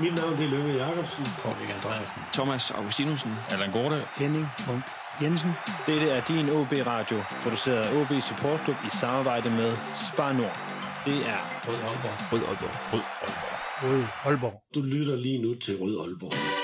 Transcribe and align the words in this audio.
Mit 0.00 0.14
navn 0.14 0.36
det 0.36 0.44
er 0.44 0.50
Lønge 0.50 0.72
Jacobsen. 0.74 1.24
Paul 1.42 1.54
Andreasen. 1.74 2.22
Thomas 2.32 2.70
Augustinusen. 2.70 3.32
Allan 3.50 3.70
Gorte. 3.72 4.04
Henning 4.16 4.46
Munk 4.68 4.84
Jensen. 5.22 5.50
Dette 5.86 6.10
er 6.10 6.20
din 6.20 6.50
OB 6.50 6.72
Radio, 6.86 7.16
produceret 7.42 7.76
af 7.76 8.00
OB 8.00 8.12
Support 8.22 8.60
Club 8.64 8.76
i 8.86 8.90
samarbejde 8.90 9.50
med 9.50 9.76
Spar 9.94 10.32
Nord. 10.32 10.56
Det 11.04 11.16
er 11.28 11.40
Rød 11.68 11.74
Aalborg. 11.74 12.32
Rød 12.32 12.40
Aalborg. 12.48 12.92
Rød 12.92 13.00
Aalborg. 13.22 13.58
Rød 13.82 14.04
Aalborg. 14.24 14.62
Du 14.74 14.80
lytter 14.80 15.16
lige 15.16 15.42
nu 15.42 15.54
til 15.54 15.76
Rød 15.80 16.00
Aalborg. 16.00 16.57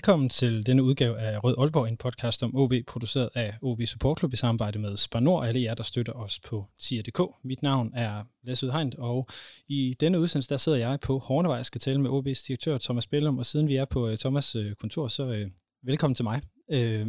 Velkommen 0.00 0.28
til 0.28 0.66
denne 0.66 0.82
udgave 0.82 1.18
af 1.18 1.44
Rød 1.44 1.54
Aalborg, 1.58 1.88
en 1.88 1.96
podcast 1.96 2.42
om 2.42 2.56
OB, 2.56 2.72
produceret 2.86 3.28
af 3.34 3.54
OB 3.62 3.80
Support 3.86 4.18
Club 4.18 4.32
i 4.32 4.36
samarbejde 4.36 4.78
med 4.78 4.96
Spanor 4.96 5.38
og 5.38 5.48
alle 5.48 5.62
jer, 5.62 5.74
der 5.74 5.82
støtter 5.82 6.12
os 6.12 6.40
på 6.40 6.66
tier.dk. 6.78 7.20
Mit 7.44 7.62
navn 7.62 7.92
er 7.94 8.22
Lasse 8.42 8.66
Udhegnet, 8.66 8.94
og 8.94 9.26
i 9.68 9.96
denne 10.00 10.20
udsendelse, 10.20 10.50
der 10.50 10.56
sidder 10.56 10.78
jeg 10.78 11.00
på 11.00 11.18
Hornevej 11.18 11.58
og 11.58 11.66
skal 11.66 11.80
tale 11.80 12.00
med 12.00 12.10
OB's 12.10 12.46
direktør 12.48 12.78
Thomas 12.78 13.06
Bellum, 13.06 13.38
og 13.38 13.46
siden 13.46 13.68
vi 13.68 13.76
er 13.76 13.84
på 13.84 14.08
øh, 14.08 14.18
Thomas' 14.26 14.58
øh, 14.58 14.74
kontor, 14.74 15.08
så 15.08 15.32
øh, 15.32 15.50
velkommen 15.82 16.14
til 16.14 16.24
mig, 16.24 16.42
uh, 16.74 17.08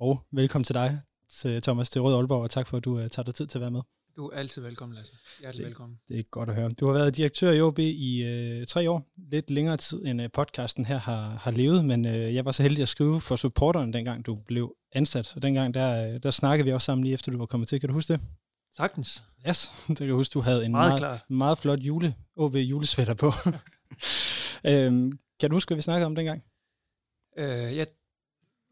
og 0.00 0.26
velkommen 0.32 0.64
til 0.64 0.74
dig, 0.74 1.00
til 1.30 1.62
Thomas, 1.62 1.90
til 1.90 2.02
Rød 2.02 2.14
Aalborg, 2.14 2.42
og 2.42 2.50
tak 2.50 2.68
for, 2.68 2.76
at 2.76 2.84
du 2.84 3.08
tager 3.08 3.24
dig 3.24 3.34
tid 3.34 3.46
til 3.46 3.58
at 3.58 3.62
være 3.62 3.70
med. 3.70 3.80
Du 4.18 4.26
er 4.28 4.36
altid 4.36 4.62
velkommen, 4.62 4.96
Lasse. 4.96 5.12
Hjertelig 5.40 5.62
Det- 5.64 5.68
velkommen. 5.68 5.98
Det 6.08 6.18
er 6.18 6.22
godt 6.22 6.48
at 6.48 6.54
høre. 6.54 6.70
Du 6.70 6.86
har 6.86 6.92
været 6.92 7.16
direktør 7.16 7.50
i 7.52 7.60
OB 7.60 7.78
i 7.78 8.22
øh, 8.24 8.66
tre 8.66 8.90
år. 8.90 9.08
Lidt 9.30 9.50
længere 9.50 9.76
tid, 9.76 10.06
end 10.06 10.22
øh, 10.22 10.30
podcasten 10.32 10.84
her 10.84 10.98
har, 10.98 11.30
har 11.30 11.50
levet, 11.50 11.84
men 11.84 12.06
øh, 12.06 12.34
jeg 12.34 12.44
var 12.44 12.50
så 12.50 12.62
heldig 12.62 12.82
at 12.82 12.88
skrive 12.88 13.20
for 13.20 13.36
supporteren, 13.36 13.92
dengang 13.92 14.26
du 14.26 14.34
blev 14.34 14.74
ansat. 14.92 15.36
Og 15.36 15.42
dengang, 15.42 15.74
der, 15.74 16.14
øh, 16.14 16.20
der 16.22 16.30
snakkede 16.30 16.64
vi 16.64 16.72
også 16.72 16.84
sammen 16.84 17.04
lige 17.04 17.14
efter, 17.14 17.32
du 17.32 17.38
var 17.38 17.46
kommet 17.46 17.68
til. 17.68 17.80
Kan 17.80 17.88
du 17.88 17.92
huske 17.94 18.12
det? 18.12 18.20
Sagtens. 18.76 19.22
Yes, 19.48 19.72
det 19.88 19.96
kan 19.96 20.06
jeg 20.06 20.14
huske, 20.14 20.32
du 20.32 20.40
havde 20.40 20.64
en 20.64 20.70
Meget 20.72 21.00
meget, 21.00 21.20
meget 21.30 21.58
flot 21.58 21.78
jule, 21.78 22.14
OB 22.36 22.54
julesvætter 22.54 23.14
på. 23.14 23.32
øhm, 24.70 25.18
kan 25.40 25.50
du 25.50 25.56
huske, 25.56 25.68
hvad 25.68 25.76
vi 25.76 25.82
snakkede 25.82 26.06
om 26.06 26.14
dengang? 26.14 26.44
Øh, 27.36 27.76
jeg 27.76 27.86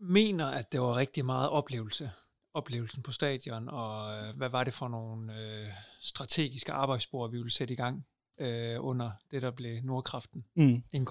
mener, 0.01 0.47
at 0.47 0.73
det 0.73 0.81
var 0.81 0.97
rigtig 0.97 1.25
meget 1.25 1.49
oplevelse. 1.49 2.11
Oplevelsen 2.57 3.03
på 3.03 3.13
stadion, 3.13 3.69
og 3.69 4.17
øh, 4.17 4.37
hvad 4.37 4.49
var 4.49 4.65
det 4.65 4.73
for 4.73 4.89
nogle 4.89 5.41
øh, 5.41 5.67
strategiske 6.01 6.73
arbejdsspor, 6.73 7.29
vi 7.29 7.37
ville 7.37 7.53
sætte 7.53 7.75
i 7.75 7.77
gang 7.77 8.07
øh, 8.41 8.77
under 8.81 9.11
det, 9.31 9.43
der 9.43 9.51
blev 9.51 9.83
Nordkraften 9.83 10.45
Mm, 10.57 10.83
1,0. 10.97 11.03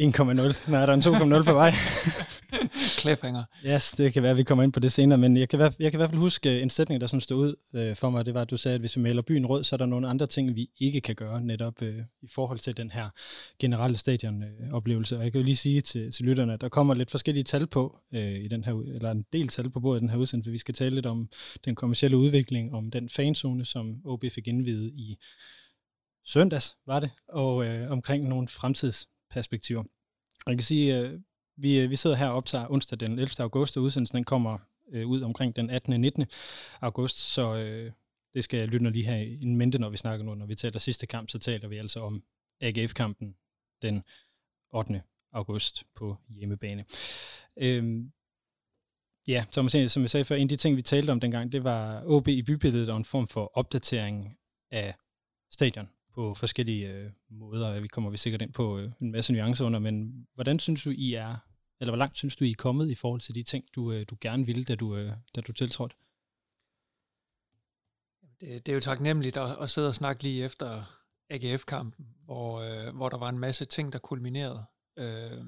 1,0. 0.00 0.70
Nej, 0.70 0.86
der 0.86 0.92
er 0.92 0.94
en 0.94 1.00
2,0 1.00 1.44
på 1.44 1.52
vej. 1.52 1.70
Cliffhanger. 3.02 3.44
Yes, 3.66 3.92
det 3.92 4.12
kan 4.12 4.22
være, 4.22 4.30
at 4.30 4.36
vi 4.36 4.42
kommer 4.42 4.64
ind 4.64 4.72
på 4.72 4.80
det 4.80 4.92
senere, 4.92 5.18
men 5.18 5.36
jeg 5.36 5.48
kan, 5.48 5.60
jeg 5.60 5.72
kan 5.78 5.92
i 5.92 5.96
hvert 5.96 6.10
fald 6.10 6.20
huske 6.20 6.56
øh, 6.56 6.62
en 6.62 6.70
sætning, 6.70 7.00
der 7.00 7.06
sådan 7.06 7.20
stod 7.20 7.38
ud 7.38 7.54
øh, 7.74 7.96
for 7.96 8.10
mig, 8.10 8.26
det 8.26 8.34
var, 8.34 8.40
at 8.40 8.50
du 8.50 8.56
sagde, 8.56 8.74
at 8.74 8.80
hvis 8.80 8.96
vi 8.96 9.02
maler 9.02 9.22
byen 9.22 9.46
rød, 9.46 9.64
så 9.64 9.76
er 9.76 9.78
der 9.78 9.86
nogle 9.86 10.08
andre 10.08 10.26
ting, 10.26 10.56
vi 10.56 10.70
ikke 10.80 11.00
kan 11.00 11.14
gøre 11.14 11.40
netop 11.40 11.82
øh, 11.82 11.98
i 12.22 12.26
forhold 12.34 12.58
til 12.58 12.76
den 12.76 12.90
her 12.90 13.08
generelle 13.58 13.98
stadionoplevelse. 13.98 15.16
Og 15.16 15.24
jeg 15.24 15.32
kan 15.32 15.40
jo 15.40 15.44
lige 15.44 15.56
sige 15.56 15.80
til, 15.80 16.12
til 16.12 16.24
lytterne, 16.24 16.52
at 16.52 16.60
der 16.60 16.68
kommer 16.68 16.94
lidt 16.94 17.10
forskellige 17.10 17.44
tal 17.44 17.66
på, 17.66 17.98
øh, 18.14 18.44
i 18.44 18.48
den 18.48 18.64
her, 18.64 18.72
eller 18.94 19.10
en 19.10 19.24
del 19.32 19.48
tal 19.48 19.70
på 19.70 19.80
bordet 19.80 20.00
i 20.00 20.02
den 20.02 20.10
her 20.10 20.16
udsendelse, 20.16 20.48
for 20.48 20.52
vi 20.52 20.58
skal 20.58 20.74
tale 20.74 20.94
lidt 20.94 21.06
om 21.06 21.28
den 21.64 21.74
kommercielle 21.74 22.16
udvikling, 22.16 22.74
om 22.74 22.90
den 22.90 23.08
fanzone, 23.08 23.64
som 23.64 24.00
OB 24.04 24.24
fik 24.30 24.48
indvidet 24.48 24.92
i 24.94 25.16
søndags, 26.26 26.76
var 26.86 27.00
det, 27.00 27.10
og 27.28 27.66
øh, 27.66 27.90
omkring 27.90 28.28
nogle 28.28 28.48
fremtidsperspektiver. 28.48 29.82
Og 30.46 30.52
jeg 30.52 30.56
kan 30.58 30.64
sige, 30.64 30.98
øh, 30.98 31.20
vi, 31.56 31.80
øh, 31.80 31.90
vi 31.90 31.96
sidder 31.96 32.16
her 32.16 32.28
og 32.28 32.36
optager 32.36 32.70
onsdag 32.70 33.00
den 33.00 33.18
11. 33.18 33.28
august, 33.38 33.76
og 33.76 33.82
udsendelsen 33.82 34.16
den 34.16 34.24
kommer 34.24 34.58
øh, 34.92 35.06
ud 35.06 35.22
omkring 35.22 35.56
den 35.56 35.70
18. 35.70 35.92
og 35.92 36.00
19. 36.00 36.26
august, 36.80 37.18
så 37.18 37.56
øh, 37.56 37.92
det 38.34 38.44
skal 38.44 38.58
jeg 38.58 38.68
lytte 38.68 38.90
lige 38.90 39.06
have 39.06 39.26
i 39.26 39.44
mente, 39.44 39.78
når 39.78 39.90
vi 39.90 39.96
snakker 39.96 40.24
nu. 40.24 40.34
Når 40.34 40.46
vi 40.46 40.54
taler 40.54 40.78
sidste 40.78 41.06
kamp, 41.06 41.30
så 41.30 41.38
taler 41.38 41.68
vi 41.68 41.76
altså 41.76 42.00
om 42.00 42.22
AGF-kampen 42.60 43.36
den 43.82 44.02
8. 44.74 45.02
august 45.32 45.84
på 45.94 46.16
hjemmebane. 46.28 46.84
Øhm, 47.56 48.12
ja, 49.26 49.44
Thomas, 49.52 49.92
som 49.92 50.02
jeg 50.02 50.10
sagde 50.10 50.24
før, 50.24 50.36
en 50.36 50.42
af 50.42 50.48
de 50.48 50.56
ting, 50.56 50.76
vi 50.76 50.82
talte 50.82 51.10
om 51.10 51.20
dengang, 51.20 51.52
det 51.52 51.64
var 51.64 52.02
OB 52.06 52.28
i 52.28 52.42
bybilledet 52.42 52.90
og 52.90 52.96
en 52.96 53.04
form 53.04 53.28
for 53.28 53.50
opdatering 53.54 54.38
af 54.70 54.94
stadion 55.50 55.88
på 56.14 56.34
forskellige 56.34 56.92
øh, 56.92 57.10
måder. 57.28 57.80
Vi 57.80 57.88
kommer 57.88 58.10
vi 58.10 58.16
sikkert 58.16 58.42
ind 58.42 58.52
på 58.52 58.78
øh, 58.78 58.92
en 59.00 59.12
masse 59.12 59.32
nuancer 59.32 59.64
under, 59.64 59.78
men 59.78 60.26
hvordan 60.34 60.58
synes 60.58 60.84
du, 60.84 60.90
I 60.90 61.14
er, 61.14 61.36
eller 61.80 61.90
hvor 61.90 61.98
langt 61.98 62.18
synes 62.18 62.36
du, 62.36 62.44
I 62.44 62.50
er 62.50 62.54
kommet 62.58 62.90
i 62.90 62.94
forhold 62.94 63.20
til 63.20 63.34
de 63.34 63.42
ting, 63.42 63.64
du, 63.74 63.92
øh, 63.92 64.04
du 64.10 64.16
gerne 64.20 64.46
ville, 64.46 64.64
da 64.64 64.74
du, 64.74 64.96
øh, 64.96 65.12
da 65.34 65.40
du 65.40 65.52
tiltrådte? 65.52 65.96
Det, 68.40 68.66
det 68.66 68.72
er 68.72 68.74
jo 68.74 68.80
taknemmeligt 68.80 69.36
at, 69.36 69.56
at 69.60 69.70
sidde 69.70 69.88
og 69.88 69.94
snakke 69.94 70.22
lige 70.22 70.44
efter 70.44 70.84
AGF-kampen, 71.30 72.06
hvor, 72.24 72.60
øh, 72.60 72.96
hvor 72.96 73.08
der 73.08 73.18
var 73.18 73.28
en 73.28 73.38
masse 73.38 73.64
ting, 73.64 73.92
der 73.92 73.98
kulminerede. 73.98 74.64
Øh, 74.96 75.44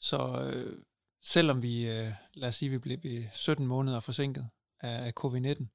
så 0.00 0.50
øh, 0.52 0.82
selvom 1.22 1.62
vi, 1.62 1.86
øh, 1.86 2.12
lad 2.34 2.48
os 2.48 2.56
sige, 2.56 2.70
vi 2.70 2.78
blev 2.78 2.98
17 3.32 3.66
måneder 3.66 4.00
forsinket 4.00 4.48
af, 4.80 5.06
af 5.06 5.12
covid-19, 5.24 5.73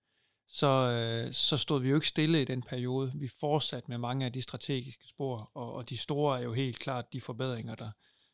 så, 0.52 0.68
øh, 0.68 1.34
så 1.34 1.58
stod 1.58 1.82
vi 1.82 1.90
jo 1.90 1.96
ikke 1.96 2.08
stille 2.08 2.42
i 2.42 2.46
den 2.46 2.62
periode. 2.62 3.12
Vi 3.16 3.28
fortsatte 3.28 3.90
med 3.90 3.98
mange 3.98 4.26
af 4.26 4.34
de 4.34 4.42
strategiske 4.42 5.08
spor, 5.08 5.52
og, 5.54 5.74
og 5.74 5.90
de 5.90 5.98
store 5.98 6.40
er 6.40 6.44
jo 6.44 6.54
helt 6.54 6.80
klart 6.80 7.14
de 7.14 7.22
forbedringer, 7.22 7.76
der, 7.76 7.92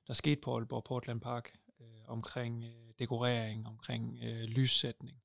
der 0.07 0.13
skete 0.13 0.41
på 0.41 0.55
Aalborg 0.55 0.83
Portland 0.83 1.21
Park, 1.21 1.51
øh, 1.81 1.85
omkring 2.07 2.63
øh, 2.63 2.93
dekorering, 2.99 3.67
omkring 3.67 4.19
øh, 4.23 4.43
lyssætning, 4.43 5.17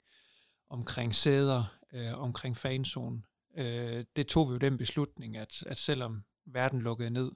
omkring 0.71 1.15
sæder, 1.15 1.65
øh, 1.93 2.19
omkring 2.19 2.57
fanzonen. 2.57 3.25
Øh, 3.57 4.05
det 4.17 4.27
tog 4.27 4.49
vi 4.49 4.53
jo 4.53 4.59
den 4.59 4.79
beslutning, 4.79 5.37
at, 5.37 5.63
at 5.67 5.79
selvom 5.79 6.25
verden 6.47 6.83
lukkede 6.83 7.11
ned, 7.11 7.33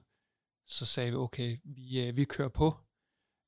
så 0.67 0.85
sagde 0.85 1.11
vi, 1.11 1.17
okay, 1.17 1.57
vi, 1.63 2.07
øh, 2.07 2.17
vi 2.17 2.23
kører 2.23 2.49
på. 2.49 2.77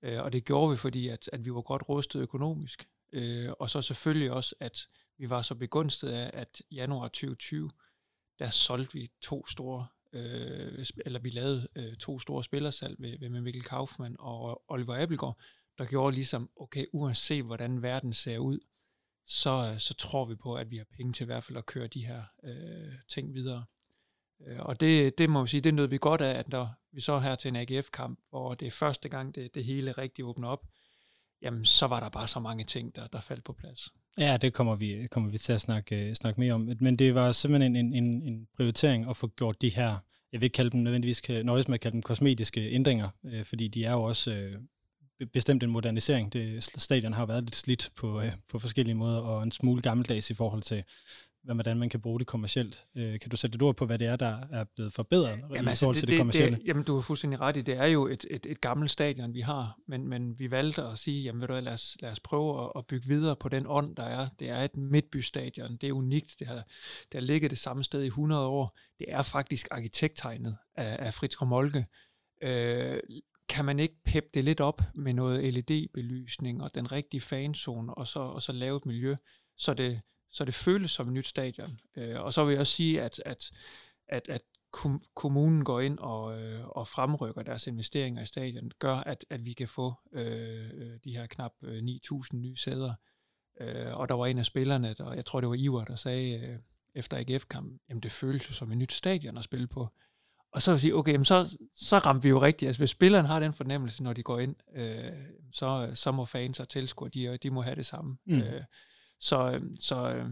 Øh, 0.01 0.24
og 0.24 0.34
det 0.34 0.45
gjorde 0.45 0.72
vi, 0.72 0.78
fordi 0.78 1.07
at, 1.07 1.29
at 1.34 1.45
vi 1.45 1.53
var 1.53 1.62
godt 1.62 1.89
rustet 1.89 2.22
økonomisk. 2.22 2.88
Øh, 3.13 3.50
og 3.59 3.69
så 3.69 3.81
selvfølgelig 3.81 4.31
også, 4.31 4.56
at 4.59 4.88
vi 5.18 5.29
var 5.29 5.41
så 5.41 5.56
begunstiget 5.56 6.13
af, 6.13 6.31
at 6.34 6.62
januar 6.72 7.07
2020, 7.07 7.69
der 8.40 8.50
solgte 8.50 8.94
vi 8.94 9.12
to 9.22 9.47
store, 9.47 9.88
øh, 10.13 10.85
eller 11.06 11.19
vi 11.19 11.29
lavede 11.29 11.68
øh, 11.75 11.95
to 11.95 12.19
store 12.19 12.44
spillersalg 12.44 12.95
ved, 13.00 13.19
ved 13.19 13.29
med 13.29 13.41
Mikkel 13.41 13.63
Kaufmann 13.63 14.16
og 14.19 14.63
Oliver 14.68 15.03
Abelgaard, 15.03 15.40
der 15.78 15.85
gjorde 15.85 16.16
ligesom, 16.16 16.50
okay, 16.56 16.85
uanset 16.94 17.44
hvordan 17.44 17.81
verden 17.81 18.13
ser 18.13 18.38
ud, 18.38 18.59
så, 19.25 19.75
så 19.78 19.94
tror 19.94 20.25
vi 20.25 20.35
på, 20.35 20.56
at 20.56 20.72
vi 20.72 20.78
har 20.78 20.85
penge 20.97 21.13
til 21.13 21.24
i 21.24 21.25
hvert 21.25 21.44
fald 21.44 21.57
at 21.57 21.66
køre 21.66 21.88
de 21.88 22.06
her 22.06 22.24
øh, 22.44 22.94
ting 23.07 23.34
videre. 23.34 23.66
Øh, 24.47 24.59
og 24.59 24.79
det, 24.79 25.18
det 25.18 25.29
må 25.29 25.41
vi 25.41 25.47
sige, 25.47 25.62
det 25.62 25.74
nød 25.74 25.88
vi 25.88 25.97
godt 25.97 26.22
af, 26.22 26.39
at 26.39 26.50
når 26.50 26.69
vi 26.91 27.01
så 27.01 27.19
her 27.19 27.35
til 27.35 27.50
en 27.50 27.56
AGF-kamp, 27.56 28.19
hvor 28.29 28.53
det 28.53 28.66
er 28.66 28.72
første 28.72 29.09
gang, 29.09 29.35
det, 29.35 29.56
det 29.56 29.66
hele 29.66 29.91
rigtig 29.91 30.25
åbner 30.25 30.47
op, 30.47 30.66
jamen 31.42 31.66
så 31.66 31.88
var 31.88 32.00
der 32.00 32.09
bare 32.09 32.28
så 32.28 32.40
mange 32.40 32.64
ting, 32.64 32.96
der, 32.96 33.08
der 33.08 33.22
faldt 33.22 33.44
på 33.44 33.53
plads. 33.53 33.90
Ja, 34.18 34.38
det 34.38 34.53
kommer 34.53 34.75
vi, 34.75 35.08
kommer 35.12 35.30
vi 35.30 35.38
til 35.38 35.53
at 35.53 35.62
snakke, 35.62 35.96
øh, 35.96 36.14
snakke 36.14 36.40
mere 36.40 36.53
om. 36.53 36.70
Men 36.80 36.96
det 36.96 37.16
var 37.16 37.31
simpelthen 37.31 37.75
en, 37.75 37.94
en, 37.94 38.22
en 38.22 38.48
prioritering 38.56 39.09
at 39.09 39.18
få 39.18 39.28
gjort 39.28 39.62
de 39.62 39.70
her, 39.70 39.98
jeg 40.31 40.42
vil 40.42 40.44
ikke 40.44 40.56
kalde 40.56 40.70
dem 40.70 40.80
nødvendigvis, 40.80 41.30
øh, 41.30 41.44
nøjes 41.44 41.68
med 41.68 41.74
at 41.74 41.81
kalde 41.81 41.94
dem 41.94 42.02
kosmetiske 42.02 42.72
ændringer, 42.72 43.09
øh, 43.25 43.46
fordi 43.46 43.68
de 43.68 43.86
er 43.86 43.92
jo 43.92 44.03
også 44.03 44.34
øh, 44.34 45.28
bestemt 45.34 45.64
en 45.64 45.70
modernisering. 45.70 46.34
Det, 46.34 46.64
stadion 46.64 47.14
har 47.14 47.25
været 47.25 47.44
lidt 47.44 47.56
slidt 47.56 47.90
på, 47.96 48.22
øh, 48.22 48.31
på 48.50 48.59
forskellige 48.59 48.96
måder, 48.96 49.19
og 49.19 49.44
en 49.44 49.52
smule 49.52 49.81
gammeldags 49.81 50.30
i 50.30 50.34
forhold 50.34 50.62
til, 50.62 50.84
hvordan 51.56 51.80
man 51.80 51.90
kan 51.90 52.02
bruge 52.02 52.19
det 52.19 52.28
kommercielt. 52.28 52.85
Øh, 52.96 53.19
kan 53.19 53.30
du 53.30 53.38
sætte 53.38 53.56
et 53.56 53.62
ord 53.62 53.75
på, 53.75 53.85
hvad 53.85 54.00
det 54.00 54.08
er, 54.08 54.16
der 54.16 54.40
er 54.52 54.63
blevet 54.63 54.94
forbedret 54.94 55.38
i 55.38 55.42
forhold 55.42 55.95
til 55.95 56.07
det, 56.07 56.18
kommercielle? 56.18 56.57
Det, 56.57 56.68
jamen, 56.68 56.83
du 56.83 56.98
er 56.98 57.01
fuldstændig 57.01 57.39
ret 57.39 57.57
i, 57.57 57.62
det 57.62 57.77
er 57.77 57.86
jo 57.86 58.07
et, 58.07 58.25
et, 58.30 58.45
et 58.45 58.62
gammelt 58.62 58.92
stadion, 58.92 59.33
vi 59.33 59.42
har, 59.42 59.80
men, 59.88 60.07
men 60.07 60.39
vi 60.39 60.51
valgte 60.51 60.83
at 60.83 60.98
sige, 60.98 61.24
jamen 61.24 61.42
ved 61.42 61.48
du 61.48 61.54
hvad, 61.54 61.62
lad 61.62 61.74
os, 61.74 61.98
lad 62.00 62.12
os 62.12 62.19
prøve 62.19 62.63
at, 62.63 62.71
at 62.75 62.86
bygge 62.86 63.07
videre 63.07 63.36
på 63.36 63.50
den 63.50 63.66
ånd, 63.68 63.95
der 63.95 64.04
er. 64.04 64.27
Det 64.39 64.50
er 64.50 64.63
et 64.63 64.77
midtbystadion, 64.77 65.77
det 65.77 65.89
er 65.89 65.94
unikt, 65.94 66.36
det 66.39 66.48
har, 66.48 66.63
det 67.12 67.13
har 67.13 67.21
ligget 67.21 67.51
det 67.51 67.60
samme 67.60 67.83
sted 67.83 68.04
i 68.04 68.07
100 68.07 68.45
år. 68.45 68.77
Det 69.00 69.06
er 69.10 69.21
faktisk 69.21 69.68
arkitekttegnet 69.71 70.57
af, 70.75 70.98
af 71.00 71.13
Fritz 71.13 71.36
Molke. 71.42 71.86
Øh, 72.42 73.00
kan 73.50 73.66
man 73.66 73.80
ikke 73.80 73.95
peppe 74.06 74.30
det 74.33 74.44
lidt 74.44 74.62
op 74.62 74.81
med 74.95 75.13
noget 75.13 75.54
LED-belysning 75.54 76.63
og 76.63 76.75
den 76.75 76.92
rigtige 76.92 77.21
fanzone, 77.21 77.94
og 77.94 78.07
så, 78.07 78.19
og 78.19 78.42
så 78.42 78.51
lave 78.51 78.77
et 78.77 78.86
miljø, 78.86 79.16
så 79.57 79.74
det, 79.74 80.01
så 80.31 80.45
det 80.45 80.53
føles 80.53 80.91
som 80.91 81.07
et 81.07 81.13
nyt 81.13 81.27
stadion. 81.27 81.79
Øh, 81.95 82.21
og 82.21 82.33
så 82.33 82.45
vil 82.45 82.51
jeg 82.51 82.59
også 82.59 82.74
sige, 82.74 83.01
at, 83.01 83.21
at, 83.25 83.51
at, 84.07 84.29
at 84.29 84.41
kom, 84.71 85.01
kommunen 85.15 85.63
går 85.63 85.81
ind 85.81 86.00
og, 86.00 86.41
øh, 86.41 86.68
og 86.68 86.88
fremrykker 86.88 87.44
deres 87.44 87.68
investeringer 87.68 88.21
i 88.21 88.25
stadion, 88.25 88.71
gør, 88.79 88.95
at, 88.95 89.25
at 89.29 89.45
vi 89.45 89.53
kan 89.53 89.68
få 89.68 89.94
øh, 90.13 90.69
øh, 90.74 91.00
de 91.03 91.18
her 91.18 91.27
knap 91.27 91.51
øh, 91.63 91.77
9.000 91.77 92.38
nye 92.38 92.56
sæder. 92.56 92.94
Øh, 93.59 93.97
og 93.97 94.09
der 94.09 94.15
var 94.15 94.25
en 94.25 94.38
af 94.38 94.45
spillerne, 94.45 94.94
der, 94.94 95.13
jeg 95.13 95.25
tror 95.25 95.41
det 95.41 95.50
var 95.50 95.56
Ivar, 95.56 95.83
der 95.83 95.95
sagde 95.95 96.39
øh, 96.39 96.59
efter 96.95 97.18
AGF-kampen, 97.18 97.80
jamen 97.89 98.03
det 98.03 98.12
føles 98.12 98.50
jo 98.50 98.53
som 98.53 98.71
et 98.71 98.77
nyt 98.77 98.94
stadion 98.94 99.38
at 99.38 99.44
spille 99.44 99.68
på. 99.68 99.88
Og 100.51 100.62
så 100.62 100.71
vil 100.71 100.73
jeg 100.73 100.80
sige, 100.80 100.95
okay, 100.95 101.12
jamen 101.12 101.25
så, 101.25 101.57
så 101.73 101.97
rammer 101.97 102.21
vi 102.21 102.30
jo 102.30 102.41
rigtigt. 102.41 102.68
Altså 102.68 102.80
hvis 102.80 102.89
spilleren 102.89 103.25
har 103.25 103.39
den 103.39 103.53
fornemmelse, 103.53 104.03
når 104.03 104.13
de 104.13 104.23
går 104.23 104.39
ind, 104.39 104.56
øh, 104.75 105.12
så, 105.51 105.91
så 105.94 106.12
må 106.12 106.25
fans 106.25 106.59
og 106.59 106.69
tilskuere, 106.69 107.09
de, 107.09 107.38
de 107.38 107.50
må 107.50 107.62
have 107.62 107.75
det 107.75 107.85
samme. 107.85 108.18
Mm. 108.25 108.41
Øh, 108.41 108.63
så 109.19 109.62
så 109.80 110.10
øh, 110.16 110.30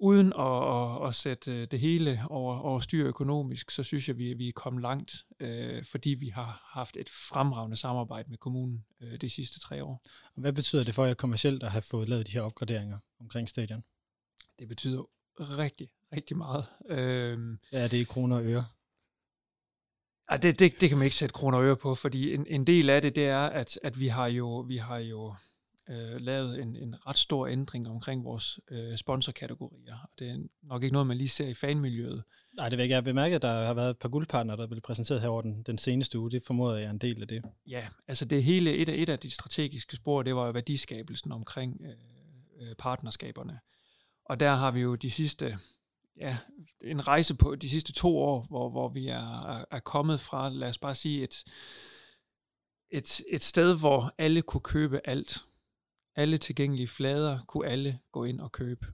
uden 0.00 0.32
at, 0.38 0.74
at, 0.74 1.08
at 1.08 1.14
sætte 1.14 1.66
det 1.66 1.80
hele 1.80 2.22
over, 2.30 2.58
over 2.58 2.80
styr 2.80 3.06
økonomisk, 3.06 3.70
så 3.70 3.82
synes 3.82 4.08
jeg, 4.08 4.18
vi, 4.18 4.34
vi 4.34 4.48
er 4.48 4.52
kommet 4.52 4.82
langt, 4.82 5.24
øh, 5.40 5.84
fordi 5.84 6.10
vi 6.10 6.28
har 6.28 6.70
haft 6.72 6.96
et 6.96 7.08
fremragende 7.08 7.76
samarbejde 7.76 8.30
med 8.30 8.38
kommunen 8.38 8.84
øh, 9.00 9.20
de 9.20 9.30
sidste 9.30 9.60
tre 9.60 9.84
år. 9.84 10.06
Hvad 10.34 10.52
betyder 10.52 10.84
det 10.84 10.94
for 10.94 11.04
jer 11.04 11.14
kommercielt 11.14 11.62
at 11.62 11.70
have 11.70 11.82
fået 11.82 12.08
lavet 12.08 12.26
de 12.26 12.32
her 12.32 12.42
opgraderinger 12.42 12.98
omkring 13.20 13.48
stadion? 13.48 13.84
Det 14.58 14.68
betyder 14.68 15.04
rigtig, 15.40 15.88
rigtig 16.12 16.36
meget. 16.36 16.66
Øh, 16.88 17.38
Hvad 17.70 17.84
er 17.84 17.88
det 17.88 17.96
i 17.96 18.04
kroner 18.04 18.36
og 18.36 18.44
øre? 18.44 18.64
Ja, 20.30 20.36
det, 20.36 20.58
det, 20.58 20.80
det 20.80 20.88
kan 20.88 20.98
man 20.98 21.04
ikke 21.04 21.16
sætte 21.16 21.32
kroner 21.32 21.58
og 21.58 21.64
øre 21.64 21.76
på, 21.76 21.94
fordi 21.94 22.34
en, 22.34 22.46
en 22.46 22.66
del 22.66 22.90
af 22.90 23.02
det, 23.02 23.14
det 23.14 23.26
er, 23.26 23.46
at, 23.46 23.78
at 23.82 24.00
vi 24.00 24.08
har 24.08 24.26
jo, 24.26 24.58
vi 24.60 24.76
har 24.76 24.98
jo 24.98 25.34
øh, 25.90 26.20
lavet 26.20 26.62
en, 26.62 26.76
en 26.76 27.06
ret 27.06 27.18
stor 27.18 27.46
ændring 27.46 27.88
omkring 27.88 28.24
vores 28.24 28.60
øh, 28.70 28.96
sponsorkategorier. 28.96 29.96
Og 30.02 30.08
det 30.18 30.28
er 30.28 30.38
nok 30.62 30.82
ikke 30.82 30.92
noget, 30.92 31.06
man 31.06 31.16
lige 31.16 31.28
ser 31.28 31.48
i 31.48 31.54
fanmiljøet. 31.54 32.22
Nej, 32.56 32.68
det 32.68 32.78
vil 32.78 32.82
jeg 32.82 32.88
gerne 32.88 33.04
bemærke, 33.04 33.34
at 33.34 33.42
der 33.42 33.64
har 33.66 33.74
været 33.74 33.90
et 33.90 33.98
par 33.98 34.08
guldpartnere, 34.08 34.56
der 34.56 34.62
er 34.62 34.66
blevet 34.66 34.82
præsenteret 34.82 35.20
her 35.20 35.28
over 35.28 35.42
den, 35.42 35.62
den 35.62 35.78
seneste 35.78 36.18
uge. 36.18 36.30
Det 36.30 36.42
formoder 36.46 36.76
jeg 36.76 36.86
er 36.86 36.90
en 36.90 36.98
del 36.98 37.22
af 37.22 37.28
det. 37.28 37.44
Ja, 37.66 37.88
altså 38.08 38.24
det 38.24 38.44
hele, 38.44 38.76
et 38.76 38.88
af, 38.88 38.94
et 38.94 39.08
af 39.08 39.18
de 39.18 39.30
strategiske 39.30 39.96
spor, 39.96 40.22
det 40.22 40.36
var 40.36 40.46
jo 40.46 40.52
værdiskabelsen 40.52 41.32
omkring 41.32 41.80
øh, 42.60 42.74
partnerskaberne. 42.78 43.58
Og 44.24 44.40
der 44.40 44.54
har 44.54 44.70
vi 44.70 44.80
jo 44.80 44.94
de 44.94 45.10
sidste, 45.10 45.58
ja, 46.16 46.38
en 46.84 47.08
rejse 47.08 47.34
på 47.34 47.54
de 47.54 47.70
sidste 47.70 47.92
to 47.92 48.18
år, 48.18 48.46
hvor, 48.48 48.70
hvor 48.70 48.88
vi 48.88 49.08
er, 49.08 49.58
er, 49.58 49.64
er 49.70 49.80
kommet 49.80 50.20
fra, 50.20 50.48
lad 50.48 50.68
os 50.68 50.78
bare 50.78 50.94
sige, 50.94 51.22
et, 51.22 51.44
et, 52.90 53.20
et 53.28 53.42
sted, 53.42 53.78
hvor 53.78 54.14
alle 54.18 54.42
kunne 54.42 54.60
købe 54.60 55.00
alt. 55.04 55.44
Alle 56.18 56.38
tilgængelige 56.38 56.88
flader 56.88 57.40
kunne 57.48 57.68
alle 57.68 58.00
gå 58.12 58.24
ind 58.24 58.40
og 58.40 58.52
købe. 58.52 58.86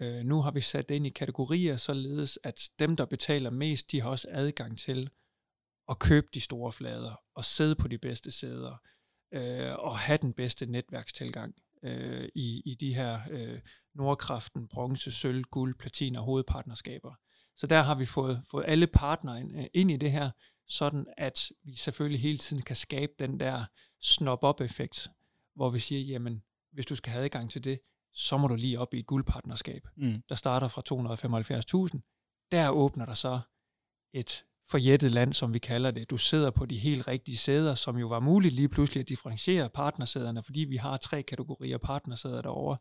Øh, 0.00 0.24
nu 0.24 0.42
har 0.42 0.50
vi 0.50 0.60
sat 0.60 0.88
det 0.88 0.94
ind 0.94 1.06
i 1.06 1.10
kategorier, 1.10 1.76
således 1.76 2.38
at 2.44 2.70
dem, 2.78 2.96
der 2.96 3.04
betaler 3.04 3.50
mest, 3.50 3.92
de 3.92 4.00
har 4.00 4.10
også 4.10 4.28
adgang 4.30 4.78
til 4.78 5.10
at 5.88 5.98
købe 5.98 6.26
de 6.34 6.40
store 6.40 6.72
flader 6.72 7.20
og 7.34 7.44
sidde 7.44 7.74
på 7.74 7.88
de 7.88 7.98
bedste 7.98 8.30
sæder 8.30 8.76
øh, 9.32 9.74
og 9.78 9.98
have 9.98 10.18
den 10.22 10.32
bedste 10.32 10.66
netværkstilgang 10.66 11.54
øh, 11.82 12.28
i, 12.34 12.62
i 12.64 12.74
de 12.74 12.94
her 12.94 13.20
øh, 13.30 13.60
Nordkraften, 13.94 14.68
bronze, 14.68 15.12
sølv, 15.12 15.42
guld, 15.42 15.78
platin 15.78 16.16
og 16.16 16.24
hovedpartnerskaber. 16.24 17.14
Så 17.56 17.66
der 17.66 17.82
har 17.82 17.94
vi 17.94 18.04
fået, 18.04 18.42
fået 18.50 18.64
alle 18.68 18.86
partnere 18.86 19.40
ind, 19.40 19.58
øh, 19.58 19.66
ind 19.74 19.90
i 19.90 19.96
det 19.96 20.12
her, 20.12 20.30
sådan 20.68 21.06
at 21.16 21.52
vi 21.64 21.76
selvfølgelig 21.76 22.20
hele 22.20 22.38
tiden 22.38 22.62
kan 22.62 22.76
skabe 22.76 23.12
den 23.18 23.40
der 23.40 23.64
snop-up-effekt, 24.00 25.08
hvor 25.54 25.70
vi 25.70 25.78
siger, 25.78 26.00
jamen, 26.00 26.42
hvis 26.72 26.86
du 26.86 26.96
skal 26.96 27.12
have 27.12 27.24
adgang 27.24 27.50
til 27.50 27.64
det, 27.64 27.80
så 28.14 28.36
må 28.36 28.48
du 28.48 28.54
lige 28.54 28.78
op 28.78 28.94
i 28.94 28.98
et 28.98 29.06
guldpartnerskab, 29.06 29.88
mm. 29.96 30.22
der 30.28 30.34
starter 30.34 30.68
fra 30.68 30.82
275.000. 31.94 32.48
Der 32.52 32.68
åbner 32.68 33.06
der 33.06 33.14
så 33.14 33.40
et 34.12 34.44
forjættet 34.70 35.10
land, 35.10 35.32
som 35.32 35.54
vi 35.54 35.58
kalder 35.58 35.90
det. 35.90 36.10
Du 36.10 36.16
sidder 36.16 36.50
på 36.50 36.66
de 36.66 36.78
helt 36.78 37.08
rigtige 37.08 37.36
sæder, 37.36 37.74
som 37.74 37.96
jo 37.96 38.06
var 38.06 38.20
muligt 38.20 38.54
lige 38.54 38.68
pludselig 38.68 39.00
at 39.00 39.08
differentiere 39.08 39.70
partnersæderne, 39.70 40.42
fordi 40.42 40.60
vi 40.60 40.76
har 40.76 40.96
tre 40.96 41.22
kategorier 41.22 41.78
partnersæder 41.78 42.42
derovre. 42.42 42.78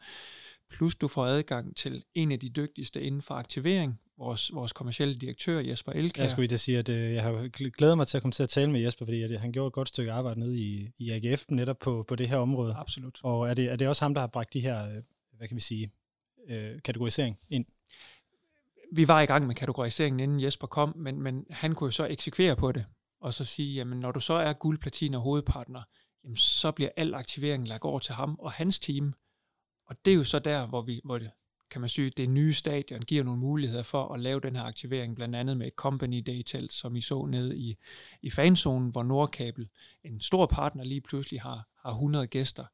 Plus 0.69 0.95
du 0.95 1.07
får 1.07 1.25
adgang 1.25 1.75
til 1.75 2.03
en 2.13 2.31
af 2.31 2.39
de 2.39 2.49
dygtigste 2.49 3.01
inden 3.01 3.21
for 3.21 3.35
aktivering, 3.35 3.99
vores, 4.21 4.53
vores 4.53 4.73
kommercielle 4.73 5.15
direktør 5.15 5.59
Jesper 5.59 5.91
Elkær. 5.91 6.23
Jeg 6.23 6.29
skulle 6.29 6.47
lige 6.47 6.57
sige, 6.57 6.79
at 6.79 6.89
øh, 6.89 7.13
jeg 7.13 7.23
har 7.23 7.47
glædet 7.69 7.97
mig 7.97 8.07
til 8.07 8.17
at 8.17 8.23
komme 8.23 8.31
til 8.31 8.43
at 8.43 8.49
tale 8.49 8.71
med 8.71 8.81
Jesper, 8.81 9.05
fordi 9.05 9.21
at, 9.21 9.39
han 9.39 9.51
gjorde 9.51 9.67
et 9.67 9.73
godt 9.73 9.87
stykke 9.87 10.11
arbejde 10.11 10.39
nede 10.39 10.57
i, 10.57 10.89
i 10.97 11.11
AGF 11.11 11.43
netop 11.49 11.79
på, 11.79 12.05
på 12.07 12.15
det 12.15 12.29
her 12.29 12.37
område. 12.37 12.75
Absolut. 12.77 13.19
Og 13.23 13.49
er 13.49 13.53
det, 13.53 13.71
er 13.71 13.75
det 13.75 13.87
også 13.87 14.05
ham, 14.05 14.13
der 14.13 14.21
har 14.21 14.27
bragt 14.27 14.53
de 14.53 14.59
her, 14.59 14.83
øh, 14.89 15.03
hvad 15.37 15.47
kan 15.47 15.55
vi 15.55 15.61
sige, 15.61 15.91
øh, 16.47 16.81
kategorisering 16.81 17.37
ind? 17.49 17.65
Vi 18.93 19.07
var 19.07 19.21
i 19.21 19.25
gang 19.25 19.47
med 19.47 19.55
kategoriseringen, 19.55 20.19
inden 20.19 20.41
Jesper 20.41 20.67
kom, 20.67 20.93
men, 20.97 21.21
men 21.21 21.45
han 21.49 21.75
kunne 21.75 21.87
jo 21.87 21.91
så 21.91 22.05
eksekvere 22.05 22.55
på 22.55 22.71
det, 22.71 22.85
og 23.21 23.33
så 23.33 23.45
sige, 23.45 23.73
jamen 23.73 23.99
når 23.99 24.11
du 24.11 24.19
så 24.19 24.33
er 24.33 24.53
guld, 24.53 24.79
platin 24.79 25.13
og 25.13 25.21
hovedpartner, 25.21 25.81
jamen 26.23 26.37
så 26.37 26.71
bliver 26.71 26.89
al 26.97 27.13
aktivering 27.13 27.67
lagt 27.67 27.83
over 27.83 27.99
til 27.99 28.13
ham 28.13 28.35
og 28.39 28.51
hans 28.51 28.79
team. 28.79 29.13
Og 29.87 29.95
det 30.05 30.11
er 30.11 30.15
jo 30.15 30.23
så 30.23 30.39
der, 30.39 30.67
hvor, 30.67 30.81
vi, 30.81 31.01
hvor 31.03 31.17
det, 31.17 31.31
kan 31.71 31.81
man 31.81 31.89
sige, 31.89 32.09
det 32.09 32.29
nye 32.29 32.53
stadion 32.53 33.01
giver 33.01 33.23
nogle 33.23 33.39
muligheder 33.39 33.83
for 33.83 34.13
at 34.13 34.19
lave 34.19 34.39
den 34.39 34.55
her 34.55 34.63
aktivering, 34.63 35.15
blandt 35.15 35.35
andet 35.35 35.57
med 35.57 35.67
et 35.67 35.73
company 35.73 36.23
day 36.27 36.43
telt, 36.43 36.73
som 36.73 36.95
I 36.95 37.01
så 37.01 37.25
nede 37.25 37.57
i, 37.57 37.75
i 38.21 38.29
fanzonen, 38.29 38.89
hvor 38.89 39.03
Nordkabel, 39.03 39.69
en 40.03 40.21
stor 40.21 40.45
partner, 40.45 40.83
lige 40.83 41.01
pludselig 41.01 41.41
har, 41.41 41.67
har 41.85 41.91
100 41.91 42.27
gæster, 42.27 42.65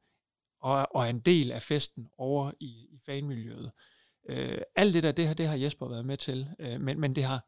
og, 0.60 0.86
og 0.94 1.04
er 1.04 1.10
en 1.10 1.20
del 1.20 1.52
af 1.52 1.62
festen 1.62 2.08
over 2.18 2.52
i, 2.60 2.66
i 2.66 2.98
fanmiljøet. 3.06 3.70
Øh, 4.28 4.58
alt 4.76 4.94
det 4.94 5.02
der, 5.02 5.12
det 5.12 5.26
her, 5.26 5.34
det 5.34 5.48
har 5.48 5.56
Jesper 5.56 5.88
været 5.88 6.06
med 6.06 6.16
til, 6.16 6.48
øh, 6.58 6.80
men, 6.80 7.00
men 7.00 7.14
det, 7.14 7.24
har, 7.24 7.46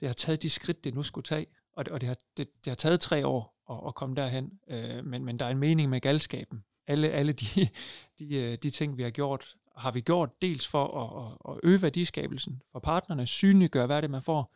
det 0.00 0.08
har 0.08 0.14
taget 0.14 0.42
de 0.42 0.50
skridt, 0.50 0.84
det 0.84 0.94
nu 0.94 1.02
skulle 1.02 1.24
tage, 1.24 1.46
og 1.72 1.84
det, 1.84 1.92
og 1.92 2.00
det, 2.00 2.06
har, 2.06 2.16
det, 2.36 2.48
det 2.64 2.70
har 2.70 2.74
taget 2.74 3.00
tre 3.00 3.26
år 3.26 3.56
at, 3.70 3.88
at 3.88 3.94
komme 3.94 4.16
derhen, 4.16 4.60
øh, 4.68 5.04
men, 5.04 5.24
men 5.24 5.38
der 5.38 5.46
er 5.46 5.50
en 5.50 5.58
mening 5.58 5.90
med 5.90 6.00
galskaben. 6.00 6.64
Alle, 6.86 7.10
alle 7.10 7.32
de, 7.32 7.68
de, 8.18 8.34
øh, 8.34 8.58
de 8.62 8.70
ting, 8.70 8.96
vi 8.96 9.02
har 9.02 9.10
gjort, 9.10 9.56
har 9.76 9.90
vi 9.90 10.00
gjort 10.00 10.42
dels 10.42 10.68
for 10.68 10.86
at, 11.00 11.54
at 11.54 11.60
øge 11.62 11.82
værdiskabelsen 11.82 12.62
for 12.72 12.78
partnerne, 12.78 13.26
synliggøre, 13.26 13.86
hvad 13.86 14.02
det 14.02 14.10
man 14.10 14.22
får, 14.22 14.54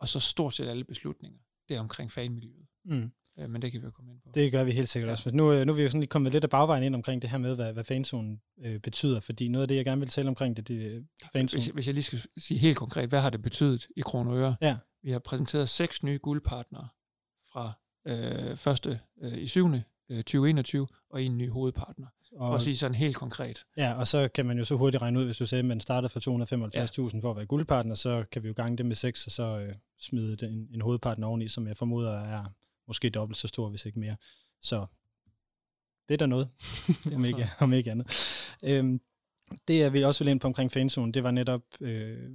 og 0.00 0.08
så 0.08 0.20
stort 0.20 0.54
set 0.54 0.68
alle 0.68 0.84
beslutninger. 0.84 1.38
Det 1.68 1.76
er 1.76 1.80
omkring 1.80 2.10
fanmiljøet. 2.10 2.66
Mm. 2.84 3.12
Øh, 3.38 3.50
men 3.50 3.62
det 3.62 3.72
kan 3.72 3.80
vi 3.80 3.86
jo 3.86 3.90
komme 3.90 4.12
ind 4.12 4.20
på. 4.20 4.30
Det 4.34 4.52
gør 4.52 4.64
vi 4.64 4.70
helt 4.70 4.88
sikkert 4.88 5.08
ja. 5.08 5.12
også. 5.12 5.28
Men 5.28 5.36
nu, 5.36 5.52
øh, 5.52 5.66
nu 5.66 5.72
er 5.72 5.76
vi 5.76 5.82
jo 5.82 5.88
sådan 5.88 6.00
lige 6.00 6.08
kommet 6.08 6.32
lidt 6.32 6.44
af 6.44 6.50
bagvejen 6.50 6.82
ind 6.82 6.94
omkring 6.94 7.22
det 7.22 7.30
her 7.30 7.38
med, 7.38 7.56
hvad, 7.56 7.72
hvad 7.72 7.84
fanzonen 7.84 8.40
øh, 8.58 8.80
betyder, 8.80 9.20
fordi 9.20 9.48
noget 9.48 9.62
af 9.62 9.68
det, 9.68 9.76
jeg 9.76 9.84
gerne 9.84 10.00
vil 10.00 10.08
tale 10.08 10.28
omkring, 10.28 10.56
det, 10.56 10.68
det 10.68 11.06
fanzone. 11.32 11.62
Hvis, 11.62 11.72
hvis 11.74 11.86
jeg 11.86 11.94
lige 11.94 12.04
skal 12.04 12.22
sige 12.36 12.58
helt 12.58 12.76
konkret, 12.76 13.08
hvad 13.08 13.20
har 13.20 13.30
det 13.30 13.42
betydet 13.42 13.86
i 13.96 14.00
kroner 14.00 14.30
og 14.30 14.38
øre? 14.38 14.56
Ja. 14.60 14.76
Vi 15.02 15.10
har 15.10 15.18
præsenteret 15.18 15.68
seks 15.68 16.02
nye 16.02 16.18
guldpartnere 16.22 16.88
fra 17.52 17.72
øh, 18.06 18.56
første 18.56 19.00
øh, 19.22 19.38
i 19.38 19.46
syvende 19.46 19.82
2021 20.10 20.86
og 21.10 21.22
en 21.22 21.38
ny 21.38 21.50
hovedpartner. 21.50 22.06
Og, 22.32 22.48
for 22.50 22.54
at 22.54 22.62
sige 22.62 22.76
sådan 22.76 22.94
helt 22.94 23.16
konkret. 23.16 23.64
Ja, 23.76 23.94
og 23.94 24.08
så 24.08 24.28
kan 24.28 24.46
man 24.46 24.58
jo 24.58 24.64
så 24.64 24.76
hurtigt 24.76 25.02
regne 25.02 25.18
ud, 25.18 25.24
hvis 25.24 25.36
du 25.36 25.46
sagde, 25.46 25.60
at 25.60 25.64
man 25.64 25.80
starter 25.80 26.08
fra 26.08 26.20
275.000 26.20 27.16
ja. 27.16 27.20
for 27.22 27.30
at 27.30 27.36
være 27.36 27.46
guldpartner, 27.46 27.94
så 27.94 28.24
kan 28.32 28.42
vi 28.42 28.48
jo 28.48 28.54
gange 28.56 28.76
det 28.76 28.86
med 28.86 28.96
6, 28.96 29.26
og 29.26 29.32
så 29.32 29.58
øh, 29.58 29.74
smide 30.00 30.36
den, 30.36 30.52
en, 30.52 30.68
en 30.74 30.80
hovedpartner 30.80 31.26
oveni, 31.26 31.48
som 31.48 31.66
jeg 31.66 31.76
formoder 31.76 32.20
er 32.20 32.44
måske 32.86 33.10
dobbelt 33.10 33.36
så 33.36 33.48
stor, 33.48 33.68
hvis 33.68 33.86
ikke 33.86 34.00
mere. 34.00 34.16
Så 34.62 34.86
det 36.08 36.14
er 36.14 36.18
der 36.18 36.26
noget, 36.26 36.48
om, 37.14 37.24
ikke, 37.24 37.50
om 37.58 37.72
ikke 37.72 37.90
andet. 37.90 38.06
Øhm, 38.64 39.00
det 39.68 39.78
jeg 39.78 39.92
vil 39.92 40.04
også 40.04 40.24
vil 40.24 40.30
ind 40.30 40.40
på 40.40 40.46
omkring 40.46 40.72
fanzonen, 40.72 41.14
det 41.14 41.22
var 41.22 41.30
netop, 41.30 41.62
øh, 41.80 42.30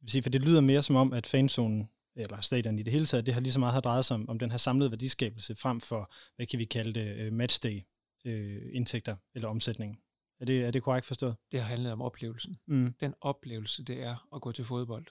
vil 0.00 0.10
sige, 0.10 0.22
for 0.22 0.30
det 0.30 0.40
lyder 0.40 0.60
mere 0.60 0.82
som 0.82 0.96
om, 0.96 1.12
at 1.12 1.26
fanzonen 1.26 1.88
eller 2.18 2.40
stadion 2.40 2.78
i 2.78 2.82
det 2.82 2.92
hele 2.92 3.06
taget, 3.06 3.26
det 3.26 3.34
har 3.34 3.40
lige 3.40 3.52
så 3.52 3.60
meget 3.60 3.72
har 3.72 3.80
drejet 3.80 4.04
sig 4.04 4.14
om, 4.14 4.28
om 4.28 4.38
den 4.38 4.50
her 4.50 4.58
samlede 4.58 4.90
værdiskabelse 4.90 5.56
frem 5.56 5.80
for, 5.80 6.12
hvad 6.36 6.46
kan 6.46 6.58
vi 6.58 6.64
kalde 6.64 7.00
det, 7.00 7.32
matchday 7.32 7.80
øh, 8.24 8.62
indtægter 8.72 9.16
eller 9.34 9.48
omsætning. 9.48 10.00
Er 10.40 10.44
det, 10.44 10.64
er 10.64 10.70
det 10.70 10.82
korrekt 10.82 11.06
forstået? 11.06 11.36
Det 11.52 11.60
har 11.60 11.68
handlet 11.68 11.92
om 11.92 12.02
oplevelsen. 12.02 12.58
Mm. 12.66 12.94
Den 13.00 13.14
oplevelse, 13.20 13.84
det 13.84 14.02
er 14.02 14.28
at 14.34 14.40
gå 14.40 14.52
til 14.52 14.64
fodbold. 14.64 15.06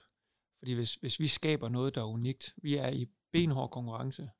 Fordi 0.58 0.72
hvis, 0.72 0.94
hvis 0.94 1.20
vi 1.20 1.26
skaber 1.26 1.68
noget, 1.68 1.94
der 1.94 2.00
er 2.00 2.06
unikt, 2.06 2.54
vi 2.56 2.76
er 2.76 2.88
i 2.88 3.06
benhård 3.32 3.70
konkurrence 3.70 4.30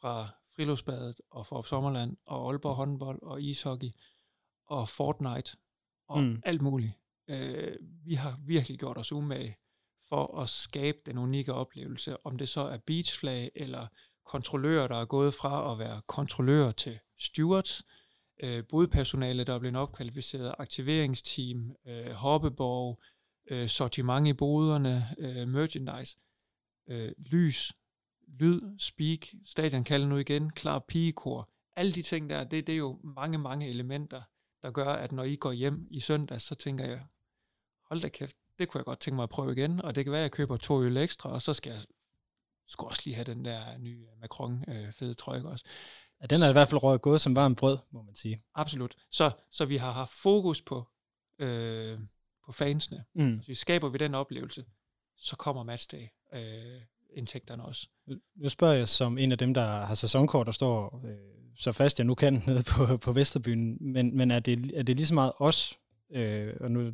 fra 0.00 0.30
Friluftsbadet 0.56 1.20
og 1.30 1.46
for 1.46 1.62
Sommerland 1.62 2.16
og 2.26 2.48
Aalborg 2.48 2.74
håndbold 2.74 3.22
og 3.22 3.42
ishockey 3.42 3.90
og 4.66 4.88
Fortnite 4.88 5.56
og 6.08 6.22
mm. 6.22 6.42
alt 6.44 6.62
muligt. 6.62 6.92
Øh, 7.28 7.76
vi 8.04 8.14
har 8.14 8.40
virkelig 8.46 8.78
gjort 8.78 8.98
os 8.98 9.12
umage 9.12 9.56
for 10.12 10.40
at 10.40 10.48
skabe 10.48 10.98
den 11.06 11.18
unikke 11.18 11.54
oplevelse, 11.54 12.26
om 12.26 12.38
det 12.38 12.48
så 12.48 12.60
er 12.60 12.76
beachflag 12.86 13.50
eller 13.54 13.86
kontrollører, 14.26 14.88
der 14.88 14.96
er 14.96 15.04
gået 15.04 15.34
fra 15.34 15.72
at 15.72 15.78
være 15.78 16.02
kontrollører 16.06 16.72
til 16.72 16.98
stewards, 17.18 17.82
øh, 18.42 18.64
bodpersonale, 18.68 19.44
der 19.44 19.54
er 19.54 19.58
blevet 19.58 19.76
opkvalificeret, 19.76 20.54
aktiveringsteam, 20.58 21.76
øh, 21.86 22.10
hoppeborg, 22.10 23.00
øh, 23.50 23.68
sortiment 23.68 24.28
i 24.28 24.32
boderne, 24.32 25.06
øh, 25.18 25.52
merchandise, 25.52 26.16
øh, 26.88 27.12
lys, 27.18 27.72
lyd, 28.28 28.60
speak, 28.78 29.26
stadion 29.44 29.84
kalder 29.84 30.06
nu 30.06 30.16
igen, 30.16 30.50
klar 30.50 30.78
pigekor, 30.78 31.48
alle 31.76 31.92
de 31.92 32.02
ting 32.02 32.30
der, 32.30 32.44
det, 32.44 32.66
det 32.66 32.72
er 32.72 32.78
jo 32.78 33.00
mange, 33.04 33.38
mange 33.38 33.68
elementer, 33.68 34.22
der 34.62 34.70
gør, 34.70 34.92
at 34.92 35.12
når 35.12 35.24
I 35.24 35.36
går 35.36 35.52
hjem 35.52 35.86
i 35.90 36.00
søndag, 36.00 36.40
så 36.40 36.54
tænker 36.54 36.84
jeg, 36.84 37.06
hold 37.88 38.00
da 38.00 38.08
kæft, 38.08 38.36
det 38.58 38.68
kunne 38.68 38.78
jeg 38.78 38.84
godt 38.84 39.00
tænke 39.00 39.16
mig 39.16 39.22
at 39.22 39.30
prøve 39.30 39.52
igen, 39.52 39.82
og 39.82 39.94
det 39.94 40.04
kan 40.04 40.12
være, 40.12 40.20
at 40.20 40.22
jeg 40.22 40.32
køber 40.32 40.56
to 40.56 40.82
øl 40.82 40.96
ekstra, 40.96 41.30
og 41.30 41.42
så 41.42 41.54
skal 41.54 41.72
jeg 41.72 41.80
skulle 42.66 42.90
også 42.90 43.02
lige 43.04 43.14
have 43.14 43.24
den 43.24 43.44
der 43.44 43.78
nye 43.78 44.06
Macron 44.20 44.64
øh, 44.68 44.92
fede 44.92 45.14
trøje 45.14 45.44
også. 45.44 45.64
Ja, 46.20 46.26
den 46.26 46.42
er 46.42 46.48
i 46.48 46.52
hvert 46.52 46.68
fald 46.68 46.82
røget 46.82 47.02
gået 47.02 47.20
som 47.20 47.36
varmt 47.36 47.58
brød, 47.58 47.78
må 47.90 48.02
man 48.02 48.14
sige. 48.14 48.42
Absolut. 48.54 48.96
Så, 49.10 49.30
så 49.50 49.64
vi 49.64 49.76
har 49.76 49.92
haft 49.92 50.12
fokus 50.12 50.62
på, 50.62 50.88
øh, 51.38 51.98
på 52.46 52.52
fansene. 52.52 53.04
Mm. 53.14 53.42
Så 53.42 53.46
vi 53.46 53.54
skaber 53.54 53.88
vi 53.88 53.98
den 53.98 54.14
oplevelse, 54.14 54.64
så 55.16 55.36
kommer 55.36 55.62
matchday 55.62 56.08
øh, 56.34 56.80
indtægterne 57.16 57.64
også. 57.64 57.88
Nu 58.36 58.48
spørger 58.48 58.74
jeg 58.74 58.88
som 58.88 59.18
en 59.18 59.32
af 59.32 59.38
dem, 59.38 59.54
der 59.54 59.84
har 59.84 59.94
sæsonkort 59.94 60.48
og 60.48 60.54
står 60.54 61.02
øh, 61.04 61.16
så 61.56 61.72
fast 61.72 61.98
jeg 61.98 62.06
nu 62.06 62.14
kan 62.14 62.42
nede 62.46 62.62
på, 62.62 62.96
på 62.96 63.12
Vesterbyen, 63.12 63.78
men, 63.80 64.16
men 64.16 64.30
er, 64.30 64.40
det, 64.40 64.78
er 64.78 64.82
det 64.82 64.96
lige 64.96 65.06
så 65.06 65.14
meget 65.14 65.32
os, 65.38 65.78
øh, 66.12 66.56
og 66.60 66.70
nu 66.70 66.92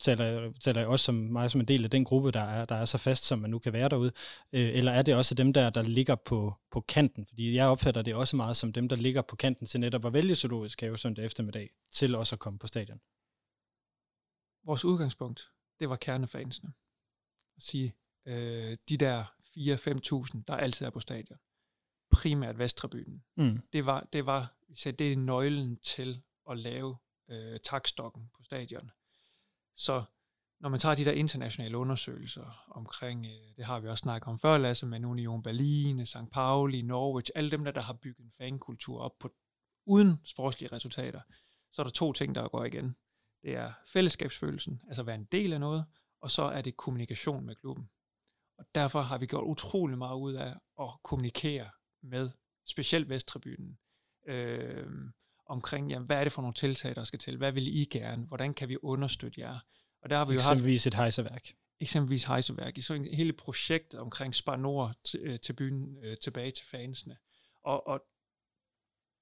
taler 0.00 0.24
jeg, 0.24 0.52
taler 0.60 0.80
jeg 0.80 0.88
også 0.88 1.04
som 1.04 1.14
mig 1.14 1.50
som 1.50 1.60
en 1.60 1.68
del 1.68 1.84
af 1.84 1.90
den 1.90 2.04
gruppe, 2.04 2.30
der 2.30 2.40
er, 2.40 2.64
der 2.64 2.74
er 2.74 2.84
så 2.84 2.98
fast, 2.98 3.24
som 3.24 3.38
man 3.38 3.50
nu 3.50 3.58
kan 3.58 3.72
være 3.72 3.88
derude, 3.88 4.12
øh, 4.52 4.68
eller 4.68 4.92
er 4.92 5.02
det 5.02 5.14
også 5.14 5.34
dem 5.34 5.52
der, 5.52 5.70
der 5.70 5.82
ligger 5.82 6.14
på, 6.14 6.54
på 6.70 6.80
kanten? 6.80 7.26
Fordi 7.26 7.54
jeg 7.54 7.68
opfatter 7.68 8.02
det 8.02 8.14
også 8.14 8.36
meget 8.36 8.56
som 8.56 8.72
dem, 8.72 8.88
der 8.88 8.96
ligger 8.96 9.22
på 9.22 9.36
kanten 9.36 9.66
til 9.66 9.80
netop 9.80 10.04
at 10.04 10.12
vælge 10.12 10.34
zoologisk 10.34 10.80
have 10.80 10.98
søndag 10.98 11.24
eftermiddag, 11.24 11.70
til 11.92 12.14
også 12.14 12.34
at 12.34 12.40
komme 12.40 12.58
på 12.58 12.66
stadion. 12.66 13.00
Vores 14.64 14.84
udgangspunkt, 14.84 15.50
det 15.80 15.88
var 15.88 15.96
kernefansene. 15.96 16.72
At 17.56 17.62
sige, 17.62 17.92
øh, 18.26 18.76
de 18.88 18.96
der 18.96 19.24
4-5.000, 19.40 20.42
der 20.48 20.54
altid 20.54 20.86
er 20.86 20.90
på 20.90 21.00
stadion, 21.00 21.38
primært 22.10 22.58
Vesttribunen, 22.58 23.22
mm. 23.36 23.60
det 23.72 23.86
var, 23.86 24.08
det 24.12 24.26
var 24.26 24.54
så 24.74 24.90
det 24.90 25.12
er 25.12 25.16
nøglen 25.16 25.76
til 25.76 26.22
at 26.50 26.58
lave 26.58 26.96
øh, 27.30 27.60
takstokken 27.60 28.30
på 28.36 28.42
stadion. 28.42 28.90
Så 29.76 30.04
når 30.60 30.68
man 30.68 30.80
tager 30.80 30.94
de 30.94 31.04
der 31.04 31.12
internationale 31.12 31.78
undersøgelser 31.78 32.64
omkring, 32.68 33.26
øh, 33.26 33.56
det 33.56 33.64
har 33.64 33.80
vi 33.80 33.88
også 33.88 34.02
snakket 34.02 34.28
om 34.28 34.38
før, 34.38 34.58
Lasse, 34.58 34.86
men 34.86 35.04
Union 35.04 35.42
Berlin, 35.42 36.06
St. 36.06 36.30
Pauli, 36.32 36.82
Norwich, 36.82 37.30
alle 37.34 37.50
dem 37.50 37.64
der, 37.64 37.72
der 37.72 37.80
har 37.80 37.92
bygget 37.92 38.24
en 38.24 38.32
fankultur 38.32 39.00
op 39.00 39.18
på, 39.18 39.30
uden 39.86 40.20
sportslige 40.24 40.72
resultater, 40.72 41.20
så 41.72 41.82
er 41.82 41.84
der 41.84 41.90
to 41.90 42.12
ting, 42.12 42.34
der 42.34 42.48
går 42.48 42.64
igen. 42.64 42.96
Det 43.42 43.56
er 43.56 43.72
fællesskabsfølelsen, 43.86 44.82
altså 44.88 45.02
at 45.02 45.06
være 45.06 45.16
en 45.16 45.28
del 45.32 45.52
af 45.52 45.60
noget, 45.60 45.84
og 46.20 46.30
så 46.30 46.42
er 46.42 46.62
det 46.62 46.76
kommunikation 46.76 47.46
med 47.46 47.54
klubben. 47.54 47.90
Og 48.58 48.64
derfor 48.74 49.00
har 49.00 49.18
vi 49.18 49.26
gjort 49.26 49.44
utrolig 49.44 49.98
meget 49.98 50.16
ud 50.16 50.34
af 50.34 50.54
at 50.80 50.88
kommunikere 51.02 51.70
med 52.02 52.30
specielt 52.66 53.08
Vesttribunen. 53.08 53.78
Øh, 54.26 54.86
omkring, 55.50 55.90
jamen, 55.90 56.06
hvad 56.06 56.16
er 56.16 56.24
det 56.24 56.32
for 56.32 56.42
nogle 56.42 56.54
tiltag, 56.54 56.94
der 56.94 57.04
skal 57.04 57.18
til? 57.18 57.36
Hvad 57.36 57.52
vil 57.52 57.76
I 57.76 57.84
gerne? 57.84 58.26
Hvordan 58.26 58.54
kan 58.54 58.68
vi 58.68 58.76
understøtte 58.82 59.40
jer? 59.40 59.58
Og 60.02 60.10
der 60.10 60.16
har 60.16 60.24
vi 60.24 60.34
eksempelvis 60.34 60.86
jo 60.86 60.88
haft, 60.88 60.94
et 60.94 60.94
hejseværk. 60.94 61.48
Eksempelvis 61.80 62.24
hejseværk. 62.24 62.78
I 62.78 62.80
så 62.80 62.94
en 62.94 63.14
hele 63.14 63.32
projekt 63.32 63.94
omkring 63.94 64.34
Spar 64.34 64.56
Nord 64.56 64.94
øh, 65.18 65.40
til 65.40 65.52
byen, 65.52 65.96
øh, 66.04 66.16
tilbage 66.16 66.50
til 66.50 66.66
fansene. 66.66 67.16
Og, 67.64 67.86
og 67.86 68.00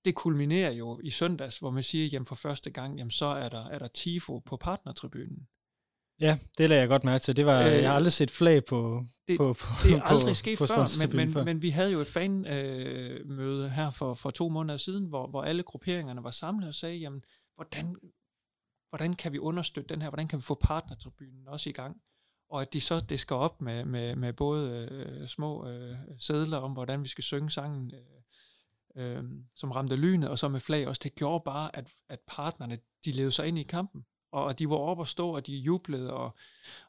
det 0.05 0.15
kulminerer 0.15 0.71
jo 0.71 1.01
i 1.05 1.11
søndags, 1.11 1.59
hvor 1.59 1.71
man 1.71 1.83
siger, 1.83 2.07
jamen 2.07 2.27
for 2.27 2.35
første 2.35 2.71
gang, 2.71 2.99
jamen 2.99 3.11
så 3.11 3.27
er 3.27 3.49
der, 3.49 3.67
er 3.67 3.79
der 3.79 3.89
TIFO 3.89 4.39
på 4.39 4.57
partnertribunen. 4.57 5.49
Ja, 6.21 6.39
det 6.59 6.69
lader 6.69 6.81
jeg 6.81 6.89
godt 6.89 7.05
mærke 7.05 7.23
til. 7.23 7.37
Det 7.37 7.47
var, 7.47 7.67
øh, 7.67 7.73
jeg 7.73 7.89
har 7.89 7.97
aldrig 7.97 8.13
set 8.13 8.31
flag 8.31 8.65
på 8.65 9.05
Det, 9.29 9.39
på, 9.39 9.53
på, 9.53 9.67
det 9.83 9.93
er 9.93 10.03
aldrig 10.03 10.31
på, 10.31 10.35
sket 10.35 10.59
på 10.59 10.67
før, 10.67 11.07
men, 11.07 11.17
men, 11.17 11.33
før, 11.33 11.45
men 11.45 11.63
vi 11.63 11.71
havde 11.71 11.91
jo 11.91 12.01
et 12.01 12.09
fanmøde 12.09 13.65
øh, 13.65 13.71
her 13.71 13.91
for, 13.91 14.15
for 14.15 14.31
to 14.31 14.49
måneder 14.49 14.77
siden, 14.77 15.07
hvor, 15.07 15.27
hvor 15.27 15.43
alle 15.43 15.63
grupperingerne 15.63 16.25
var 16.25 16.31
samlet 16.31 16.69
og 16.69 16.75
sagde, 16.75 16.97
jamen, 16.97 17.23
hvordan, 17.55 17.97
hvordan 18.89 19.15
kan 19.15 19.33
vi 19.33 19.39
understøtte 19.39 19.95
den 19.95 20.03
her, 20.03 20.09
hvordan 20.09 20.29
kan 20.29 20.39
vi 20.39 20.43
få 20.43 20.55
partnertribunen 20.55 21.49
også 21.49 21.71
i 21.71 21.73
gang? 21.73 21.97
Og 22.51 22.63
at 22.63 22.73
de 22.73 22.81
så 22.81 23.01
det 23.01 23.21
skal 23.21 23.35
op 23.35 23.61
med, 23.63 23.85
med, 23.85 24.17
med 24.17 24.33
både 24.33 24.89
øh, 24.91 25.29
små 25.29 25.69
øh, 25.69 25.97
sædler 26.19 26.59
om, 26.59 26.73
hvordan 26.73 27.03
vi 27.03 27.09
skal 27.09 27.25
synge 27.25 27.51
sangen, 27.51 27.93
øh, 27.95 29.17
øh, 29.17 29.25
som 29.57 29.71
ramte 29.71 29.97
lynet, 29.97 30.29
og 30.29 30.39
så 30.39 30.49
med 30.49 30.61
flag 30.61 30.89
også. 30.89 31.01
Det 31.05 31.15
gjorde 31.15 31.43
bare, 31.45 31.77
at, 31.77 31.89
at 32.09 32.19
partnerne, 32.27 32.79
de 33.05 33.11
levede 33.11 33.31
sig 33.31 33.47
ind 33.47 33.59
i 33.59 33.63
kampen 33.63 34.05
og 34.33 34.59
de 34.59 34.71
var 34.71 34.77
oppe 34.77 35.03
og 35.03 35.09
stå, 35.09 35.35
og 35.35 35.47
de 35.47 35.57
jublede, 35.57 36.13
og, 36.13 36.37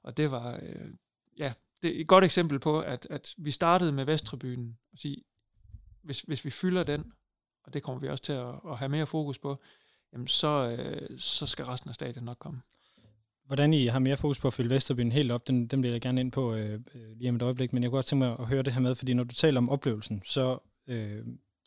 og 0.04 0.18
det 0.18 0.32
var, 0.32 0.60
øh, 0.62 0.92
ja, 1.38 1.54
det 1.82 1.98
er 1.98 2.02
et 2.02 2.08
godt 2.08 2.24
eksempel 2.24 2.60
på, 2.60 2.80
at, 2.80 3.08
at 3.10 3.36
vi 3.38 3.52
startede 3.52 3.92
med 3.92 4.06
Vesttribunen, 4.06 4.78
og 4.94 5.00
sige, 5.00 5.24
hvis, 6.04 6.22
hvis 6.22 6.46
vi 6.46 6.50
fylder 6.50 6.84
den, 6.84 7.14
og 7.64 7.74
det 7.74 7.84
kommer 7.84 8.02
vi 8.02 8.08
også 8.08 8.24
til 8.24 8.34
at, 8.34 8.56
at 8.72 8.78
have 8.78 8.90
mere 8.90 9.08
fokus 9.08 9.40
på, 9.40 9.58
jamen 10.14 10.28
så, 10.28 10.70
øh, 10.70 11.20
så 11.20 11.46
skal 11.46 11.66
resten 11.66 11.90
af 11.90 11.96
stadion 11.96 12.26
nok 12.26 12.38
komme. 12.40 12.62
Hvordan 13.46 13.74
I 13.74 13.86
har 13.86 14.00
mere 14.00 14.18
fokus 14.18 14.40
på 14.40 14.48
at 14.48 14.54
fylde 14.54 14.70
Vesterbyen 14.70 15.12
helt 15.12 15.32
op, 15.32 15.48
den, 15.48 15.68
den 15.68 15.82
bliver 15.82 15.94
jeg 15.94 16.02
gerne 16.02 16.22
ind 16.22 16.32
på 16.32 16.54
øh, 16.54 16.80
øh, 16.96 17.18
lige 17.18 17.30
om 17.30 17.36
et 17.36 17.42
øjeblik, 17.42 17.74
men 17.74 17.84
jeg 17.84 17.90
kunne 17.90 17.98
godt 17.98 18.06
tænke 18.06 18.26
mig 18.26 18.36
at 18.40 18.46
høre 18.46 18.64
det 18.64 18.74
her 18.74 18.82
med, 18.82 18.96
fordi 18.96 19.14
når 19.14 19.24
du 19.24 19.36
taler 19.36 19.58
om 19.58 19.70
oplevelsen, 19.70 20.22
så 20.26 20.58
øh, 20.88 21.26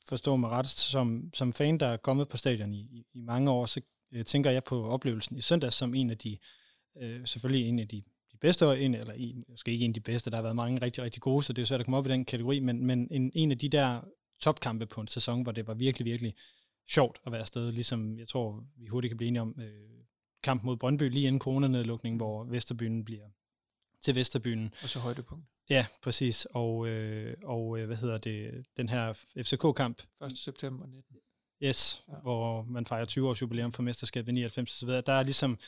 forstår 0.09 0.37
mig 0.37 0.51
ret, 0.51 0.69
som, 0.69 1.31
som 1.35 1.53
fan, 1.53 1.79
der 1.79 1.87
er 1.87 1.97
kommet 1.97 2.29
på 2.29 2.37
stadion 2.37 2.75
i, 2.75 3.07
i 3.13 3.21
mange 3.21 3.51
år, 3.51 3.67
så 3.67 3.81
øh, 4.13 4.25
tænker 4.25 4.51
jeg 4.51 4.65
på 4.65 4.85
oplevelsen 4.85 5.37
i 5.37 5.41
søndags 5.41 5.77
som 5.77 5.95
en 5.95 6.11
af 6.11 6.19
de, 6.19 6.39
øh, 7.01 7.27
selvfølgelig 7.27 7.69
en 7.69 7.79
af 7.79 7.89
de, 7.89 8.03
de 8.33 8.37
bedste, 8.41 8.81
en, 8.81 8.95
eller 8.95 9.13
en, 9.13 9.45
måske 9.49 9.73
ikke 9.73 9.85
en 9.85 9.91
af 9.91 9.95
de 9.95 10.01
bedste, 10.01 10.31
der 10.31 10.37
har 10.37 10.43
været 10.43 10.57
mange 10.57 10.83
rigtig, 10.83 11.05
rigtig 11.05 11.23
gode, 11.23 11.43
så 11.43 11.53
det 11.53 11.63
er 11.63 11.67
svært 11.67 11.81
at 11.81 11.87
komme 11.87 11.97
op 11.97 12.07
i 12.07 12.11
den 12.11 12.25
kategori, 12.25 12.61
men, 12.61 12.87
men 12.87 13.09
en, 13.11 13.33
en 13.35 13.51
af 13.51 13.59
de 13.59 13.69
der 13.69 14.01
topkampe 14.41 14.87
på 14.87 15.01
en 15.01 15.09
sæson, 15.09 15.43
hvor 15.43 15.53
det 15.53 15.67
var 15.67 15.75
virkelig, 15.75 16.05
virkelig 16.05 16.35
sjovt 16.89 17.19
at 17.27 17.33
være 17.33 17.41
afsted, 17.41 17.73
ligesom 17.73 18.19
jeg 18.19 18.29
tror, 18.29 18.65
vi 18.77 18.87
hurtigt 18.87 19.11
kan 19.11 19.17
blive 19.17 19.29
enige 19.29 19.43
om, 19.43 19.61
øh, 19.61 20.03
kamp 20.43 20.63
mod 20.65 20.77
Brøndby 20.77 21.03
lige 21.03 21.27
inden 21.27 21.41
coronanedlukningen, 21.41 22.17
hvor 22.17 22.45
Vesterbyen 22.45 23.05
bliver 23.05 23.29
til 24.01 24.15
Vesterbyen. 24.15 24.75
Og 24.83 24.89
så 24.89 24.99
højdepunkt. 24.99 25.47
Ja, 25.71 25.87
præcis. 26.03 26.47
Og, 26.51 26.89
øh, 26.89 27.37
og 27.45 27.79
øh, 27.79 27.87
hvad 27.87 27.97
hedder 27.97 28.19
det, 28.19 28.65
den 28.77 28.89
her 28.89 29.13
FCK-kamp. 29.37 30.03
1. 30.27 30.39
september 30.39 30.87
19. 30.87 31.17
Yes, 31.65 32.05
ja. 32.09 32.15
hvor 32.15 32.63
man 32.63 32.87
fejrer 32.87 33.05
20 33.05 33.29
års 33.29 33.43
jubilæum 33.43 33.73
for 33.73 33.83
mesterskabet 33.83 34.29
i 34.29 34.35
99 34.35 34.71
så 34.71 34.87
videre. 34.87 35.01
Der 35.01 35.13
er 35.13 35.23
ligesom, 35.23 35.59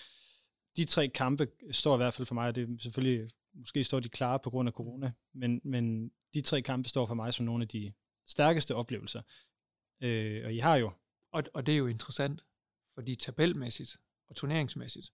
de 0.77 0.85
tre 0.85 1.09
kampe 1.09 1.49
står 1.71 1.95
i 1.95 1.97
hvert 1.97 2.15
fald 2.15 2.27
for 2.27 2.35
mig, 2.35 2.55
det 2.55 2.63
er 2.63 2.77
selvfølgelig, 2.81 3.31
måske 3.55 3.85
står 3.85 4.01
de 4.01 4.09
klare 4.09 4.39
på 4.39 4.51
grund 4.51 4.69
af 4.69 4.73
corona, 4.73 5.13
men, 5.35 5.61
men 5.65 6.13
de 6.35 6.41
tre 6.41 6.63
kampe 6.63 6.89
står 6.89 7.07
for 7.07 7.15
mig 7.15 7.35
som 7.35 7.47
nogle 7.47 7.63
af 7.63 7.69
de 7.69 7.93
stærkeste 8.27 8.75
oplevelser. 8.75 9.23
Øh, 10.01 10.45
og 10.45 10.55
I 10.55 10.59
har 10.59 10.77
jo... 10.77 10.93
Og, 11.33 11.43
og 11.55 11.67
det 11.67 11.73
er 11.75 11.79
jo 11.79 11.87
interessant, 11.87 12.45
fordi 12.95 13.15
tabelmæssigt 13.15 13.97
og 14.29 14.37
turneringsmæssigt 14.37 15.13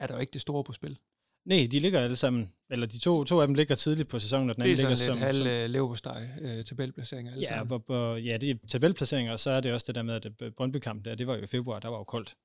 er 0.00 0.06
der 0.06 0.14
jo 0.14 0.20
ikke 0.20 0.32
det 0.32 0.40
store 0.40 0.64
på 0.64 0.72
spil. 0.72 1.00
Nej, 1.44 1.68
de 1.70 1.80
ligger 1.80 2.00
alle 2.00 2.16
sammen, 2.16 2.54
eller 2.70 2.86
de 2.86 2.98
to, 2.98 3.24
to 3.24 3.40
af 3.40 3.46
dem 3.46 3.54
ligger 3.54 3.74
tidligt 3.74 4.08
på 4.08 4.18
sæsonen, 4.18 4.50
og 4.50 4.56
den 4.56 4.62
anden 4.62 4.76
ligger 4.76 4.94
som... 4.94 5.16
Det 5.16 5.26
er 5.28 5.32
sådan 5.32 5.44
lidt 5.44 5.46
halv 5.46 5.64
øh, 5.64 5.70
leverpostej 5.70 6.28
øh, 6.40 6.64
tabelplaceringer 6.64 7.32
alle 7.32 7.42
ja, 7.42 7.48
sammen. 7.48 7.68
På, 7.68 7.78
på, 7.78 8.14
ja, 8.14 8.36
det 8.36 8.50
er 8.50 8.54
tabelplaceringer, 8.68 9.32
og 9.32 9.40
så 9.40 9.50
er 9.50 9.60
det 9.60 9.72
også 9.72 9.84
det 9.86 9.94
der 9.94 10.02
med, 10.02 10.14
at 10.14 10.54
Brøndby-kampen 10.54 11.04
der, 11.04 11.14
det 11.14 11.26
var 11.26 11.36
jo 11.36 11.42
i 11.42 11.46
februar, 11.46 11.78
der 11.78 11.88
var 11.88 11.98
jo 11.98 12.04
koldt 12.04 12.36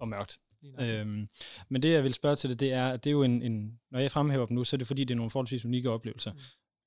og 0.00 0.08
mørkt. 0.08 0.38
Øhm, 0.80 1.28
men 1.68 1.82
det, 1.82 1.92
jeg 1.92 2.04
vil 2.04 2.14
spørge 2.14 2.36
til 2.36 2.50
det, 2.50 2.60
det 2.60 2.72
er, 2.72 2.88
at 2.88 3.04
det 3.04 3.10
er 3.10 3.12
jo 3.12 3.22
en, 3.22 3.42
en, 3.42 3.80
når 3.90 3.98
jeg 3.98 4.12
fremhæver 4.12 4.46
dem 4.46 4.54
nu, 4.54 4.64
så 4.64 4.76
er 4.76 4.78
det 4.78 4.86
fordi, 4.86 5.04
det 5.04 5.14
er 5.14 5.16
nogle 5.16 5.30
forholdsvis 5.30 5.64
unikke 5.64 5.90
oplevelser. 5.90 6.32
Mm. 6.32 6.38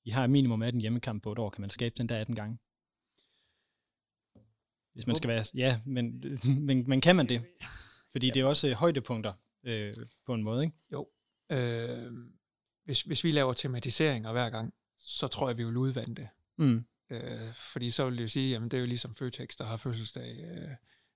I 0.06 0.10
har 0.10 0.28
minimum 0.28 0.62
18 0.62 0.82
hjemmekamp 0.82 1.24
på 1.24 1.32
et 1.32 1.40
år, 1.40 1.50
kan 1.50 1.62
man 1.62 1.70
skabe 1.70 1.96
den 1.98 2.10
der 2.10 2.18
18 2.18 2.36
gange? 2.36 2.58
Hvis 4.94 5.08
man 5.08 5.16
skal 5.16 5.28
være... 5.28 5.46
Ja, 5.56 5.80
men, 5.86 6.24
men, 6.68 6.90
men 6.90 7.02
kan 7.02 7.16
man 7.16 7.30
det? 7.30 7.42
Fordi 8.12 8.28
ja. 8.28 8.34
det 8.34 8.42
er 8.42 8.46
også 8.46 8.74
højdepunkter 8.74 9.34
øh, 9.64 9.94
på 10.26 10.34
en 10.34 10.44
måde, 10.44 10.64
ikke? 10.64 10.78
Jo, 10.92 11.08
Øh, 11.54 12.12
hvis, 12.86 13.02
hvis 13.02 13.24
vi 13.24 13.32
laver 13.32 13.54
tematiseringer 13.54 14.32
hver 14.32 14.50
gang, 14.50 14.74
så 15.00 15.28
tror 15.28 15.50
jeg, 15.50 15.58
vi 15.58 15.64
vil 15.64 15.78
udvande 15.78 16.16
det. 16.16 16.30
Mm. 16.58 16.86
Øh, 17.10 17.54
fordi 17.54 17.90
så 17.90 18.06
vil 18.06 18.18
det 18.18 18.24
jo 18.24 18.28
sige, 18.28 18.50
jamen 18.50 18.70
det 18.70 18.78
er 18.78 18.82
jo 18.82 18.88
ligesom 18.88 19.16
Føtex, 19.16 19.50
der 19.58 19.64
har 19.64 19.78
fødselsdag 19.78 20.46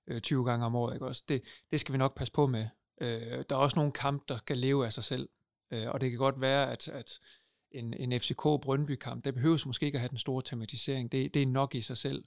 øh, 0.08 0.20
20 0.20 0.38
øh, 0.38 0.46
gange 0.46 0.66
om 0.66 0.74
året. 0.74 0.94
Ikke 0.94 1.06
også? 1.06 1.24
Det, 1.28 1.42
det 1.70 1.80
skal 1.80 1.92
vi 1.92 1.98
nok 1.98 2.16
passe 2.16 2.32
på 2.32 2.46
med. 2.46 2.66
Øh, 3.00 3.44
der 3.48 3.56
er 3.56 3.60
også 3.60 3.76
nogle 3.76 3.92
kampe, 3.92 4.24
der 4.28 4.36
skal 4.36 4.58
leve 4.58 4.86
af 4.86 4.92
sig 4.92 5.04
selv. 5.04 5.28
Øh, 5.70 5.88
og 5.88 6.00
det 6.00 6.10
kan 6.10 6.18
godt 6.18 6.40
være, 6.40 6.72
at, 6.72 6.88
at 6.88 7.18
en, 7.70 7.94
en 7.94 8.12
FCK-Brøndby-kamp, 8.12 9.24
det 9.24 9.34
behøves 9.34 9.66
måske 9.66 9.86
ikke 9.86 9.96
at 9.96 10.00
have 10.00 10.08
den 10.08 10.18
store 10.18 10.42
tematisering. 10.42 11.12
Det, 11.12 11.34
det 11.34 11.42
er 11.42 11.46
nok 11.46 11.74
i 11.74 11.80
sig 11.80 11.96
selv. 11.96 12.24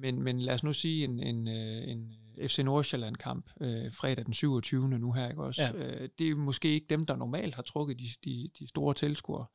Men, 0.00 0.22
men 0.22 0.40
lad 0.40 0.54
os 0.54 0.62
nu 0.62 0.72
sige 0.72 1.04
en, 1.04 1.20
en, 1.20 1.48
øh, 1.48 1.88
en 1.88 2.12
FC 2.48 2.58
Nordsjælland-kamp 2.58 3.50
øh, 3.60 3.92
fredag 3.92 4.24
den 4.24 4.32
27. 4.32 4.88
nu 4.88 5.12
her, 5.12 5.28
ikke 5.28 5.42
også? 5.42 5.62
Ja. 5.62 5.84
Øh, 5.84 6.08
det 6.18 6.30
er 6.30 6.34
måske 6.34 6.68
ikke 6.68 6.86
dem, 6.90 7.06
der 7.06 7.16
normalt 7.16 7.54
har 7.54 7.62
trukket 7.62 7.98
de, 7.98 8.06
de, 8.24 8.50
de 8.58 8.68
store 8.68 8.94
tilskuere 8.94 9.46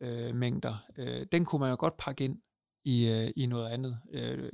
øh, 0.00 0.34
mængder. 0.34 0.84
Øh, 0.98 1.26
den 1.32 1.44
kunne 1.44 1.60
man 1.60 1.70
jo 1.70 1.76
godt 1.78 1.96
pakke 1.96 2.24
ind 2.24 2.38
i, 2.84 3.06
øh, 3.06 3.30
i 3.36 3.46
noget 3.46 3.68
andet. 3.68 3.98
Øh, 4.12 4.50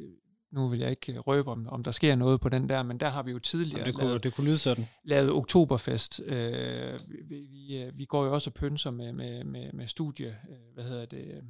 nu 0.52 0.68
vil 0.68 0.78
jeg 0.78 0.90
ikke 0.90 1.18
røbe, 1.18 1.50
om, 1.50 1.68
om 1.68 1.84
der 1.84 1.90
sker 1.90 2.14
noget 2.14 2.40
på 2.40 2.48
den 2.48 2.68
der, 2.68 2.82
men 2.82 3.00
der 3.00 3.08
har 3.08 3.22
vi 3.22 3.30
jo 3.30 3.38
tidligere 3.38 3.78
Jamen, 3.78 3.86
det 3.86 3.94
kunne, 3.94 4.08
lavet, 4.08 4.24
det 4.24 4.34
kunne 4.34 4.46
lyde 4.46 4.58
sådan. 4.58 4.86
lavet 5.04 5.30
Oktoberfest. 5.30 6.20
Øh, 6.20 7.00
vi, 7.28 7.36
vi, 7.50 7.82
øh, 7.82 7.98
vi 7.98 8.04
går 8.04 8.24
jo 8.24 8.34
også 8.34 8.50
og 8.50 8.54
pynser 8.54 8.90
med, 8.90 9.12
med, 9.12 9.44
med, 9.44 9.72
med 9.72 9.86
studie, 9.86 10.26
øh, 10.50 10.74
hvad 10.74 10.84
hedder 10.84 11.06
det, 11.06 11.44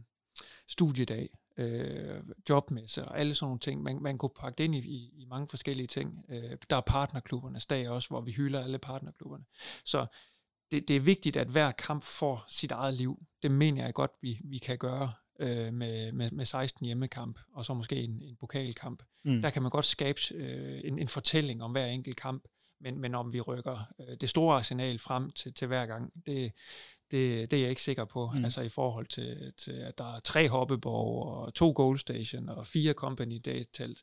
studiedag, 0.69 1.29
øh, 1.57 2.23
jobmesse 2.49 3.05
og 3.05 3.19
alle 3.21 3.35
sådan 3.35 3.47
nogle 3.47 3.61
ting. 3.61 3.83
Man, 3.83 4.03
man 4.03 4.19
kunne 4.19 4.31
pakke 4.41 4.59
det 4.59 4.65
ind 4.65 4.75
i, 4.75 4.79
i, 4.79 5.23
i 5.23 5.25
mange 5.25 5.49
forskellige 5.49 5.87
ting. 5.87 6.25
Øh, 6.29 6.57
der 6.71 6.77
er 6.77 6.81
partnerklubbernes 6.81 7.67
dag 7.67 7.89
også, 7.89 8.09
hvor 8.09 8.21
vi 8.21 8.33
hylder 8.33 8.65
alle 8.65 8.79
partnerklubberne. 8.79 9.45
Så 9.85 10.07
det, 10.71 10.89
det 10.89 10.97
er 10.97 11.01
vigtigt, 11.01 11.37
at 11.37 11.49
hver 11.49 11.71
kamp 11.71 12.03
får 12.03 12.45
sit 12.49 12.71
eget 12.71 12.95
liv. 12.95 13.23
Det 13.43 13.53
mener 13.53 13.85
jeg 13.85 13.95
godt, 13.95 14.11
vi, 14.23 14.41
vi 14.45 14.59
kan 14.59 14.79
gøre 14.79 15.13
øh, 15.41 15.73
med, 15.73 16.13
med, 16.13 16.31
med 16.31 16.45
16 16.45 16.87
hjemmekamp, 16.87 17.39
og 17.53 17.65
så 17.65 17.75
måske 17.75 17.97
en, 17.97 18.23
en 18.23 18.37
pokalkamp. 18.41 19.03
Mm. 19.25 19.43
Der 19.43 19.51
kan 19.51 19.63
man 19.63 19.71
godt 19.71 19.85
skabe 19.85 20.21
øh, 20.35 20.81
en, 20.85 20.99
en 20.99 21.09
fortælling 21.09 21.63
om 21.63 21.73
hver 21.73 21.87
enkelt 21.87 22.17
kamp, 22.17 22.45
men, 22.81 22.99
men 22.99 23.15
om 23.15 23.33
vi 23.33 23.41
rykker 23.41 23.79
øh, 24.01 24.17
det 24.21 24.31
store 24.31 24.57
arsenal 24.57 24.99
frem 24.99 25.31
til, 25.31 25.55
til 25.55 25.67
hver 25.67 25.87
gang, 25.87 26.13
det, 26.27 26.53
Det, 27.13 27.51
det 27.51 27.57
er 27.57 27.61
jeg 27.61 27.71
ikke 27.71 27.83
sikker 27.83 28.05
på. 28.05 28.31
Mm. 28.35 28.45
Altså 28.45 28.63
i 28.63 28.69
forhold 28.69 29.07
til, 29.07 29.53
til, 29.59 29.73
at 29.73 29.99
der 29.99 30.17
er 30.17 30.21
tre 30.21 30.49
hoppeborg 30.49 31.27
og 31.27 31.55
to 31.55 31.73
goal 31.77 31.99
station 31.99 32.49
og 32.49 32.67
fire 32.67 32.93
company 32.93 33.41
day 33.45 33.65
telt. 33.73 34.03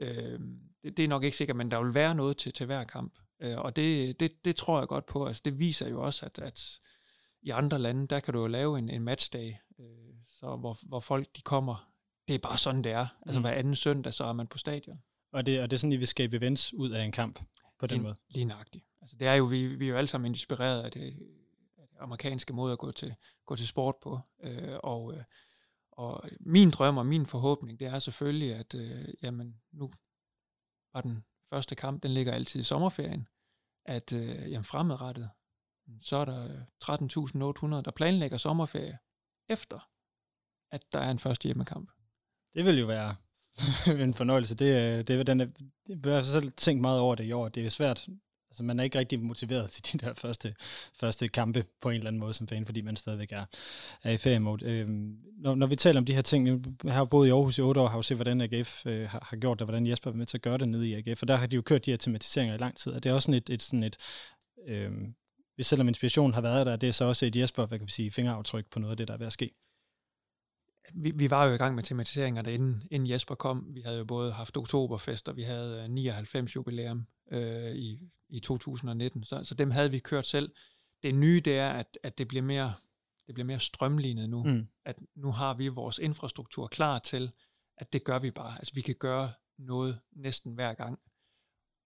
Øh, 0.00 0.40
det, 0.82 0.96
det 0.96 1.04
er 1.04 1.08
nok 1.08 1.24
ikke 1.24 1.36
sikkert, 1.36 1.56
men 1.56 1.70
der 1.70 1.82
vil 1.82 1.94
være 1.94 2.14
noget 2.14 2.36
til, 2.36 2.52
til 2.52 2.66
hver 2.66 2.84
kamp. 2.84 3.18
Øh, 3.42 3.58
og 3.58 3.76
det, 3.76 4.20
det, 4.20 4.44
det 4.44 4.56
tror 4.56 4.78
jeg 4.78 4.88
godt 4.88 5.06
på. 5.06 5.26
Altså 5.26 5.42
det 5.44 5.58
viser 5.58 5.88
jo 5.88 6.02
også, 6.02 6.26
at, 6.26 6.38
at 6.38 6.80
i 7.42 7.50
andre 7.50 7.78
lande, 7.78 8.06
der 8.06 8.20
kan 8.20 8.34
du 8.34 8.40
jo 8.40 8.46
lave 8.46 8.78
en, 8.78 8.90
en 8.90 9.02
matchdag, 9.02 9.60
øh, 9.80 9.86
så 10.24 10.56
hvor, 10.56 10.78
hvor 10.88 11.00
folk 11.00 11.28
de 11.36 11.42
kommer. 11.42 11.90
Det 12.28 12.34
er 12.34 12.38
bare 12.38 12.58
sådan, 12.58 12.84
det 12.84 12.92
er. 12.92 13.06
Altså 13.26 13.40
mm. 13.40 13.44
hver 13.44 13.52
anden 13.52 13.76
søndag, 13.76 14.14
så 14.14 14.24
er 14.24 14.32
man 14.32 14.46
på 14.46 14.58
stadion. 14.58 14.98
Og 15.32 15.46
det, 15.46 15.60
og 15.60 15.70
det 15.70 15.76
er 15.76 15.78
sådan, 15.78 15.92
vi 15.92 15.96
vil 15.96 16.06
skabe 16.06 16.36
events 16.36 16.74
ud 16.74 16.90
af 16.90 17.04
en 17.04 17.12
kamp 17.12 17.40
på 17.78 17.86
den 17.86 17.96
lige, 17.96 18.02
måde? 18.02 18.16
Lige 18.30 18.44
nøjagtigt. 18.44 18.84
Altså 19.00 19.16
det 19.16 19.26
er 19.26 19.34
jo, 19.34 19.44
vi, 19.44 19.66
vi 19.66 19.84
er 19.84 19.88
jo 19.88 19.96
alle 19.96 20.06
sammen 20.06 20.32
inspireret 20.32 20.82
af 20.82 20.90
det 20.90 21.16
amerikanske 21.98 22.52
måde 22.52 22.72
at 22.72 22.78
gå 22.78 22.92
til, 22.92 23.14
gå 23.46 23.56
til 23.56 23.66
sport 23.66 23.94
på. 24.02 24.20
Øh, 24.42 24.76
og, 24.82 25.14
øh, 25.14 25.24
og 25.92 26.24
min 26.40 26.70
drøm 26.70 26.96
og 26.96 27.06
min 27.06 27.26
forhåbning, 27.26 27.80
det 27.80 27.86
er 27.86 27.98
selvfølgelig, 27.98 28.54
at 28.54 28.74
øh, 28.74 29.08
jamen, 29.22 29.60
nu 29.72 29.90
var 30.92 31.00
den 31.00 31.24
første 31.50 31.74
kamp, 31.74 32.02
den 32.02 32.10
ligger 32.10 32.32
altid 32.32 32.60
i 32.60 32.62
sommerferien, 32.62 33.28
at 33.84 34.12
øh, 34.12 34.50
jamen, 34.50 34.64
fremadrettet, 34.64 35.30
så 36.00 36.16
er 36.16 36.24
der 36.24 36.48
13.800, 36.84 37.82
der 37.82 37.92
planlægger 37.96 38.36
sommerferie 38.36 38.98
efter, 39.48 39.88
at 40.70 40.82
der 40.92 40.98
er 40.98 41.10
en 41.10 41.18
første 41.18 41.46
hjemmekamp. 41.46 41.90
Det 42.54 42.64
vil 42.64 42.78
jo 42.78 42.86
være 42.86 43.16
en 44.04 44.14
fornøjelse. 44.14 44.56
Det, 44.56 44.98
øh, 44.98 45.06
det, 45.06 45.26
den, 45.26 45.40
jeg 46.04 46.14
har 46.14 46.22
selv 46.22 46.52
tænkt 46.52 46.80
meget 46.80 47.00
over 47.00 47.14
det 47.14 47.24
i 47.24 47.32
år. 47.32 47.48
Det 47.48 47.66
er 47.66 47.70
svært. 47.70 48.08
Altså, 48.50 48.62
man 48.64 48.80
er 48.80 48.84
ikke 48.84 48.98
rigtig 48.98 49.20
motiveret 49.20 49.70
til 49.74 49.92
de 49.92 50.06
der 50.06 50.14
første, 50.14 50.54
første 50.94 51.28
kampe 51.28 51.64
på 51.80 51.90
en 51.90 51.96
eller 51.96 52.08
anden 52.08 52.20
måde 52.20 52.34
som 52.34 52.48
fan, 52.48 52.66
fordi 52.66 52.80
man 52.80 52.96
stadigvæk 52.96 53.32
er, 53.32 53.44
er 54.02 54.10
i 54.10 54.16
feriemode. 54.16 54.64
Øhm, 54.64 55.18
når, 55.38 55.54
når 55.54 55.66
vi 55.66 55.76
taler 55.76 56.00
om 56.00 56.04
de 56.04 56.14
her 56.14 56.22
ting, 56.22 56.64
jeg 56.84 56.92
har 56.92 57.04
boet 57.04 57.26
i 57.26 57.30
Aarhus 57.30 57.58
i 57.58 57.60
otte 57.60 57.80
år, 57.80 57.88
har 57.88 57.98
jo 57.98 58.02
set, 58.02 58.16
hvordan 58.16 58.40
AGF 58.40 58.86
øh, 58.86 59.08
har, 59.08 59.26
har 59.30 59.36
gjort 59.36 59.58
det, 59.58 59.66
hvordan 59.66 59.86
Jesper 59.86 60.10
var 60.10 60.16
med 60.16 60.26
til 60.26 60.38
at 60.38 60.42
gøre 60.42 60.58
det 60.58 60.68
nede 60.68 60.88
i 60.88 60.94
AGF, 60.94 61.22
og 61.22 61.28
der 61.28 61.36
har 61.36 61.46
de 61.46 61.56
jo 61.56 61.62
kørt 61.62 61.86
de 61.86 61.90
her 61.90 61.98
tematiseringer 61.98 62.54
i 62.54 62.58
lang 62.58 62.76
tid, 62.76 62.92
og 62.92 63.02
det 63.02 63.10
er 63.10 63.14
også 63.14 63.26
sådan 63.26 63.38
et, 63.38 63.50
et, 63.50 63.62
sådan 63.62 63.82
et 63.82 63.96
øh, 64.66 64.90
hvis 65.56 65.66
selvom 65.66 65.88
inspirationen 65.88 66.34
har 66.34 66.40
været 66.40 66.66
der, 66.66 66.76
det 66.76 66.88
er 66.88 66.92
så 66.92 67.04
også 67.04 67.26
et 67.26 67.36
Jesper, 67.36 67.66
hvad 67.66 67.78
kan 67.78 67.86
vi 67.86 67.92
sige, 67.92 68.10
fingeraftryk 68.10 68.66
på 68.70 68.78
noget 68.78 68.90
af 68.90 68.96
det, 68.96 69.08
der 69.08 69.14
er 69.14 69.18
ved 69.18 69.26
at 69.26 69.32
ske. 69.32 69.50
Vi, 70.94 71.10
vi 71.10 71.30
var 71.30 71.44
jo 71.44 71.54
i 71.54 71.56
gang 71.56 71.74
med 71.74 71.82
tematiseringerne, 71.82 72.54
inden, 72.54 72.82
inden 72.90 73.10
Jesper 73.10 73.34
kom. 73.34 73.74
Vi 73.74 73.80
havde 73.80 73.98
jo 73.98 74.04
både 74.04 74.32
haft 74.32 74.56
oktoberfest, 74.56 75.28
og 75.28 75.36
vi 75.36 75.42
havde 75.42 75.88
99 75.88 76.56
jubilæum 76.56 77.06
øh, 77.32 77.72
i, 77.72 77.98
i 78.28 78.40
2019, 78.40 79.24
så, 79.24 79.44
så 79.44 79.54
dem 79.54 79.70
havde 79.70 79.90
vi 79.90 79.98
kørt 79.98 80.26
selv. 80.26 80.52
Det 81.02 81.14
nye, 81.14 81.40
det 81.44 81.58
er, 81.58 81.70
at, 81.70 81.98
at 82.02 82.18
det 82.18 82.28
bliver 82.28 82.42
mere 82.42 82.74
det 83.26 83.34
bliver 83.34 83.46
mere 83.46 83.60
strømlignet 83.60 84.28
nu. 84.28 84.44
Mm. 84.44 84.68
At 84.84 84.96
nu 85.14 85.32
har 85.32 85.54
vi 85.54 85.68
vores 85.68 85.98
infrastruktur 85.98 86.66
klar 86.66 86.98
til, 86.98 87.32
at 87.76 87.92
det 87.92 88.04
gør 88.04 88.18
vi 88.18 88.30
bare. 88.30 88.58
Altså 88.58 88.74
vi 88.74 88.80
kan 88.80 88.94
gøre 88.94 89.32
noget 89.58 90.00
næsten 90.12 90.54
hver 90.54 90.74
gang. 90.74 90.98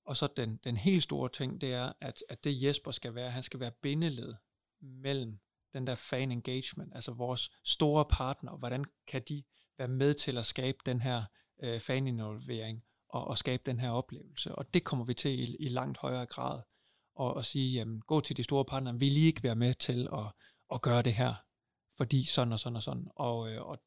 Og 0.05 0.17
så 0.17 0.29
den, 0.37 0.61
den 0.65 0.77
helt 0.77 1.03
store 1.03 1.29
ting, 1.29 1.61
det 1.61 1.73
er, 1.73 1.93
at, 2.01 2.23
at 2.29 2.45
det 2.45 2.63
Jesper 2.63 2.91
skal 2.91 3.15
være, 3.15 3.31
han 3.31 3.43
skal 3.43 3.61
være 3.61 3.71
bindeled 3.71 4.35
mellem 4.81 5.39
den 5.73 5.87
der 5.87 5.95
fan 5.95 6.33
engagement, 6.33 6.95
altså 6.95 7.13
vores 7.13 7.51
store 7.65 8.05
partner, 8.05 8.57
hvordan 8.57 8.85
kan 9.07 9.23
de 9.29 9.43
være 9.79 9.89
med 9.89 10.15
til 10.15 10.39
at 10.39 10.47
skabe 10.47 10.79
den 10.87 11.01
her 11.01 11.25
øh, 11.63 11.81
faninvolvering 11.81 12.83
og, 13.09 13.25
og 13.25 13.39
skabe 13.39 13.63
den 13.67 13.81
her 13.81 13.91
oplevelse. 13.91 14.55
Og 14.55 14.75
det 14.75 14.85
kommer 14.85 15.05
vi 15.05 15.15
til 15.15 15.41
i, 15.41 15.57
i 15.61 15.69
langt 15.69 15.99
højere 15.99 16.27
grad. 16.27 16.63
Og 17.15 17.39
at 17.39 17.47
sige, 17.47 17.73
jamen, 17.73 18.01
gå 18.01 18.21
til 18.21 18.37
de 18.37 18.43
store 18.43 18.65
partnere, 18.65 18.99
vil 18.99 19.17
I 19.17 19.27
ikke 19.27 19.43
være 19.43 19.57
med 19.57 19.75
til 19.75 20.09
at, 20.13 20.33
at 20.75 20.83
gøre 20.83 21.03
det 21.03 21.15
her, 21.15 21.35
fordi 21.97 22.25
sådan 22.25 22.53
og 22.53 22.61
sådan 22.61 22.77
og 22.77 22.83
sådan. 22.83 23.09
Og, 23.17 23.53
øh, 23.53 23.63
og 23.63 23.79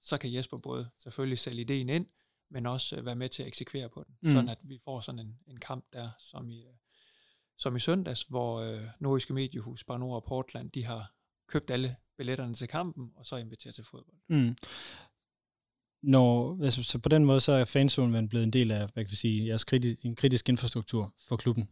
så 0.00 0.18
kan 0.18 0.34
Jesper 0.34 0.56
både 0.62 0.90
selvfølgelig 0.98 1.38
sælge 1.38 1.60
ideen 1.60 1.88
ind, 1.88 2.06
men 2.50 2.66
også 2.66 2.96
øh, 2.96 3.06
være 3.06 3.16
med 3.16 3.28
til 3.28 3.42
at 3.42 3.46
eksekvere 3.46 3.88
på 3.88 4.04
den, 4.06 4.16
mm. 4.22 4.30
sådan 4.32 4.48
at 4.48 4.58
vi 4.62 4.78
får 4.84 5.00
sådan 5.00 5.18
en, 5.18 5.38
en 5.46 5.60
kamp 5.60 5.84
der, 5.92 6.10
som 6.18 6.50
i, 6.50 6.62
øh, 6.62 6.74
som 7.58 7.76
i 7.76 7.78
søndags, 7.78 8.22
hvor 8.22 8.60
øh, 8.60 8.82
Nordiske 9.00 9.34
Mediehus, 9.34 9.84
Bar 9.84 9.98
Nord 9.98 10.14
og 10.14 10.24
Portland, 10.24 10.70
de 10.70 10.84
har 10.84 11.12
købt 11.48 11.70
alle 11.70 11.96
billetterne 12.18 12.54
til 12.54 12.68
kampen, 12.68 13.12
og 13.16 13.26
så 13.26 13.36
inviteret 13.36 13.74
til 13.74 13.84
fodbold. 13.84 14.16
Mm. 14.28 14.56
Når, 16.02 16.58
altså, 16.64 16.82
så 16.82 16.98
på 16.98 17.08
den 17.08 17.24
måde, 17.24 17.40
så 17.40 17.52
er 17.52 17.64
fanzonen 17.64 18.28
blevet 18.28 18.44
en 18.44 18.52
del 18.52 18.70
af, 18.70 18.78
hvad 18.78 19.04
kan 19.04 19.10
vi 19.10 19.16
sige, 19.16 19.46
jeres 19.46 19.64
kritisk, 19.64 20.04
en 20.04 20.16
kritisk 20.16 20.48
infrastruktur 20.48 21.14
for 21.28 21.36
klubben. 21.36 21.68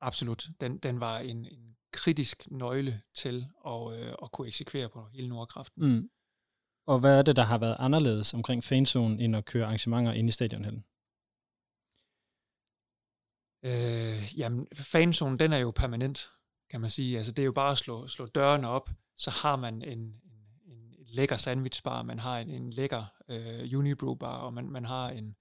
Absolut. 0.00 0.48
Den, 0.60 0.78
den 0.78 1.00
var 1.00 1.18
en, 1.18 1.46
en 1.46 1.76
kritisk 1.92 2.50
nøgle 2.50 3.00
til 3.14 3.46
at, 3.66 4.00
øh, 4.00 4.14
at 4.22 4.32
kunne 4.32 4.48
eksekvere 4.48 4.88
på 4.88 5.08
hele 5.12 5.28
Nordkraften. 5.28 5.88
Mm. 5.88 6.10
Og 6.86 7.00
hvad 7.00 7.18
er 7.18 7.22
det, 7.22 7.36
der 7.36 7.42
har 7.42 7.58
været 7.58 7.76
anderledes 7.78 8.34
omkring 8.34 8.64
fanzone, 8.64 9.20
end 9.24 9.36
at 9.36 9.44
køre 9.44 9.64
arrangementer 9.64 10.12
ind 10.12 10.28
i 10.28 10.32
stadionhallen? 10.32 10.84
Øh, 13.62 14.38
jamen, 14.38 14.66
fanzonen, 14.74 15.38
den 15.38 15.52
er 15.52 15.58
jo 15.58 15.70
permanent, 15.70 16.28
kan 16.70 16.80
man 16.80 16.90
sige. 16.90 17.16
Altså, 17.16 17.32
det 17.32 17.42
er 17.42 17.46
jo 17.46 17.52
bare 17.52 17.70
at 17.70 17.78
slå, 17.78 18.08
slå 18.08 18.26
dørene 18.26 18.68
op, 18.68 18.90
så 19.16 19.30
har 19.30 19.56
man 19.56 19.82
en, 19.82 19.98
en, 19.98 20.12
en 20.66 21.06
lækker 21.06 21.36
sandwichbar, 21.36 22.02
man 22.02 22.18
har 22.18 22.38
en, 22.38 22.50
en 22.50 22.70
lækker 22.70 23.04
øh, 23.28 23.78
Unibrew 23.78 24.14
bar, 24.14 24.38
og 24.38 24.54
man, 24.54 24.70
man 24.70 24.84
har 24.84 25.08
en, 25.10 25.36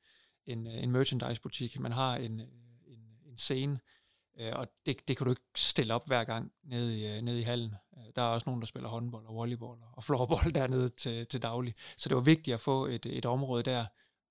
en, 0.46 0.68
en 0.68 0.92
merchandise-butik, 0.92 1.80
man 1.80 1.92
har 1.92 2.16
en, 2.16 2.42
en, 2.88 3.20
en 3.26 3.38
scene, 3.38 3.80
Øh, 4.40 4.52
og 4.56 4.68
det, 4.86 5.08
det 5.08 5.18
kan 5.18 5.26
du 5.26 5.32
ikke 5.32 5.42
stille 5.56 5.94
op 5.94 6.08
hver 6.08 6.24
gang 6.24 6.52
nede 6.64 7.00
i, 7.00 7.08
øh, 7.08 7.22
nede 7.22 7.40
i 7.40 7.44
hallen. 7.44 7.76
Øh, 7.98 8.04
der 8.16 8.22
er 8.22 8.26
også 8.26 8.50
nogen, 8.50 8.62
der 8.62 8.68
spiller 8.68 8.90
håndbold 8.90 9.26
og 9.26 9.36
volleyball 9.36 9.80
og 9.94 10.04
floorball 10.04 10.54
dernede 10.56 10.90
til, 10.90 11.28
til 11.28 11.42
daglig. 11.42 11.74
Så 11.98 12.10
det 12.10 12.16
var 12.16 12.22
vigtigt 12.22 12.54
at 12.54 12.60
få 12.60 12.86
et, 12.86 13.06
et 13.06 13.26
område 13.26 13.64
der, 13.64 13.86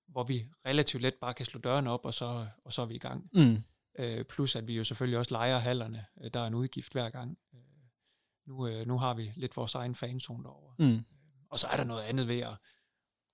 hvor 0.07 0.23
vi 0.23 0.45
relativt 0.65 1.03
let 1.03 1.13
bare 1.21 1.33
kan 1.33 1.45
slå 1.45 1.59
dørene 1.59 1.91
op, 1.91 2.05
og 2.05 2.13
så, 2.13 2.47
og 2.65 2.73
så 2.73 2.81
er 2.81 2.85
vi 2.85 2.95
i 2.95 2.99
gang. 2.99 3.29
Mm. 3.33 3.63
Øh, 3.99 4.25
plus 4.25 4.55
at 4.55 4.67
vi 4.67 4.73
jo 4.73 4.83
selvfølgelig 4.83 5.19
også 5.19 5.33
leger 5.33 5.57
hallerne. 5.57 6.05
Der 6.33 6.39
er 6.39 6.47
en 6.47 6.53
udgift 6.53 6.93
hver 6.93 7.09
gang. 7.09 7.37
Øh, 7.53 7.59
nu, 8.47 8.67
øh, 8.67 8.87
nu 8.87 8.97
har 8.97 9.13
vi 9.13 9.33
lidt 9.35 9.57
vores 9.57 9.75
egen 9.75 9.95
fanzone 9.95 10.43
derovre. 10.43 10.75
Mm. 10.79 11.05
Og 11.49 11.59
så 11.59 11.67
er 11.67 11.75
der 11.75 11.83
noget 11.83 12.03
andet 12.03 12.27
ved 12.27 12.39
at, 12.39 12.57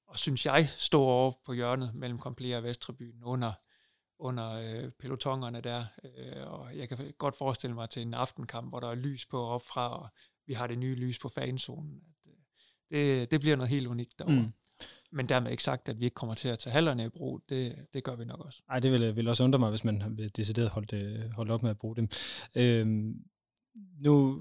og 0.08 0.17
synes 0.17 0.45
jeg, 0.45 0.69
stå 0.69 1.02
over 1.02 1.32
på 1.45 1.54
hjørnet 1.54 1.95
mellem 1.95 2.19
Komplea 2.19 2.58
og 2.58 2.63
Vesttribyen 2.63 3.23
under 3.23 3.54
under 4.19 4.49
øh, 4.52 4.91
pelotongerne 4.91 5.62
der, 5.62 5.86
øh, 6.04 6.47
og 6.47 6.78
jeg 6.78 6.89
kan 6.89 7.13
godt 7.17 7.36
forestille 7.36 7.73
mig 7.73 7.89
til 7.89 8.02
en 8.02 8.13
aftenkamp, 8.13 8.69
hvor 8.69 8.80
der 8.80 8.88
er 8.88 8.95
lys 8.95 9.26
på 9.26 9.45
opfra, 9.45 10.02
og 10.04 10.10
vi 10.45 10.54
har 10.54 10.67
det 10.67 10.78
nye 10.78 10.95
lys 10.95 11.19
på 11.19 11.30
fanzonen. 11.30 12.02
At, 12.26 12.32
øh, 12.89 13.19
det, 13.19 13.32
det 13.32 13.39
bliver 13.39 13.56
noget 13.56 13.69
helt 13.69 13.88
unikt 13.88 14.19
derovre. 14.19 14.41
Mm. 14.41 14.54
Men 15.13 15.30
dermed 15.30 15.52
ikke 15.52 15.63
sagt, 15.63 15.89
at 15.89 15.99
vi 15.99 16.06
ikke 16.06 16.15
kommer 16.15 16.36
til 16.36 16.49
at 16.49 16.60
tage 16.60 16.73
hallerne 16.73 17.06
i 17.06 17.10
brug. 17.10 17.41
Det, 17.49 17.76
det 17.93 18.04
gør 18.04 18.15
vi 18.15 18.26
nok 18.26 18.39
også. 18.39 18.62
Nej, 18.67 18.80
det 18.80 18.91
vil, 18.91 19.15
vil 19.15 19.28
også 19.28 19.43
undre 19.43 19.60
mig, 19.60 19.69
hvis 19.69 19.84
man 19.84 20.04
vil 20.17 20.36
decideret 20.36 20.69
holdt, 20.69 20.93
øh, 20.93 21.32
holdt 21.32 21.52
op 21.52 21.63
med 21.63 21.69
at 21.69 21.78
bruge 21.78 21.95
dem. 21.95 22.10
Øhm, 22.56 23.15
nu 23.99 24.39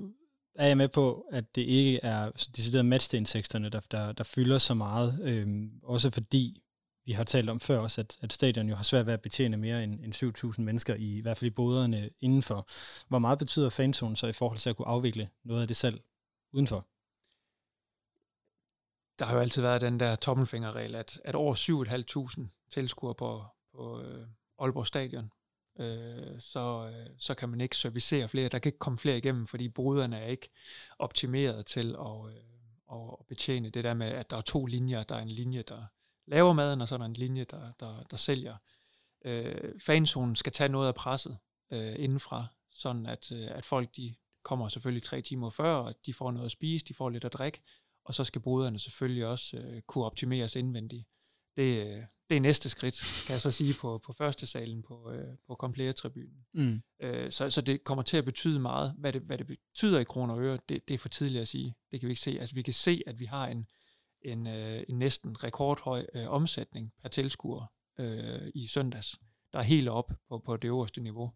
er 0.55 0.67
jeg 0.67 0.77
med 0.77 0.89
på, 0.89 1.27
at 1.33 1.55
det 1.55 1.63
ikke 1.63 2.01
er 2.03 2.31
decideret 2.57 2.87
matchstenseksterne, 2.87 3.69
der, 3.69 3.81
der, 3.91 4.13
der 4.13 4.25
fylder 4.25 4.59
så 4.59 4.75
meget. 4.75 5.19
Øhm, 5.23 5.71
også 5.83 6.11
fordi 6.11 6.63
vi 7.07 7.13
har 7.13 7.25
talt 7.25 7.51
om 7.51 7.61
før 7.61 7.79
også, 7.79 8.01
at, 8.01 8.17
at 8.21 8.33
stadion 8.33 8.69
jo 8.69 8.75
har 8.75 8.83
svært 8.83 9.07
ved 9.07 9.13
at 9.13 9.23
betjene 9.23 9.57
mere 9.57 9.85
end, 9.85 10.01
end 10.01 10.15
7.000 10.55 10.63
mennesker, 10.63 10.95
i, 10.95 11.19
i 11.19 11.21
hvert 11.21 11.37
fald 11.37 11.51
i 11.51 11.55
boderne 11.55 12.11
indenfor. 12.21 12.69
Hvor 13.09 13.19
meget 13.19 13.39
betyder 13.39 13.71
fanzonen 13.71 14.17
så 14.17 14.27
i 14.27 14.33
forhold 14.33 14.59
til 14.59 14.71
at 14.71 14.77
kunne 14.77 14.89
afvikle 14.89 15.29
noget 15.45 15.61
af 15.61 15.69
det 15.69 15.77
selv 15.77 16.01
udenfor? 16.53 16.87
Der 19.23 19.27
har 19.29 19.35
jo 19.35 19.41
altid 19.41 19.63
været 19.63 19.81
den 19.81 20.01
der 20.01 20.17
tommelfingerregel, 20.17 20.95
at, 20.95 21.21
at 21.25 21.35
over 21.35 21.55
7.500 22.45 22.69
tilskuere 22.71 23.15
på, 23.15 23.45
på 23.75 24.01
øh, 24.01 24.27
Aalborg 24.59 24.87
Stadion, 24.87 25.33
øh, 25.81 26.41
så, 26.41 26.93
øh, 26.95 27.11
så 27.19 27.35
kan 27.35 27.49
man 27.49 27.61
ikke 27.61 27.77
servicere 27.77 28.29
flere. 28.29 28.49
Der 28.49 28.59
kan 28.59 28.69
ikke 28.69 28.79
komme 28.79 28.99
flere 28.99 29.19
igennem, 29.19 29.47
fordi 29.47 29.69
bruderne 29.69 30.19
er 30.19 30.27
ikke 30.27 30.49
optimeret 30.99 31.67
til 31.67 31.97
at, 31.99 32.35
øh, 32.35 32.43
at 32.93 33.27
betjene 33.29 33.71
det 33.71 33.85
der 33.85 33.95
med, 33.95 34.07
at 34.07 34.31
der 34.31 34.37
er 34.37 34.41
to 34.41 34.67
linjer. 34.67 35.03
Der 35.03 35.15
er 35.15 35.23
en 35.23 35.31
linje, 35.31 35.63
der 35.63 35.85
laver 36.27 36.53
maden, 36.53 36.81
og 36.81 36.89
så 36.89 36.95
er 36.95 36.99
der 36.99 37.07
en 37.07 37.13
linje, 37.13 37.45
der, 37.45 37.73
der, 37.81 38.03
der 38.11 38.17
sælger. 38.17 38.57
Øh, 39.25 39.81
fanzonen 39.81 40.37
skal 40.37 40.53
tage 40.53 40.69
noget 40.69 40.89
af 40.89 40.95
presset 40.95 41.39
øh, 41.71 41.95
indenfra, 41.99 42.47
sådan 42.71 43.07
at, 43.07 43.33
øh, 43.33 43.49
at 43.51 43.67
folk 43.67 43.97
de 43.97 44.15
kommer 44.43 44.69
selvfølgelig 44.69 45.03
tre 45.03 45.23
timer 45.23 45.51
før, 45.51 45.75
og 45.75 45.95
de 46.07 46.15
får 46.15 46.31
noget 46.31 46.47
at 46.47 46.53
spise, 46.53 46.85
de 46.85 46.95
får 46.95 47.11
lidt 47.11 47.25
at 47.25 47.33
drikke, 47.33 47.63
og 48.05 48.15
så 48.15 48.25
skal 48.25 48.41
boderne 48.41 48.79
selvfølgelig 48.79 49.27
også 49.27 49.57
øh, 49.57 49.83
kunne 49.83 50.05
optimeres 50.05 50.57
indvendigt. 50.57 51.07
Det, 51.57 51.87
øh, 51.87 52.03
det 52.31 52.37
er 52.37 52.41
næste 52.41 52.69
skridt, 52.69 53.25
kan 53.27 53.33
jeg 53.33 53.41
så 53.41 53.51
sige, 53.51 53.75
på, 53.81 53.99
på 53.99 54.13
første 54.13 54.47
salen 54.47 54.83
på, 54.83 55.11
øh, 55.11 55.37
på 55.47 55.55
Komplære-tribunen. 55.55 56.47
Mm. 56.55 56.83
Øh, 57.03 57.33
så, 57.33 57.51
så 57.51 57.61
det 57.61 57.85
kommer 57.85 58.03
til 58.03 58.17
at 58.17 58.25
betyde 58.25 58.61
meget. 58.61 58.95
Hvad 58.99 59.13
det, 59.13 59.23
hvad 59.23 59.39
det 59.39 59.47
betyder 59.47 60.01
i 60.01 60.05
kroner 60.05 60.35
og 60.35 60.41
øre, 60.41 60.59
det, 60.69 60.89
det 60.89 60.95
er 60.95 60.99
for 60.99 61.09
tidligt 61.09 61.43
at 61.43 61.49
sige. 61.49 61.75
Det 61.91 62.01
kan 62.01 62.07
vi 62.07 62.13
ikke 62.13 62.21
se. 62.21 62.37
Altså 62.41 62.55
vi 62.55 62.63
kan 62.63 62.75
se, 62.75 63.03
at 63.07 63.21
vi 63.21 63.25
har 63.25 63.47
en, 63.47 63.67
en, 64.23 64.47
øh, 64.47 64.85
en 64.89 64.99
næsten 64.99 65.45
rekordhøj 65.45 66.07
øh, 66.15 66.29
omsætning 66.29 66.93
per 67.03 67.09
tilskuer 67.09 67.67
øh, 67.99 68.51
i 68.55 68.67
søndags, 68.67 69.21
der 69.53 69.59
er 69.59 69.63
helt 69.63 69.89
op 69.89 70.13
på, 70.29 70.39
på 70.39 70.57
det 70.57 70.69
øverste 70.69 71.01
niveau. 71.01 71.31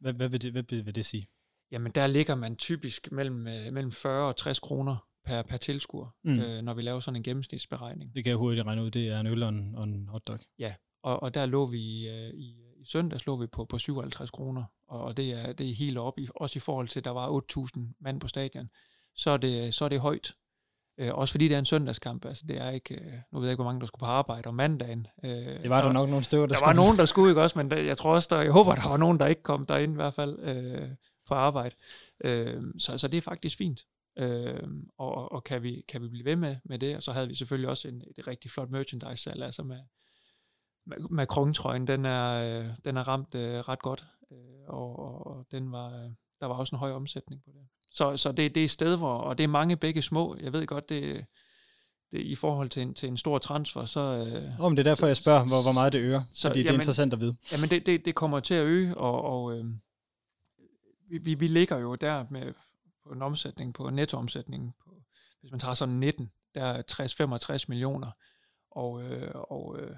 Hvad, 0.00 0.12
hvad, 0.12 0.28
vil 0.28 0.42
det, 0.42 0.52
hvad 0.52 0.82
vil 0.82 0.94
det 0.94 1.04
sige? 1.04 1.28
jamen 1.70 1.92
der 1.92 2.06
ligger 2.06 2.34
man 2.34 2.56
typisk 2.56 3.12
mellem, 3.12 3.46
øh, 3.46 3.72
mellem 3.72 3.92
40 3.92 4.28
og 4.28 4.36
60 4.36 4.60
kroner 4.60 5.07
per, 5.28 5.42
per 5.42 5.56
tilskuer, 5.56 6.08
Mm. 6.24 6.40
øh, 6.40 6.62
når 6.62 6.74
vi 6.74 6.82
laver 6.82 7.00
sådan 7.00 7.16
en 7.16 7.22
gennemsnitsberegning. 7.22 8.14
Det 8.14 8.24
kan 8.24 8.30
jeg 8.30 8.36
hurtigt 8.36 8.66
regne 8.66 8.82
ud, 8.82 8.90
det 8.90 9.08
er 9.08 9.20
en 9.20 9.26
øl 9.26 9.42
og 9.42 9.48
en, 9.48 9.74
og 9.74 9.84
en 9.84 10.08
hotdog. 10.08 10.38
Og, 11.02 11.22
og 11.22 11.34
der 11.34 11.46
lå 11.46 11.66
vi 11.66 12.08
øh, 12.08 12.30
i, 12.34 12.48
i 12.80 12.84
søndags 12.84 13.26
lå 13.26 13.36
vi 13.36 13.46
på, 13.46 13.64
på 13.64 13.78
57 13.78 14.30
kroner, 14.30 14.64
og, 14.88 15.00
og 15.00 15.16
det, 15.16 15.32
er, 15.32 15.52
det 15.52 15.70
er 15.70 15.74
helt 15.74 15.98
op, 15.98 16.18
i, 16.18 16.28
også 16.34 16.58
i 16.58 16.60
forhold 16.60 16.88
til, 16.88 17.00
at 17.00 17.04
der 17.04 17.10
var 17.10 17.40
8.000 17.76 17.80
mand 18.00 18.20
på 18.20 18.28
stadion. 18.28 18.68
Så 19.16 19.30
er 19.30 19.36
det, 19.36 19.74
så 19.74 19.84
er 19.84 19.88
det 19.88 20.00
højt. 20.00 20.32
Øh, 21.00 21.14
også 21.14 21.32
fordi 21.32 21.48
det 21.48 21.54
er 21.54 21.58
en 21.58 21.64
søndagskamp. 21.64 22.24
Altså, 22.24 22.44
det 22.48 22.58
er 22.60 22.70
ikke, 22.70 22.94
øh, 22.94 23.12
nu 23.32 23.38
ved 23.38 23.46
jeg 23.48 23.52
ikke, 23.52 23.62
hvor 23.62 23.70
mange 23.70 23.80
der 23.80 23.86
skulle 23.86 24.00
på 24.00 24.06
arbejde 24.06 24.46
om 24.46 24.54
mandagen. 24.54 25.06
Øh, 25.24 25.30
Det 25.30 25.70
var 25.70 25.82
der 25.82 25.92
nok 25.92 26.08
nogle 26.08 26.24
stykker, 26.24 26.46
der, 26.46 26.54
der 26.54 26.64
var 26.66 26.72
nogen, 26.72 26.96
der 26.96 27.04
skulle 27.04 27.30
ikke 27.30 27.42
også, 27.42 27.58
men 27.58 27.70
der, 27.70 27.76
jeg 27.78 27.98
tror 27.98 28.14
også, 28.14 28.28
der, 28.36 28.42
jeg 28.42 28.52
håber, 28.52 28.74
der 28.74 28.88
var 28.88 28.96
nogen, 28.96 29.18
der 29.18 29.26
ikke 29.26 29.42
kom 29.42 29.66
derind 29.66 29.92
i 29.92 29.94
hvert 29.96 30.14
fald 30.14 30.38
øh, 30.38 30.88
på 31.28 31.34
arbejde. 31.34 31.74
Øh, 32.24 32.62
så, 32.78 32.98
så 32.98 33.08
det 33.08 33.16
er 33.16 33.22
faktisk 33.22 33.58
fint. 33.58 33.84
Øh, 34.18 34.68
og 34.98 35.32
og 35.32 35.44
kan, 35.44 35.62
vi, 35.62 35.84
kan 35.88 36.02
vi 36.02 36.08
blive 36.08 36.24
ved 36.24 36.36
med, 36.36 36.56
med 36.64 36.78
det? 36.78 36.96
Og 36.96 37.02
så 37.02 37.12
havde 37.12 37.28
vi 37.28 37.34
selvfølgelig 37.34 37.68
også 37.68 37.88
en, 37.88 38.02
et 38.18 38.26
rigtig 38.26 38.50
flot 38.50 38.70
merchandise-salg, 38.70 39.42
altså 39.42 39.62
med, 39.62 39.80
krongtrøjen, 41.26 41.86
den 41.86 42.04
er, 42.04 42.32
øh, 42.32 42.66
den 42.84 42.96
er 42.96 43.08
ramt 43.08 43.34
øh, 43.34 43.58
ret 43.58 43.82
godt, 43.82 44.06
øh, 44.32 44.68
og, 44.68 44.98
og, 44.98 45.26
og 45.26 45.46
den 45.50 45.72
var, 45.72 45.86
øh, 45.86 46.10
der 46.40 46.46
var 46.46 46.54
også 46.54 46.76
en 46.76 46.80
høj 46.80 46.92
omsætning 46.92 47.42
på 47.44 47.50
det. 47.54 47.60
Så, 47.90 48.16
så 48.16 48.32
det, 48.32 48.54
det 48.54 48.60
er 48.60 48.64
et 48.64 48.70
sted, 48.70 48.96
hvor, 48.96 49.14
og 49.14 49.38
det 49.38 49.44
er 49.44 49.48
mange 49.48 49.76
begge 49.76 50.02
små, 50.02 50.36
jeg 50.40 50.52
ved 50.52 50.66
godt, 50.66 50.88
det, 50.88 51.24
det 52.12 52.20
i 52.20 52.34
forhold 52.34 52.68
til 52.68 52.82
en, 52.82 52.94
til 52.94 53.08
en 53.08 53.16
stor 53.16 53.38
transfer, 53.38 53.84
så... 53.84 54.00
Øh, 54.00 54.60
men 54.60 54.76
det 54.76 54.78
er 54.78 54.90
derfor, 54.90 55.06
jeg 55.06 55.16
spørger, 55.16 55.38
hvor, 55.44 55.64
hvor 55.64 55.72
meget 55.74 55.92
det 55.92 55.98
øger, 55.98 56.22
Så, 56.32 56.40
så, 56.40 56.48
fordi 56.48 56.58
det 56.58 56.66
er 56.66 56.72
jamen- 56.72 56.80
interessant 56.80 57.12
at 57.12 57.20
vide. 57.20 57.36
Jamen 57.52 57.68
det, 57.70 57.86
det, 57.86 58.04
det 58.04 58.14
kommer 58.14 58.40
til 58.40 58.54
at 58.54 58.64
øge, 58.64 58.96
og, 58.96 59.22
og 59.22 59.58
øh, 59.58 59.64
vi, 61.24 61.34
vi 61.34 61.46
ligger 61.46 61.78
jo 61.78 61.94
der 61.94 62.24
med 62.30 62.52
på 63.08 63.14
en 63.14 63.22
omsætning, 63.22 63.74
på 63.74 63.88
en 63.88 63.94
nettoomsætning, 63.94 64.74
på, 64.84 65.02
hvis 65.40 65.50
man 65.50 65.60
tager 65.60 65.74
sådan 65.74 65.94
19, 65.94 66.30
der 66.54 66.64
er 66.64 66.82
60-65 67.62 67.64
millioner, 67.68 68.10
og, 68.70 69.02
øh, 69.02 69.30
og 69.34 69.80
øh, 69.80 69.96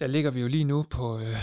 der 0.00 0.06
ligger 0.06 0.30
vi 0.30 0.40
jo 0.40 0.48
lige 0.48 0.64
nu 0.64 0.82
på, 0.90 1.18
øh, 1.18 1.36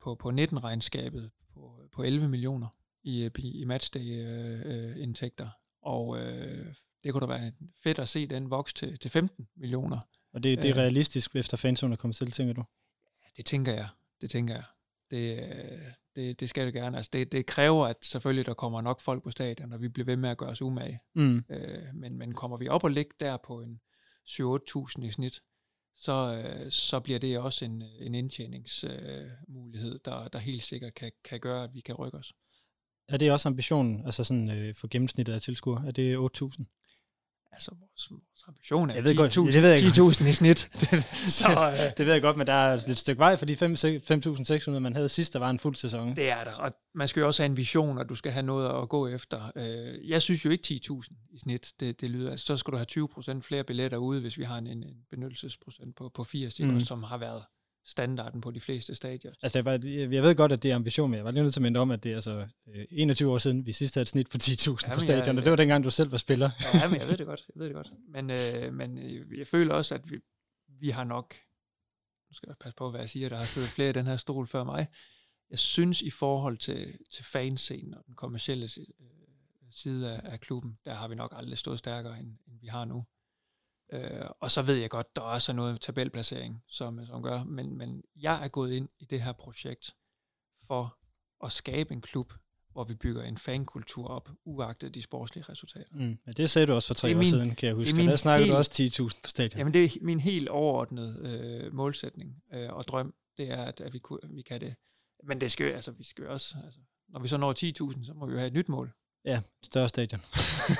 på, 0.00 0.14
på 0.14 0.30
19-regnskabet 0.30 1.30
på, 1.54 1.80
på 1.92 2.02
11 2.02 2.28
millioner 2.28 2.68
i, 3.02 3.22
øh, 3.24 3.30
i 3.44 3.64
matchday-indtægter, 3.64 5.48
og 5.82 6.18
øh, 6.18 6.74
det 7.04 7.12
kunne 7.12 7.20
da 7.20 7.26
være 7.26 7.52
fedt 7.82 7.98
at 7.98 8.08
se 8.08 8.26
den 8.26 8.50
vokse 8.50 8.74
til, 8.74 8.98
til 8.98 9.10
15 9.10 9.48
millioner. 9.56 10.00
Og 10.32 10.42
det, 10.42 10.62
det 10.62 10.70
er 10.70 10.76
Øh. 10.76 10.82
realistisk, 10.82 11.36
efter 11.36 11.56
fanzonen 11.56 11.92
er 11.92 11.96
kommet 11.96 12.16
til, 12.16 12.30
tænker 12.30 12.54
du? 12.54 12.64
Det 13.36 13.46
tænker 13.46 13.72
jeg. 13.72 13.88
Det 14.20 14.30
tænker 14.30 14.54
jeg. 14.54 14.64
Det, 15.10 15.38
øh, 15.42 15.92
det, 16.16 16.40
det 16.40 16.48
skal 16.48 16.66
det 16.66 16.74
gerne. 16.74 16.96
Altså 16.96 17.10
det, 17.12 17.32
det 17.32 17.46
kræver, 17.46 17.86
at 17.86 17.96
selvfølgelig 18.02 18.46
der 18.46 18.54
kommer 18.54 18.80
nok 18.80 19.00
folk 19.00 19.22
på 19.22 19.30
stadion, 19.30 19.72
og 19.72 19.80
vi 19.80 19.88
bliver 19.88 20.06
ved 20.06 20.16
med 20.16 20.30
at 20.30 20.38
gøre 20.38 20.50
os 20.50 20.62
umage. 20.62 20.98
Mm. 21.14 21.44
Øh, 21.50 21.94
men, 21.94 22.18
men 22.18 22.34
kommer 22.34 22.56
vi 22.56 22.68
op 22.68 22.84
og 22.84 22.90
ligge 22.90 23.10
der 23.20 23.36
på 23.36 23.60
en 23.60 23.80
7-8.000 24.28 25.04
i 25.04 25.10
snit, 25.10 25.40
så, 25.94 26.42
øh, 26.44 26.70
så 26.70 27.00
bliver 27.00 27.18
det 27.18 27.38
også 27.38 27.64
en, 27.64 27.82
en 28.00 28.14
indtjeningsmulighed, 28.14 29.94
øh, 29.94 30.00
der, 30.04 30.28
der 30.28 30.38
helt 30.38 30.62
sikkert 30.62 30.94
kan, 30.94 31.12
kan 31.24 31.40
gøre, 31.40 31.64
at 31.64 31.74
vi 31.74 31.80
kan 31.80 31.94
rykke 31.94 32.18
os. 32.18 32.32
Er 33.08 33.16
det 33.16 33.32
også 33.32 33.48
ambitionen, 33.48 34.04
altså 34.04 34.24
sådan 34.24 34.50
øh, 34.50 34.74
for 34.74 34.88
gennemsnittet 34.88 35.32
af 35.32 35.40
tilskuere? 35.40 35.86
Er 35.86 35.92
det 35.92 36.16
8.000? 36.16 36.79
Altså 37.52 37.70
vores, 37.80 38.10
vores 38.10 38.44
ambition 38.48 38.90
er 38.90 38.94
Jeg 38.94 39.04
ved 39.04 39.16
godt, 39.16 39.38
10.000 39.38 39.52
det 39.52 39.62
ved 39.62 39.70
jeg 39.70 39.82
godt. 39.96 40.20
10.000 40.20 40.28
i 40.28 40.32
snit. 40.32 40.58
så 41.40 41.48
øh, 41.48 41.92
Det 41.96 42.06
ved 42.06 42.12
jeg 42.12 42.22
godt, 42.22 42.36
men 42.36 42.46
der 42.46 42.52
er 42.52 42.74
et 42.90 42.98
stykke 42.98 43.18
vej 43.18 43.36
for 43.36 43.46
de 43.46 43.54
5.600, 43.54 44.70
man 44.70 44.92
havde 44.94 45.08
sidst, 45.08 45.32
der 45.32 45.38
var 45.38 45.50
en 45.50 45.58
fuld 45.58 45.76
sæson. 45.76 46.16
Det 46.16 46.30
er 46.30 46.44
der, 46.44 46.52
og 46.52 46.72
man 46.94 47.08
skal 47.08 47.20
jo 47.20 47.26
også 47.26 47.42
have 47.42 47.50
en 47.50 47.56
vision, 47.56 47.98
og 47.98 48.08
du 48.08 48.14
skal 48.14 48.32
have 48.32 48.42
noget 48.42 48.82
at 48.82 48.88
gå 48.88 49.06
efter. 49.08 49.52
Øh, 49.56 50.08
Jeg 50.10 50.22
synes 50.22 50.44
jo 50.44 50.50
ikke 50.50 50.80
10.000 50.92 51.14
i 51.30 51.38
snit, 51.38 51.72
det, 51.80 52.00
det 52.00 52.10
lyder. 52.10 52.30
Altså, 52.30 52.46
så 52.46 52.56
skal 52.56 52.72
du 52.72 52.76
have 52.76 52.86
20% 53.36 53.40
flere 53.40 53.64
billetter 53.64 53.98
ude, 53.98 54.20
hvis 54.20 54.38
vi 54.38 54.44
har 54.44 54.58
en, 54.58 54.66
en 54.66 54.82
en 54.82 54.94
benyttelsesprocent 55.10 55.96
på, 55.96 56.08
på 56.14 56.24
80, 56.24 56.60
Mm. 56.60 56.66
mm. 56.66 56.80
som 56.80 57.02
har 57.02 57.18
været 57.18 57.42
standarden 57.84 58.40
på 58.40 58.50
de 58.50 58.60
fleste 58.60 58.94
stadier. 58.94 59.32
Altså, 59.42 59.58
jeg, 59.58 59.64
var, 59.64 59.70
jeg 60.12 60.22
ved 60.22 60.34
godt, 60.36 60.52
at 60.52 60.62
det 60.62 60.70
er 60.70 60.74
ambition, 60.74 61.10
men 61.10 61.16
jeg 61.16 61.24
var 61.24 61.30
lige 61.30 61.42
nødt 61.42 61.52
til 61.54 61.60
at 61.60 61.62
minde 61.62 61.80
om, 61.80 61.90
at 61.90 62.02
det 62.04 62.10
er 62.10 62.14
altså 62.14 62.46
øh, 62.68 62.84
21 62.90 63.32
år 63.32 63.38
siden, 63.38 63.66
vi 63.66 63.72
sidst 63.72 63.94
havde 63.94 64.02
et 64.02 64.08
snit 64.08 64.28
på 64.30 64.36
10.000 64.42 64.94
på 64.94 65.00
stadion, 65.00 65.26
jeg- 65.26 65.36
og 65.38 65.42
det 65.44 65.50
var 65.50 65.56
dengang, 65.56 65.84
du 65.84 65.90
selv 65.90 66.10
var 66.12 66.18
spiller. 66.18 66.50
Ja, 66.74 66.88
men 66.90 67.00
jeg 67.00 67.08
ved 67.08 67.16
det 67.16 67.26
godt, 67.26 67.44
jeg 67.54 67.60
ved 67.60 67.66
det 67.66 67.74
godt. 67.74 67.92
Men, 68.08 68.30
øh, 68.30 68.74
men 68.74 68.98
øh, 68.98 69.38
jeg 69.38 69.46
føler 69.46 69.74
også, 69.74 69.94
at 69.94 70.10
vi, 70.10 70.18
vi 70.80 70.90
har 70.90 71.04
nok, 71.04 71.34
nu 72.30 72.34
skal 72.34 72.46
jeg 72.48 72.56
passe 72.60 72.76
på, 72.76 72.90
hvad 72.90 73.00
jeg 73.00 73.10
siger, 73.10 73.28
der 73.28 73.36
har 73.36 73.44
siddet 73.44 73.68
flere 73.70 73.90
i 73.90 73.92
den 73.92 74.06
her 74.06 74.16
stol 74.16 74.46
før 74.46 74.64
mig, 74.64 74.86
jeg 75.50 75.58
synes 75.58 76.02
i 76.02 76.10
forhold 76.10 76.58
til, 76.58 76.98
til 77.10 77.24
fanscenen 77.24 77.94
og 77.94 78.02
den 78.06 78.14
kommercielle 78.14 78.68
øh, 78.78 78.86
side 79.70 80.10
af, 80.12 80.20
af 80.32 80.40
klubben, 80.40 80.78
der 80.84 80.94
har 80.94 81.08
vi 81.08 81.14
nok 81.14 81.32
aldrig 81.36 81.58
stået 81.58 81.78
stærkere, 81.78 82.18
end, 82.20 82.26
end 82.48 82.60
vi 82.60 82.66
har 82.66 82.84
nu. 82.84 83.04
Øh, 83.92 84.26
og 84.40 84.50
så 84.50 84.62
ved 84.62 84.74
jeg 84.76 84.90
godt, 84.90 85.16
der 85.16 85.22
er 85.22 85.26
også 85.26 85.52
noget 85.52 85.80
tabelplacering, 85.80 86.62
som, 86.68 87.06
som 87.06 87.22
gør, 87.22 87.44
men, 87.44 87.78
men 87.78 88.02
jeg 88.16 88.44
er 88.44 88.48
gået 88.48 88.72
ind 88.72 88.88
i 88.98 89.04
det 89.04 89.22
her 89.22 89.32
projekt 89.32 89.94
for 90.66 90.96
at 91.44 91.52
skabe 91.52 91.92
en 91.94 92.00
klub, 92.00 92.32
hvor 92.72 92.84
vi 92.84 92.94
bygger 92.94 93.22
en 93.22 93.36
fankultur 93.36 94.08
op, 94.08 94.30
uagtet 94.44 94.94
de 94.94 95.02
sportslige 95.02 95.44
resultater. 95.48 95.86
Mm. 95.94 96.18
Ja, 96.26 96.32
det 96.32 96.50
sagde 96.50 96.66
du 96.66 96.72
også 96.72 96.86
for 96.86 96.94
tre 96.94 97.10
er 97.10 97.14
år 97.14 97.18
min- 97.18 97.26
siden, 97.26 97.54
kan 97.54 97.66
jeg 97.66 97.74
huske. 97.74 97.96
der 98.06 98.16
snakkede 98.16 98.48
du 98.48 98.52
helt- 98.52 98.58
også 98.58 99.04
10.000 99.14 99.20
på 99.22 99.28
stadion. 99.28 99.58
Jamen, 99.58 99.74
det 99.74 99.84
er 99.84 99.98
min 100.02 100.20
helt 100.20 100.48
overordnede 100.48 101.20
øh, 101.28 101.74
målsætning 101.74 102.42
øh, 102.52 102.72
og 102.72 102.84
drøm, 102.88 103.14
det 103.38 103.50
er, 103.50 103.64
at, 103.64 103.80
at 103.80 103.92
vi, 103.92 103.98
kunne, 103.98 104.20
vi 104.30 104.42
kan 104.42 104.60
det. 104.60 104.74
Men 105.24 105.40
det 105.40 105.52
skal 105.52 105.72
altså, 105.72 105.92
vi 105.92 106.04
skal 106.04 106.26
også, 106.28 106.54
altså, 106.64 106.80
når 107.08 107.20
vi 107.20 107.28
så 107.28 107.36
når 107.36 107.52
10.000, 107.92 108.04
så 108.06 108.14
må 108.14 108.26
vi 108.26 108.32
jo 108.32 108.38
have 108.38 108.46
et 108.48 108.52
nyt 108.54 108.68
mål. 108.68 108.92
Ja, 109.24 109.40
større 109.62 109.88
stadion. 109.88 110.20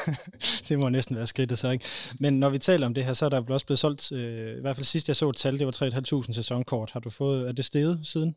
det 0.68 0.78
må 0.78 0.88
næsten 0.88 1.16
være 1.16 1.26
skridtet 1.26 1.58
så, 1.58 1.70
ikke? 1.70 1.84
Men 2.20 2.40
når 2.40 2.48
vi 2.48 2.58
taler 2.58 2.86
om 2.86 2.94
det 2.94 3.04
her, 3.04 3.12
så 3.12 3.24
er 3.24 3.28
der 3.28 3.40
vel 3.40 3.52
også 3.52 3.66
blevet 3.66 3.78
solgt, 3.78 4.12
øh, 4.12 4.56
i 4.58 4.60
hvert 4.60 4.76
fald 4.76 4.84
sidst 4.84 5.08
jeg 5.08 5.16
så 5.16 5.28
et 5.30 5.36
tal, 5.36 5.58
det 5.58 5.66
var 5.66 6.22
3.500 6.26 6.32
sæsonkort. 6.32 6.90
Har 6.90 7.00
du 7.00 7.10
fået, 7.10 7.48
er 7.48 7.52
det 7.52 7.64
steget 7.64 8.06
siden? 8.06 8.36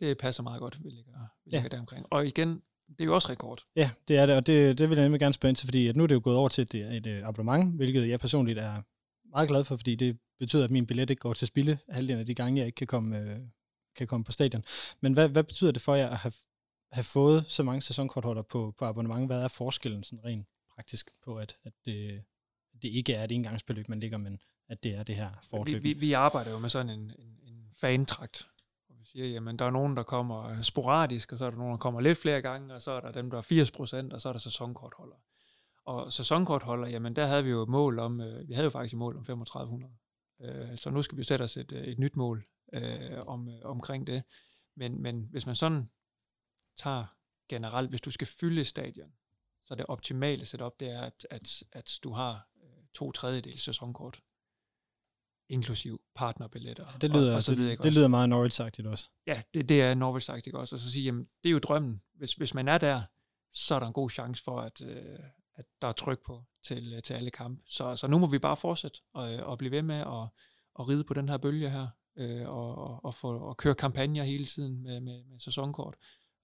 Det 0.00 0.18
passer 0.18 0.42
meget 0.42 0.60
godt, 0.60 0.84
vi 0.84 0.90
ligger, 0.90 1.12
vi 1.44 1.50
Ja. 1.50 1.56
ligger 1.56 1.68
der 1.68 1.78
omkring. 1.78 2.06
Og 2.10 2.26
igen, 2.26 2.48
det 2.88 3.00
er 3.00 3.04
jo 3.04 3.14
også 3.14 3.28
rekord. 3.30 3.62
Ja, 3.76 3.90
det 4.08 4.16
er 4.16 4.26
det, 4.26 4.36
og 4.36 4.46
det, 4.46 4.78
det 4.78 4.90
vil 4.90 4.96
jeg 4.96 5.04
nemlig 5.04 5.20
gerne 5.20 5.34
spørge 5.34 5.50
ind 5.50 5.56
til, 5.56 5.66
fordi 5.66 5.86
at 5.86 5.96
nu 5.96 6.02
er 6.02 6.06
det 6.06 6.14
jo 6.14 6.20
gået 6.24 6.36
over 6.36 6.48
til 6.48 6.62
et, 6.62 6.74
et, 6.74 7.06
et 7.06 7.22
abonnement, 7.24 7.76
hvilket 7.76 8.08
jeg 8.08 8.20
personligt 8.20 8.58
er 8.58 8.82
meget 9.30 9.48
glad 9.48 9.64
for, 9.64 9.76
fordi 9.76 9.94
det 9.94 10.18
betyder, 10.38 10.64
at 10.64 10.70
min 10.70 10.86
billet 10.86 11.10
ikke 11.10 11.20
går 11.20 11.32
til 11.32 11.46
spilde 11.48 11.78
halvdelen 11.88 12.20
af 12.20 12.26
de 12.26 12.34
gange, 12.34 12.58
jeg 12.58 12.66
ikke 12.66 12.76
kan 12.76 12.86
komme, 12.86 13.18
øh, 13.18 13.38
kan 13.96 14.06
komme 14.06 14.24
på 14.24 14.32
stadion. 14.32 14.64
Men 15.00 15.12
hvad, 15.12 15.28
hvad 15.28 15.44
betyder 15.44 15.70
det 15.72 15.82
for 15.82 15.94
jer 15.94 16.08
at 16.08 16.16
have, 16.16 16.32
have 16.92 17.04
fået 17.04 17.44
så 17.48 17.62
mange 17.62 17.82
sæsonkortholder 17.82 18.42
på, 18.42 18.74
på 18.78 18.84
abonnement? 18.84 19.28
Hvad 19.28 19.42
er 19.42 19.48
forskellen 19.48 20.04
sådan 20.04 20.24
rent 20.24 20.46
praktisk 20.74 21.10
på, 21.24 21.36
at, 21.36 21.56
at 21.64 21.72
det, 21.84 22.24
det 22.82 22.88
ikke 22.88 23.12
er 23.12 23.24
et 23.24 23.32
engangsbeløb, 23.32 23.88
man 23.88 24.00
ligger, 24.00 24.18
men 24.18 24.38
at 24.68 24.82
det 24.82 24.94
er 24.94 25.02
det 25.02 25.16
her 25.16 25.30
Vi, 25.30 25.46
fortløb? 25.50 25.82
vi, 25.82 25.92
vi 25.92 26.12
arbejder 26.12 26.50
jo 26.50 26.58
med 26.58 26.68
sådan 26.68 26.90
en, 26.90 27.12
en, 27.18 27.38
en 27.42 27.68
fantrakt, 27.72 28.48
hvor 28.86 28.96
vi 28.96 29.04
siger, 29.04 29.26
jamen 29.26 29.58
der 29.58 29.64
er 29.64 29.70
nogen, 29.70 29.96
der 29.96 30.02
kommer 30.02 30.62
sporadisk, 30.62 31.32
og 31.32 31.38
så 31.38 31.44
er 31.44 31.50
der 31.50 31.58
nogen, 31.58 31.72
der 31.72 31.78
kommer 31.78 32.00
lidt 32.00 32.18
flere 32.18 32.42
gange, 32.42 32.74
og 32.74 32.82
så 32.82 32.90
er 32.90 33.00
der 33.00 33.12
dem, 33.12 33.30
der 33.30 33.38
er 33.38 33.42
80 33.42 33.70
procent, 33.70 34.12
og 34.12 34.20
så 34.20 34.28
er 34.28 34.32
der 34.32 34.40
sæsonkortholdere. 34.40 35.18
Og 35.84 36.12
sæsonkortholder, 36.12 36.88
jamen 36.88 37.16
der 37.16 37.26
havde 37.26 37.44
vi 37.44 37.50
jo 37.50 37.62
et 37.62 37.68
mål 37.68 37.98
om, 37.98 38.20
øh, 38.20 38.48
vi 38.48 38.54
havde 38.54 38.64
jo 38.64 38.70
faktisk 38.70 38.94
et 38.94 38.98
mål 38.98 39.16
om 39.16 39.24
3500. 39.24 39.94
Øh, 40.42 40.76
så 40.76 40.90
nu 40.90 41.02
skal 41.02 41.18
vi 41.18 41.24
sætte 41.24 41.42
os 41.42 41.56
et, 41.56 41.72
øh, 41.72 41.84
et 41.84 41.98
nyt 41.98 42.16
mål 42.16 42.44
øh, 42.72 43.20
om, 43.26 43.48
øh, 43.48 43.60
omkring 43.64 44.06
det. 44.06 44.22
Men, 44.76 45.02
men 45.02 45.28
hvis 45.30 45.46
man 45.46 45.54
sådan 45.54 45.90
tager 46.76 47.04
generelt, 47.48 47.90
hvis 47.90 48.00
du 48.00 48.10
skal 48.10 48.26
fylde 48.26 48.64
stadion, 48.64 49.12
så 49.62 49.74
det 49.74 49.86
optimale 49.86 50.46
setup, 50.46 50.80
det 50.80 50.88
er, 50.88 51.00
at, 51.00 51.26
at, 51.30 51.62
at 51.72 51.98
du 52.04 52.12
har 52.12 52.48
øh, 52.62 52.84
to 52.94 53.12
tredjedels 53.12 53.62
sæsonkort, 53.62 54.20
inklusiv 55.48 56.00
partnerbilletter. 56.14 56.98
det 57.00 57.10
lyder, 57.10 57.30
og, 57.30 57.36
og 57.36 57.42
så 57.42 57.52
det, 57.52 57.58
det, 57.58 57.68
det 57.70 57.78
også? 57.78 57.98
lyder 57.98 58.08
meget 58.08 58.28
Norwich-agtigt 58.28 58.88
også. 58.88 59.08
Ja, 59.26 59.42
det, 59.54 59.68
det 59.68 59.82
er 59.82 59.94
Norwich 59.94 60.26
sagt, 60.26 60.46
ikke 60.46 60.58
også? 60.58 60.76
Og 60.76 60.80
så 60.80 60.90
sige, 60.90 61.04
jamen, 61.04 61.28
det 61.42 61.48
er 61.48 61.52
jo 61.52 61.58
drømmen. 61.58 62.02
Hvis, 62.14 62.34
hvis 62.34 62.54
man 62.54 62.68
er 62.68 62.78
der, 62.78 63.02
så 63.52 63.74
er 63.74 63.78
der 63.78 63.86
en 63.86 63.92
god 63.92 64.10
chance 64.10 64.44
for, 64.44 64.60
at, 64.60 64.82
øh, 64.82 65.18
at 65.54 65.64
der 65.82 65.88
er 65.88 65.92
tryk 65.92 66.18
på 66.26 66.44
til, 66.62 66.92
øh, 66.92 67.02
til 67.02 67.14
alle 67.14 67.30
kampe. 67.30 67.62
Så, 67.66 67.96
så 67.96 68.06
nu 68.06 68.18
må 68.18 68.26
vi 68.26 68.38
bare 68.38 68.56
fortsætte 68.56 69.00
og, 69.12 69.24
og 69.24 69.58
blive 69.58 69.70
ved 69.70 69.82
med 69.82 69.96
at, 69.96 70.28
at 70.78 70.88
ride 70.88 71.04
på 71.04 71.14
den 71.14 71.28
her 71.28 71.38
bølge 71.38 71.70
her, 71.70 71.88
øh, 72.16 72.48
og, 72.48 72.74
og, 72.74 73.04
og, 73.04 73.14
få, 73.14 73.38
og 73.38 73.56
køre 73.56 73.74
kampagner 73.74 74.24
hele 74.24 74.44
tiden 74.44 74.82
med, 74.82 75.00
med, 75.00 75.24
med 75.24 75.40
sæsonkort. 75.40 75.94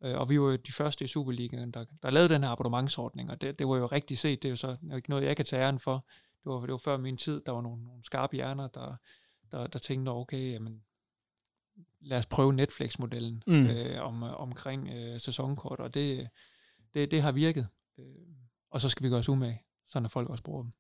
Øh, 0.04 0.18
og 0.18 0.28
vi 0.28 0.40
var 0.40 0.50
jo 0.50 0.56
de 0.56 0.72
første 0.72 1.04
i 1.04 1.08
Superligaen, 1.08 1.70
der, 1.70 1.84
der 2.02 2.10
lavede 2.10 2.34
den 2.34 2.42
her 2.42 2.50
abonnementsordning, 2.50 3.30
og 3.30 3.40
det, 3.40 3.58
det 3.58 3.68
var 3.68 3.76
jo 3.76 3.86
rigtig 3.86 4.18
set. 4.18 4.42
Det 4.42 4.48
er 4.48 4.50
jo 4.50 4.56
så 4.56 4.76
ikke 4.96 5.10
noget, 5.10 5.24
jeg 5.24 5.36
kan 5.36 5.44
tage 5.44 5.62
æren 5.62 5.78
for. 5.78 6.06
Det 6.44 6.52
var, 6.52 6.60
det 6.60 6.72
var 6.72 6.78
før 6.78 6.96
min 6.96 7.16
tid, 7.16 7.40
der 7.46 7.52
var 7.52 7.60
nogle, 7.60 7.84
nogle 7.84 8.04
skarpe 8.04 8.36
hjerner, 8.36 8.68
der, 8.68 8.96
der, 9.50 9.66
der 9.66 9.78
tænkte, 9.78 10.10
okay, 10.10 10.52
jamen, 10.52 10.82
lad 12.00 12.18
os 12.18 12.26
prøve 12.26 12.52
Netflix-modellen 12.52 13.42
Mm. 13.46 13.54
mm. 13.54 13.66
øh, 13.66 14.02
om, 14.02 14.22
omkring 14.22 14.88
øh, 14.88 15.20
sæsonkort, 15.20 15.80
og 15.80 15.94
det, 15.94 16.28
det, 16.94 17.10
det 17.10 17.22
har 17.22 17.32
virket. 17.32 17.68
Øh, 17.98 18.04
og 18.70 18.80
så 18.80 18.88
skal 18.88 19.04
vi 19.04 19.08
gøre 19.08 19.18
os 19.18 19.28
umage, 19.28 19.62
så 19.86 20.00
når 20.00 20.08
folk 20.08 20.30
også 20.30 20.42
bruger 20.44 20.62
dem. 20.62 20.72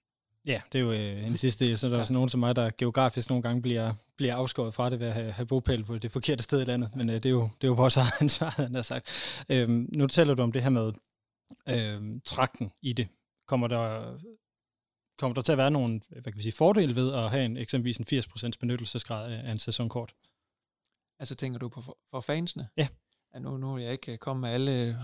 Ja, 0.46 0.62
det 0.72 0.78
er 0.78 0.82
jo 0.82 0.92
øh, 0.92 1.26
en 1.26 1.36
sidste 1.36 1.64
del. 1.64 1.78
Så 1.78 1.86
er 1.86 1.88
der 1.88 1.96
ja. 1.96 1.98
Ja. 1.98 2.00
også 2.00 2.12
nogen 2.12 2.28
som 2.28 2.40
mig, 2.40 2.56
der 2.56 2.70
geografisk 2.78 3.28
nogle 3.28 3.42
gange 3.42 3.62
bliver, 3.62 3.94
bliver 4.16 4.34
afskåret 4.34 4.74
fra 4.74 4.90
det 4.90 5.00
ved 5.00 5.06
at 5.06 5.14
have, 5.14 5.32
have 5.32 5.46
bogpæl 5.46 5.84
på 5.84 5.98
det 5.98 6.12
forkerte 6.12 6.42
sted 6.42 6.60
i 6.60 6.64
landet. 6.64 6.96
Men 6.96 7.10
øh, 7.10 7.14
det, 7.14 7.26
er 7.26 7.30
jo, 7.30 7.42
det 7.42 7.64
er 7.64 7.68
jo 7.68 7.74
vores 7.74 7.96
eget 8.02 8.12
ansvar, 8.20 8.50
han 8.50 8.74
har 8.74 8.82
sagt. 8.82 9.44
Øhm, 9.48 9.88
nu 9.96 10.06
taler 10.06 10.34
du 10.34 10.42
om 10.42 10.52
det 10.52 10.62
her 10.62 10.70
med, 10.70 10.92
øh, 11.68 12.20
trakten 12.24 12.72
i 12.82 12.92
det. 12.92 13.08
Kommer 13.48 13.68
der, 13.68 14.18
kommer 15.18 15.34
der 15.34 15.42
til 15.42 15.52
at 15.52 15.58
være 15.58 15.70
nogle 15.70 16.00
hvad 16.08 16.22
kan 16.22 16.36
vi 16.36 16.42
sige, 16.42 16.52
fordele 16.52 16.94
ved 16.94 17.12
at 17.12 17.30
have 17.30 17.44
en, 17.44 17.56
eksempelvis 17.56 17.98
en 17.98 18.06
80% 18.18 18.50
benyttelsesgrad 18.60 19.32
af 19.32 19.52
en 19.52 19.58
sæsonkort? 19.58 20.14
Altså 21.18 21.34
tænker 21.34 21.58
du 21.58 21.68
på 21.68 21.82
for, 21.82 21.98
for 22.10 22.20
fansene? 22.20 22.68
Ja. 22.76 22.88
Ja 23.34 23.38
nu, 23.38 23.56
nu 23.56 23.74
er 23.74 23.78
jeg 23.78 23.92
ikke 23.92 24.16
kommet 24.16 24.40
med 24.40 24.50
alle, 24.50 24.72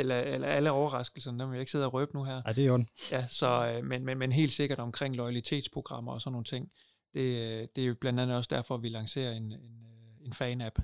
eller, 0.00 0.20
eller 0.20 0.48
alle 0.48 0.70
overraskelserne, 0.70 1.38
dem 1.38 1.50
vil 1.50 1.56
jeg 1.56 1.60
ikke 1.60 1.72
sidde 1.72 1.86
og 1.86 1.94
røbe 1.94 2.14
nu 2.14 2.24
her. 2.24 2.42
Nej, 2.42 2.52
det 2.52 2.64
er 2.64 2.68
jo 2.68 2.84
Ja, 3.12 3.28
så, 3.28 3.66
øh, 3.66 3.84
men, 3.84 4.04
men, 4.04 4.18
men 4.18 4.32
helt 4.32 4.52
sikkert 4.52 4.78
omkring 4.78 5.16
loyalitetsprogrammer 5.16 6.12
og 6.12 6.20
sådan 6.20 6.32
nogle 6.32 6.44
ting. 6.44 6.70
Det, 7.14 7.20
øh, 7.20 7.68
det 7.76 7.82
er 7.82 7.88
jo 7.88 7.94
blandt 8.00 8.20
andet 8.20 8.36
også 8.36 8.48
derfor, 8.50 8.76
vi 8.76 8.88
lancerer 8.88 9.32
en, 9.32 9.42
en, 9.42 9.52
øh, 9.52 10.26
en 10.26 10.32
fan-app, 10.32 10.78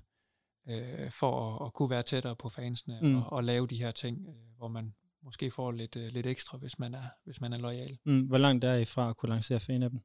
øh, 0.69 1.11
for 1.11 1.61
at, 1.61 1.67
at 1.67 1.73
kunne 1.73 1.91
være 1.91 2.03
tættere 2.03 2.37
på 2.37 2.49
fansene 2.49 2.99
mm. 3.03 3.17
og, 3.17 3.33
og 3.33 3.45
lave 3.45 3.67
de 3.67 3.77
her 3.77 3.91
ting, 3.91 4.27
øh, 4.29 4.35
hvor 4.57 4.69
man 4.69 4.95
måske 5.23 5.51
får 5.51 5.73
lidt, 5.73 5.97
øh, 5.97 6.13
lidt 6.13 6.27
ekstra, 6.27 6.59
hvis 6.59 6.79
man 6.79 6.95
er, 6.95 7.09
hvis 7.25 7.41
man 7.41 7.53
er 7.53 7.59
lojal. 7.59 7.99
Mm, 8.05 8.27
hvor 8.27 8.39
langt 8.39 8.65
er 8.65 8.75
I 8.75 8.85
fra 8.85 9.11
at 9.11 9.17
kunne 9.17 9.31
lancere 9.31 9.59
fan-appen? 9.59 10.01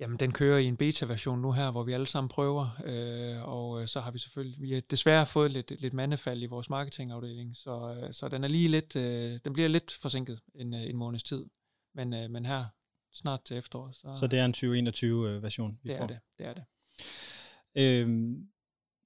Jamen, 0.00 0.16
den 0.16 0.32
kører 0.32 0.58
i 0.58 0.64
en 0.64 0.76
beta-version 0.76 1.40
nu 1.40 1.52
her, 1.52 1.70
hvor 1.70 1.82
vi 1.82 1.92
alle 1.92 2.06
sammen 2.06 2.28
prøver, 2.28 2.68
øh, 2.84 3.48
og 3.48 3.82
øh, 3.82 3.88
så 3.88 4.00
har 4.00 4.10
vi 4.10 4.18
selvfølgelig, 4.18 4.62
vi 4.62 4.72
har 4.72 4.80
desværre 4.80 5.26
fået 5.26 5.50
lidt, 5.50 5.80
lidt 5.80 5.94
mandefald 5.94 6.42
i 6.42 6.46
vores 6.46 6.70
marketingafdeling, 6.70 7.56
så, 7.56 8.00
øh, 8.02 8.12
så 8.12 8.28
den 8.28 8.44
er 8.44 8.48
lige 8.48 8.68
lidt, 8.68 8.96
øh, 8.96 9.38
den 9.44 9.52
bliver 9.52 9.68
lidt 9.68 9.92
forsinket 9.92 10.40
en, 10.54 10.74
øh, 10.74 10.82
en 10.82 10.96
måneds 10.96 11.22
tid, 11.22 11.46
men, 11.94 12.14
øh, 12.14 12.30
men 12.30 12.46
her 12.46 12.64
snart 13.12 13.42
til 13.44 13.56
efterår. 13.56 13.92
Så, 13.92 14.16
så 14.20 14.26
det 14.26 14.38
er 14.38 14.44
en 14.44 14.54
2021-version, 14.54 15.78
vi 15.82 15.88
det 15.88 15.98
får? 15.98 16.04
Er 16.04 16.06
det, 16.06 16.18
det 16.38 16.46
er 16.46 16.54
det. 16.54 16.64
Øhm, 17.74 18.48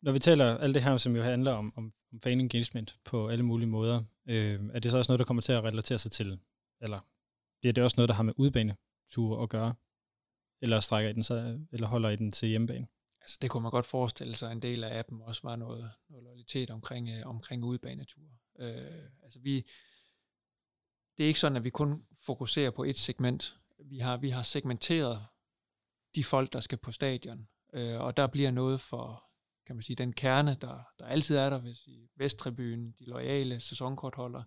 når 0.03 0.13
vi 0.13 0.19
taler 0.19 0.59
alt 0.59 0.75
det 0.75 0.83
her, 0.83 0.97
som 0.97 1.17
jo 1.17 1.23
handler 1.23 1.53
om, 1.53 1.73
om, 1.77 1.93
om 2.13 2.21
fan 2.21 2.41
engagement 2.41 2.97
på 3.05 3.29
alle 3.29 3.45
mulige 3.45 3.69
måder, 3.69 4.03
øh, 4.29 4.61
er 4.73 4.81
det 4.81 4.91
så 4.91 4.99
også 4.99 5.13
noget, 5.13 5.19
der 5.19 5.25
kommer 5.25 5.41
til 5.41 5.53
at 5.53 5.65
relatere 5.65 5.99
sig 5.99 6.13
til, 6.13 6.39
eller 6.81 7.01
bliver 7.61 7.73
det 7.73 7.85
også 7.85 7.95
noget, 7.97 8.09
der 8.09 8.15
har 8.15 8.23
med 8.23 8.35
udbaneture 8.37 9.43
at 9.43 9.49
gøre? 9.49 9.75
Eller 10.65 10.81
strækker 10.81 11.11
I 11.11 11.13
den 11.13 11.23
så, 11.23 11.59
eller 11.73 11.87
holder 11.87 12.11
I 12.11 12.17
den 12.17 12.33
til 12.33 12.49
hjemmebane? 12.49 12.87
Altså 13.21 13.39
det 13.43 13.51
kunne 13.51 13.63
man 13.63 13.71
godt 13.71 13.87
forestille 13.87 14.37
sig, 14.37 14.53
en 14.53 14.63
del 14.63 14.85
af 14.85 14.99
appen 14.99 15.23
også 15.23 15.41
var 15.45 15.57
noget, 15.57 15.91
noget 16.09 16.25
loyalitet 16.25 16.71
omkring, 16.71 17.09
øh, 17.09 17.27
omkring 17.27 17.65
udebanetur. 17.65 18.23
Øh, 18.59 19.03
altså 19.23 19.39
vi, 19.43 19.55
det 21.17 21.25
er 21.25 21.27
ikke 21.27 21.41
sådan, 21.41 21.57
at 21.57 21.65
vi 21.65 21.71
kun 21.71 22.07
fokuserer 22.27 22.71
på 22.71 22.85
et 22.85 22.99
segment. 22.99 23.57
Vi 23.85 23.99
har, 23.99 24.17
vi 24.17 24.31
har 24.31 24.43
segmenteret 24.43 25.27
de 26.15 26.25
folk, 26.25 26.53
der 26.53 26.61
skal 26.61 26.79
på 26.79 26.93
stadion, 26.93 27.49
øh, 27.75 28.01
og 28.01 28.17
der 28.17 28.27
bliver 28.27 28.51
noget 28.51 28.81
for, 28.81 29.25
kan 29.67 29.77
man 29.77 29.83
sige, 29.83 29.97
den 29.97 30.13
kerne, 30.13 30.57
der, 30.61 30.83
der 30.99 31.07
altid 31.07 31.37
er 31.37 31.51
der, 31.51 31.61
hvis 31.61 31.87
i 31.87 32.09
Vesttribunen, 32.17 32.95
de 32.99 33.05
loyale 33.05 33.61
sæsonkortholdere, 33.61 34.45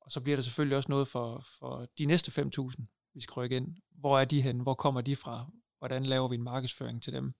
og 0.00 0.12
så 0.12 0.20
bliver 0.20 0.36
der 0.36 0.42
selvfølgelig 0.42 0.76
også 0.76 0.88
noget 0.88 1.08
for, 1.08 1.44
for 1.58 1.86
de 1.98 2.06
næste 2.06 2.42
5.000, 2.42 2.84
vi 3.14 3.20
skal 3.20 3.34
rykke 3.34 3.56
ind. 3.56 3.76
Hvor 3.90 4.18
er 4.18 4.24
de 4.24 4.42
hen? 4.42 4.60
Hvor 4.60 4.74
kommer 4.74 5.00
de 5.00 5.16
fra? 5.16 5.46
Hvordan 5.78 6.06
laver 6.06 6.28
vi 6.28 6.34
en 6.34 6.42
markedsføring 6.42 7.02
til 7.02 7.12
dem? 7.12 7.30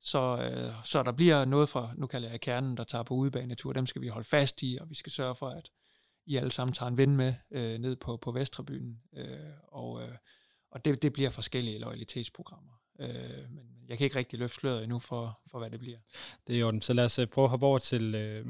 Så, 0.00 0.36
øh, 0.42 0.72
så 0.84 1.02
der 1.02 1.12
bliver 1.12 1.44
noget 1.44 1.68
fra, 1.68 1.92
nu 1.96 2.06
kalder 2.06 2.30
jeg 2.30 2.40
kernen, 2.40 2.76
der 2.76 2.84
tager 2.84 3.02
på 3.02 3.14
udebanetur, 3.14 3.72
dem 3.72 3.86
skal 3.86 4.02
vi 4.02 4.08
holde 4.08 4.28
fast 4.28 4.62
i, 4.62 4.78
og 4.80 4.90
vi 4.90 4.94
skal 4.94 5.12
sørge 5.12 5.34
for, 5.34 5.48
at 5.48 5.70
I 6.26 6.36
alle 6.36 6.50
sammen 6.50 6.74
tager 6.74 6.90
en 6.90 6.96
ven 6.96 7.16
med 7.16 7.34
øh, 7.50 7.78
ned 7.78 7.96
på, 7.96 8.16
på 8.16 8.32
Vestrebyen. 8.32 9.00
Øh, 9.16 9.38
og 9.68 10.02
øh, 10.02 10.14
og 10.70 10.84
det, 10.84 11.02
det 11.02 11.12
bliver 11.12 11.30
forskellige 11.30 11.78
loyalitetsprogrammer. 11.78 12.72
Øh, 13.00 13.50
men 13.50 13.64
jeg 13.88 13.98
kan 13.98 14.04
ikke 14.04 14.16
rigtig 14.16 14.38
løfte 14.38 14.54
sløret 14.54 14.82
endnu 14.82 14.98
for, 14.98 15.40
for, 15.50 15.58
hvad 15.58 15.70
det 15.70 15.80
bliver. 15.80 15.98
Det 16.46 16.56
er 16.56 16.60
jo 16.60 16.80
Så 16.80 16.92
lad 16.92 17.04
os 17.04 17.18
øh, 17.18 17.26
prøve 17.26 17.44
at 17.44 17.50
hoppe 17.50 17.66
over 17.66 17.78
til, 17.78 18.14
øh, 18.14 18.46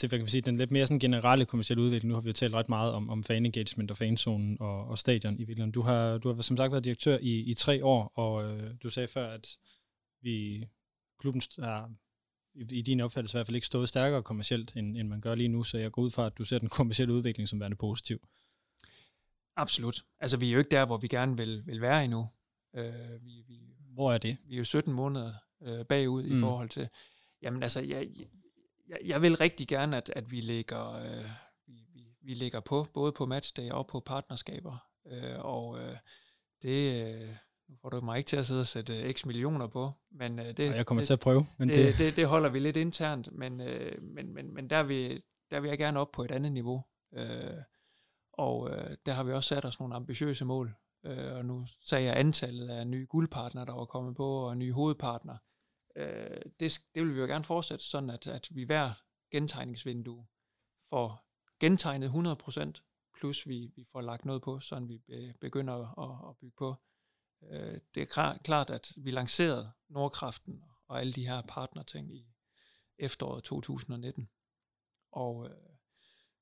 til 0.00 0.08
hvad 0.08 0.18
kan 0.18 0.24
man 0.24 0.30
sige, 0.30 0.40
den 0.40 0.56
lidt 0.56 0.70
mere 0.70 0.86
sådan 0.86 0.98
generelle 0.98 1.46
kommersielle 1.46 1.82
udvikling. 1.82 2.08
Nu 2.08 2.14
har 2.14 2.20
vi 2.20 2.28
jo 2.28 2.32
talt 2.32 2.54
ret 2.54 2.68
meget 2.68 2.92
om, 2.92 3.10
om 3.10 3.24
fan 3.24 3.46
engagement 3.46 3.90
og 3.90 3.96
fanzonen 3.96 4.56
og, 4.60 4.88
og 4.88 4.98
stadion 4.98 5.34
i 5.34 5.38
virkeligheden. 5.38 5.72
Du 5.72 5.82
har, 5.82 6.18
du 6.18 6.32
har 6.32 6.42
som 6.42 6.56
sagt 6.56 6.72
været 6.72 6.84
direktør 6.84 7.18
i, 7.18 7.38
i 7.38 7.54
tre 7.54 7.84
år, 7.84 8.12
og 8.14 8.44
øh, 8.44 8.74
du 8.82 8.90
sagde 8.90 9.08
før, 9.08 9.30
at 9.30 9.58
vi 10.22 10.66
klubben 11.18 11.42
er 11.58 11.90
i, 12.54 12.78
i 12.78 12.82
din 12.82 13.00
opfattelse 13.00 13.34
i 13.34 13.36
hvert 13.36 13.46
fald 13.46 13.54
ikke 13.54 13.66
stået 13.66 13.88
stærkere 13.88 14.22
kommercielt, 14.22 14.72
end, 14.76 14.96
end 14.96 15.08
man 15.08 15.20
gør 15.20 15.34
lige 15.34 15.48
nu, 15.48 15.64
så 15.64 15.78
jeg 15.78 15.92
går 15.92 16.02
ud 16.02 16.10
fra, 16.10 16.26
at 16.26 16.38
du 16.38 16.44
ser 16.44 16.58
den 16.58 16.68
kommercielle 16.68 17.14
udvikling 17.14 17.48
som 17.48 17.60
værende 17.60 17.76
positiv. 17.76 18.28
Absolut. 19.56 20.04
Altså, 20.20 20.36
vi 20.36 20.48
er 20.48 20.52
jo 20.52 20.58
ikke 20.58 20.70
der, 20.70 20.86
hvor 20.86 20.96
vi 20.96 21.08
gerne 21.08 21.36
vil, 21.36 21.66
vil 21.66 21.80
være 21.80 22.04
endnu. 22.04 22.28
Øh, 22.76 23.24
vi, 23.24 23.44
vi, 23.48 23.60
hvor 23.94 24.12
er 24.12 24.18
det? 24.18 24.36
Vi 24.44 24.54
er 24.54 24.58
jo 24.58 24.64
17 24.64 24.92
måneder 24.92 25.32
øh, 25.62 25.84
bagud 25.84 26.22
mm. 26.22 26.36
i 26.36 26.40
forhold 26.40 26.68
til... 26.68 26.88
Jamen 27.42 27.62
altså, 27.62 27.80
jeg, 27.80 28.08
jeg, 28.90 28.98
jeg 29.04 29.22
vil 29.22 29.36
rigtig 29.36 29.68
gerne, 29.68 29.96
at, 29.96 30.12
at 30.16 30.30
vi 30.30 30.40
lægger, 30.40 30.92
øh, 30.92 31.30
vi, 31.66 32.06
vi, 32.22 32.34
lægger 32.34 32.60
på, 32.60 32.86
både 32.94 33.12
på 33.12 33.26
matchday 33.26 33.70
og 33.70 33.86
på 33.86 34.00
partnerskaber. 34.00 34.76
Øh, 35.06 35.38
og 35.38 35.78
øh, 35.78 35.96
det, 36.62 37.06
øh, 37.06 37.28
nu 37.68 37.76
får 37.82 37.88
du 37.88 38.00
mig 38.00 38.18
ikke 38.18 38.28
til 38.28 38.36
at 38.36 38.46
sidde 38.46 38.60
og 38.60 38.66
sætte 38.66 38.98
øh, 38.98 39.12
x 39.12 39.26
millioner 39.26 39.66
på, 39.66 39.92
men 40.10 40.38
øh, 40.38 40.56
det, 40.56 40.76
jeg 40.76 40.86
kommer 40.86 41.00
det, 41.00 41.06
til 41.06 41.12
at 41.12 41.20
prøve. 41.20 41.46
Men 41.58 41.68
det, 41.68 41.76
det, 41.76 41.98
det, 41.98 42.16
det 42.16 42.26
holder 42.26 42.48
vi 42.48 42.58
lidt 42.58 42.76
internt, 42.76 43.32
men, 43.32 43.60
øh, 43.60 44.02
men, 44.02 44.34
men, 44.34 44.54
men 44.54 44.70
der, 44.70 44.82
vil, 44.82 45.22
der 45.50 45.60
vil 45.60 45.68
jeg 45.68 45.78
gerne 45.78 46.00
op 46.00 46.12
på 46.12 46.24
et 46.24 46.30
andet 46.30 46.52
niveau. 46.52 46.84
Øh, 47.14 47.56
og 48.32 48.70
øh, 48.70 48.96
der 49.06 49.12
har 49.12 49.22
vi 49.22 49.32
også 49.32 49.48
sat 49.48 49.64
os 49.64 49.80
nogle 49.80 49.94
ambitiøse 49.94 50.44
mål. 50.44 50.74
Øh, 51.06 51.34
og 51.34 51.44
nu 51.44 51.66
sagde 51.80 52.04
jeg 52.04 52.16
antallet 52.16 52.68
af 52.68 52.86
nye 52.86 53.06
guldpartnere, 53.08 53.66
der 53.66 53.72
var 53.72 53.84
kommet 53.84 54.16
på, 54.16 54.48
og 54.48 54.56
nye 54.56 54.72
hovedpartnere 54.72 55.38
øh, 56.00 56.42
det, 56.60 56.78
det 56.94 57.02
vil 57.02 57.14
vi 57.14 57.20
jo 57.20 57.26
gerne 57.26 57.44
fortsætte, 57.44 57.84
sådan 57.84 58.10
at, 58.10 58.26
at 58.26 58.48
vi 58.50 58.64
hver 58.64 58.92
gentegningsvindue 59.30 60.26
får 60.88 61.26
gentegnet 61.60 62.08
100%, 62.08 63.12
plus 63.20 63.48
vi, 63.48 63.72
vi 63.76 63.84
får 63.92 64.00
lagt 64.00 64.24
noget 64.24 64.42
på, 64.42 64.60
så 64.60 64.80
vi 64.80 65.02
begynder 65.40 65.98
at, 65.98 66.30
at 66.30 66.36
bygge 66.36 66.56
på. 66.58 66.76
Øh, 67.42 67.80
det 67.94 68.02
er 68.02 68.38
klart, 68.44 68.70
at 68.70 68.92
vi 68.96 69.10
lancerede 69.10 69.72
Nordkraften 69.88 70.64
og 70.88 71.00
alle 71.00 71.12
de 71.12 71.26
her 71.26 71.42
partnerting 71.48 72.14
i 72.14 72.26
efteråret 72.98 73.44
2019. 73.44 74.28
Og 75.12 75.46
øh, 75.50 75.56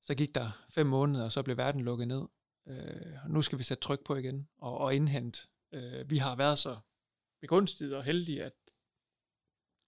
så 0.03 0.15
gik 0.15 0.35
der 0.35 0.65
fem 0.69 0.87
måneder, 0.87 1.25
og 1.25 1.31
så 1.31 1.43
blev 1.43 1.57
verden 1.57 1.81
lukket 1.81 2.07
ned. 2.07 2.27
Øh, 2.67 3.23
og 3.23 3.29
nu 3.29 3.41
skal 3.41 3.59
vi 3.59 3.63
sætte 3.63 3.81
tryk 3.81 4.03
på 4.05 4.15
igen 4.15 4.49
og, 4.57 4.77
og 4.77 4.95
indhente. 4.95 5.39
Øh, 5.71 6.09
vi 6.09 6.17
har 6.17 6.35
været 6.35 6.57
så 6.57 6.79
begunstiget 7.41 7.95
og 7.95 8.03
heldige, 8.03 8.43
at 8.43 8.53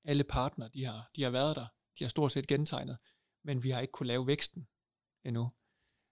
alle 0.04 0.24
partner, 0.24 0.68
de 0.68 0.86
har, 0.86 1.10
de 1.16 1.24
har 1.24 1.30
været 1.30 1.56
der. 1.56 1.68
De 2.00 2.04
har 2.04 2.10
stort 2.10 2.32
set 2.32 2.48
gentegnet, 2.48 2.98
men 3.44 3.64
vi 3.64 3.70
har 3.70 3.82
ikke 3.82 3.92
kunne 3.92 4.08
lave 4.08 4.28
væksten 4.28 4.68
endnu. 5.26 5.50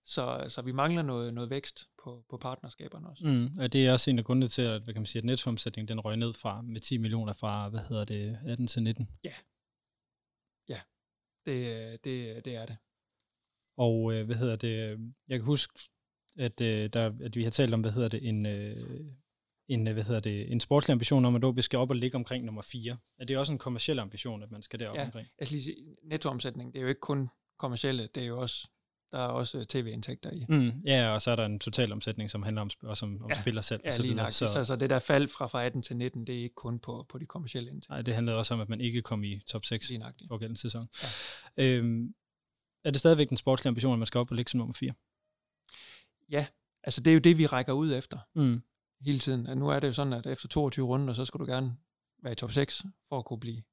Så, 0.06 0.46
så 0.50 0.62
vi 0.62 0.72
mangler 0.72 1.02
noget, 1.02 1.34
noget 1.34 1.50
vækst 1.50 1.90
på, 2.04 2.26
på 2.30 2.38
partnerskaberne 2.38 3.10
også. 3.10 3.28
Mm, 3.28 3.60
og 3.60 3.74
det 3.74 3.88
er 3.88 3.92
også 3.92 4.12
en 4.12 4.20
af 4.20 4.26
grundene 4.26 4.48
til, 4.48 4.62
at, 4.62 4.82
hvad 4.82 4.94
kan 4.94 5.02
man 5.02 5.06
sige, 5.06 5.20
at 5.20 5.26
nettoomsætningen 5.26 5.88
den 5.88 6.00
røg 6.00 6.18
ned 6.18 6.34
fra 6.34 6.62
med 6.62 6.82
10 6.82 6.98
millioner 6.98 7.34
fra, 7.34 7.70
hvad 7.70 7.80
hedder 7.80 8.06
det, 8.06 8.40
18 8.46 8.68
til 8.68 8.84
19. 8.84 9.10
Ja. 9.24 9.34
Ja, 10.70 10.82
det, 11.46 12.04
det, 12.04 12.46
det 12.46 12.56
er 12.56 12.66
det. 12.66 12.78
Og 13.78 14.14
øh, 14.14 14.26
hvad 14.26 14.36
hedder 14.36 14.56
det, 14.56 15.00
jeg 15.28 15.40
kan 15.40 15.46
huske, 15.46 15.90
at, 16.36 16.62
øh, 16.62 16.90
der, 16.94 17.14
at 17.24 17.36
vi 17.36 17.44
har 17.44 17.52
talt 17.52 17.74
om, 17.74 17.82
hvad 17.82 17.92
hedder 17.92 18.10
det, 18.10 18.28
en, 18.28 18.46
øh, 18.46 19.06
en, 19.70 19.88
hvad 19.88 20.04
hedder 20.04 20.22
det, 20.22 20.52
en 20.52 20.60
sportslig 20.60 20.94
ambition 20.94 21.26
om, 21.26 21.36
at 21.36 21.44
OB 21.44 21.62
skal 21.62 21.80
op 21.80 21.90
og 21.90 21.96
ligge 21.96 22.16
omkring 22.16 22.46
nummer 22.46 22.62
4. 22.62 22.98
Er 23.20 23.26
det 23.26 23.38
også 23.38 23.52
en 23.52 23.58
kommersiel 23.58 24.00
ambition, 24.00 24.44
at 24.44 24.52
man 24.52 24.64
skal 24.64 24.80
derop 24.80 24.96
ja, 24.96 25.06
omkring? 25.06 25.28
jeg 25.40 25.48
skal 25.48 25.56
lige 25.56 25.64
sige, 25.64 25.78
nettoomsætning, 26.04 26.74
det 26.74 26.80
er 26.80 26.84
jo 26.84 26.90
ikke 26.90 27.02
kun 27.02 27.30
kommersielle, 27.60 28.10
det 28.16 28.24
er 28.24 28.28
jo 28.28 28.42
også, 28.42 28.68
der 29.12 29.18
er 29.20 29.28
også 29.28 29.66
tv-indtægter 29.70 30.32
i. 30.32 30.46
Mm, 30.50 30.72
ja, 30.86 31.10
og 31.14 31.22
så 31.22 31.32
er 31.32 31.36
der 31.36 31.46
en 31.46 31.60
total 31.60 31.92
omsætning, 31.92 32.32
som 32.32 32.44
handler 32.44 32.62
om, 32.62 32.70
også 32.84 33.06
om, 33.06 33.24
om 33.24 33.30
ja, 33.30 33.42
spiller 33.42 33.62
selv. 33.62 33.82
Ja, 33.86 33.98
lige 34.00 34.14
nok. 34.14 34.32
Så, 34.32 34.48
så, 34.48 34.66
så 34.66 34.76
det 34.76 34.90
der 34.90 35.00
fald 35.00 35.28
fra, 35.28 35.48
fra 35.48 35.66
18 35.66 35.82
til 35.82 35.98
19, 35.98 36.28
det 36.28 36.36
er 36.36 36.44
ikke 36.44 36.56
kun 36.56 36.80
på, 36.80 37.06
på 37.10 37.18
de 37.18 37.26
kommersielle 37.26 37.70
indtægter. 37.70 37.94
Nej, 37.94 38.02
det 38.02 38.14
handler 38.14 38.34
også 38.34 38.54
om, 38.54 38.60
at 38.60 38.70
man 38.70 38.82
ikke 38.82 39.02
kom 39.02 39.24
i 39.24 39.40
top 39.48 39.66
6 39.66 39.90
lige 39.90 39.98
nok. 39.98 40.14
for 40.28 40.38
gældende 40.38 40.62
sæson. 40.62 40.88
Ja. 41.58 41.64
Øhm, 41.64 42.14
er 42.84 42.92
det 42.92 43.00
stadigvæk 43.00 43.30
den 43.30 43.38
sportslige 43.38 43.70
ambition, 43.70 43.94
at 43.94 44.00
man 44.00 44.06
skal 44.06 44.20
op 44.20 44.32
og 44.32 44.36
ligge 44.36 44.52
som 44.52 44.58
nummer 44.58 44.74
4? 44.74 44.94
Ja, 46.30 46.46
altså 46.84 47.02
det 47.02 47.12
er 47.12 47.14
jo 47.14 47.20
det, 47.20 47.38
vi 47.38 47.46
rækker 47.46 47.74
ud 47.74 47.94
efter. 47.94 48.18
Mm 48.36 48.62
hele 49.02 49.20
tiden. 49.20 49.48
At 49.48 49.58
nu 49.58 49.70
er 49.70 49.80
det 49.80 49.88
jo 49.88 49.94
sådan, 49.94 50.14
at 50.14 50.26
efter 50.26 50.48
22 50.48 50.86
runder, 50.86 51.14
så 51.14 51.26
skal 51.26 51.40
du 51.40 51.46
gerne 51.46 51.78
være 52.24 52.34
i 52.34 52.36
top 52.36 52.52
6 52.52 52.84
for 53.10 53.20
at 53.20 53.26
kunne 53.26 53.40
blive 53.40 53.64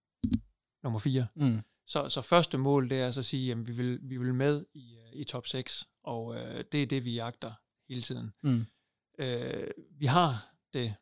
nummer 0.82 0.98
4. 0.98 1.26
Mm. 1.34 1.60
Så, 1.86 2.08
så 2.08 2.20
første 2.20 2.58
mål, 2.58 2.90
det 2.90 3.00
er 3.00 3.10
så 3.10 3.20
at 3.20 3.26
sige, 3.26 3.52
at 3.52 3.66
vi 3.66 3.72
vil, 3.72 3.98
vi 4.02 4.16
vil 4.16 4.34
med 4.34 4.64
i, 4.74 4.98
i 5.12 5.24
top 5.24 5.46
6, 5.46 5.88
og 6.02 6.36
øh, 6.36 6.64
det 6.72 6.82
er 6.82 6.86
det, 6.86 7.04
vi 7.04 7.14
jagter 7.14 7.52
hele 7.88 8.02
tiden. 8.02 8.32
Mm. 8.42 8.66
Øh, 9.18 9.70
vi 9.90 10.06
har 10.06 10.54
det, 10.72 10.94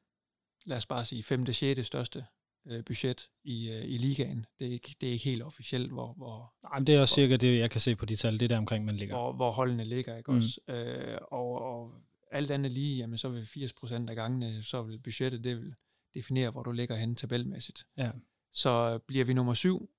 lad 0.66 0.76
os 0.76 0.87
bare 0.87 1.04
sige, 1.04 1.22
5. 1.22 1.52
6. 1.52 1.87
største 1.87 2.24
øh, 2.66 2.84
budget 2.84 3.28
i, 3.44 3.70
øh, 3.70 3.84
i 3.84 3.98
ligaen. 3.98 4.46
Det 4.58 4.66
er, 4.66 4.72
ikke, 4.72 4.96
det 5.00 5.08
er 5.08 5.12
ikke 5.12 5.24
helt 5.24 5.42
officielt, 5.42 5.92
hvor... 5.92 6.12
hvor 6.12 6.54
Nej, 6.62 6.78
det 6.78 6.94
er 6.94 7.00
også 7.00 7.14
hvor, 7.14 7.22
cirka 7.22 7.37
det, 7.37 7.58
jeg 7.58 7.70
kan 7.70 7.80
se 7.80 7.96
på 7.96 8.06
de 8.06 8.16
tal, 8.16 8.40
det 8.40 8.50
der 8.50 8.58
omkring, 8.58 8.84
man 8.84 8.96
ligger. 8.96 9.16
Hvor, 9.16 9.32
hvor 9.32 9.52
holdene 9.52 9.84
ligger, 9.84 10.16
ikke 10.16 10.30
mm. 10.30 10.37
også? 10.37 10.60
Øh, 10.68 11.18
og, 11.30 11.62
og 11.62 11.92
alt 12.35 12.51
andet 12.51 12.73
lige, 12.73 12.97
jamen 12.97 13.18
så 13.18 13.29
vil 13.29 13.42
80% 13.44 13.92
af 14.09 14.16
gangene, 14.16 14.62
så 14.62 14.83
vil 14.83 14.99
budgettet, 14.99 15.44
det 15.44 15.57
vil 15.61 15.75
definere, 16.14 16.51
hvor 16.51 16.62
du 16.62 16.73
ligger 16.73 16.97
henne 16.97 17.14
tabelmæssigt. 17.16 17.87
Ja. 17.97 18.11
Så 18.53 18.99
bliver 18.99 19.25
vi 19.25 19.35
nummer 19.35 19.55
syv, 19.55 19.90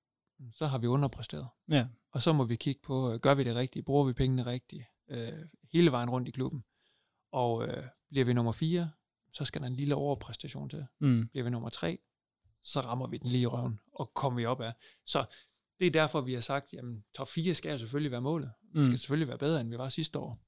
så 0.52 0.66
har 0.66 0.78
vi 0.78 0.86
underpræsteret. 0.86 1.48
Ja. 1.70 1.86
Og 2.12 2.22
så 2.22 2.32
må 2.32 2.44
vi 2.44 2.56
kigge 2.56 2.80
på, 2.84 3.12
øh, 3.12 3.20
gør 3.20 3.34
vi 3.34 3.44
det 3.44 3.54
rigtigt? 3.54 3.86
Bruger 3.86 4.04
vi 4.04 4.12
pengene 4.12 4.46
rigtigt? 4.46 4.84
Øh, 5.08 5.32
hele 5.72 5.92
vejen 5.92 6.10
rundt 6.10 6.28
i 6.28 6.30
klubben. 6.30 6.64
Og 7.32 7.68
øh, 7.68 7.84
bliver 8.10 8.24
vi 8.24 8.32
nummer 8.32 8.52
4, 8.52 8.90
så 9.32 9.44
skal 9.44 9.60
der 9.60 9.66
en 9.66 9.76
lille 9.76 9.94
overpræstation 9.94 10.68
til. 10.68 10.86
Mm. 11.00 11.28
Bliver 11.28 11.44
vi 11.44 11.50
nummer 11.50 11.68
3, 11.68 11.98
så 12.62 12.80
rammer 12.80 13.06
vi 13.06 13.18
den 13.18 13.30
lige 13.30 13.42
i 13.42 13.46
røven, 13.46 13.80
og 13.92 14.14
kommer 14.14 14.36
vi 14.40 14.46
op 14.46 14.60
af. 14.60 14.72
Så 15.06 15.24
det 15.80 15.86
er 15.86 15.90
derfor, 15.90 16.20
vi 16.20 16.34
har 16.34 16.40
sagt, 16.40 16.72
jamen 16.72 17.04
top 17.14 17.28
4 17.28 17.54
skal 17.54 17.70
jo 17.72 17.78
selvfølgelig 17.78 18.10
være 18.10 18.20
målet. 18.20 18.52
Vi 18.72 18.78
Mm. 18.80 18.84
skal 18.86 18.98
selvfølgelig 18.98 19.28
være 19.28 19.38
bedre, 19.38 19.60
end 19.60 19.68
vi 19.70 19.78
var 19.78 19.88
sidste 19.88 20.18
år. 20.18 20.38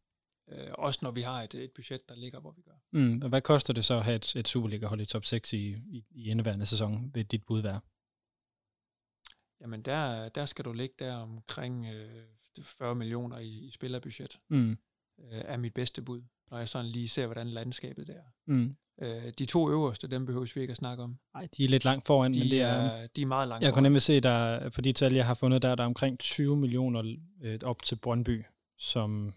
Øh, 0.50 0.68
også 0.78 0.98
når 1.02 1.10
vi 1.10 1.22
har 1.22 1.42
et, 1.42 1.54
et 1.54 1.70
budget, 1.74 2.08
der 2.08 2.14
ligger, 2.14 2.40
hvor 2.40 2.50
vi 2.50 2.62
gør. 2.62 2.72
Mm. 2.92 3.20
Og 3.22 3.28
hvad 3.28 3.40
koster 3.40 3.72
det 3.72 3.84
så 3.84 3.94
at 3.94 4.04
have 4.04 4.16
et, 4.16 4.36
et 4.36 4.48
Superliga-hold 4.48 5.00
i 5.00 5.06
top 5.06 5.24
6 5.24 5.52
i, 5.52 5.76
i, 5.90 6.04
i 6.10 6.30
indeværende 6.30 6.66
sæson, 6.66 7.10
vil 7.14 7.26
dit 7.26 7.44
bud 7.46 7.60
være? 7.60 7.80
Jamen 9.60 9.82
der, 9.82 10.28
der 10.28 10.44
skal 10.44 10.64
du 10.64 10.72
ligge 10.72 10.94
der 10.98 11.14
omkring 11.14 11.86
øh, 11.86 12.24
40 12.62 12.94
millioner 12.94 13.38
i, 13.38 13.48
i 13.48 13.70
spillerbudget, 13.70 14.38
Mm. 14.48 14.70
øh, 14.70 14.76
er 15.30 15.56
mit 15.56 15.74
bedste 15.74 16.02
bud, 16.02 16.22
når 16.50 16.58
jeg 16.58 16.68
sådan 16.68 16.90
lige 16.90 17.08
ser, 17.08 17.26
hvordan 17.26 17.48
landskabet 17.48 18.10
er. 18.10 18.22
Mm. 18.46 18.74
Øh, 19.02 19.32
de 19.38 19.44
to 19.44 19.70
øverste, 19.70 20.08
dem 20.08 20.26
behøver 20.26 20.52
vi 20.54 20.60
ikke 20.60 20.70
at 20.70 20.76
snakke 20.76 21.02
om. 21.02 21.18
Ej, 21.34 21.48
de 21.56 21.64
er 21.64 21.68
lidt 21.68 21.84
langt 21.84 22.06
foran, 22.06 22.34
De, 22.34 22.38
men 22.38 22.50
det 22.50 22.60
er... 22.60 22.66
er, 22.66 23.06
de 23.06 23.22
er 23.22 23.26
meget 23.26 23.48
langt 23.48 23.64
Jeg 23.64 23.72
kunne 23.72 23.82
nemlig 23.82 24.02
se, 24.02 24.20
der 24.20 24.68
på 24.68 24.80
de 24.80 24.92
tal, 24.92 25.12
jeg 25.12 25.26
har 25.26 25.34
fundet, 25.34 25.62
der, 25.62 25.74
der 25.74 25.82
er 25.82 25.86
omkring 25.86 26.18
20 26.18 26.56
millioner 26.56 27.16
øh, 27.42 27.58
op 27.64 27.82
til 27.82 27.96
Brøndby, 27.96 28.42
som 28.78 29.34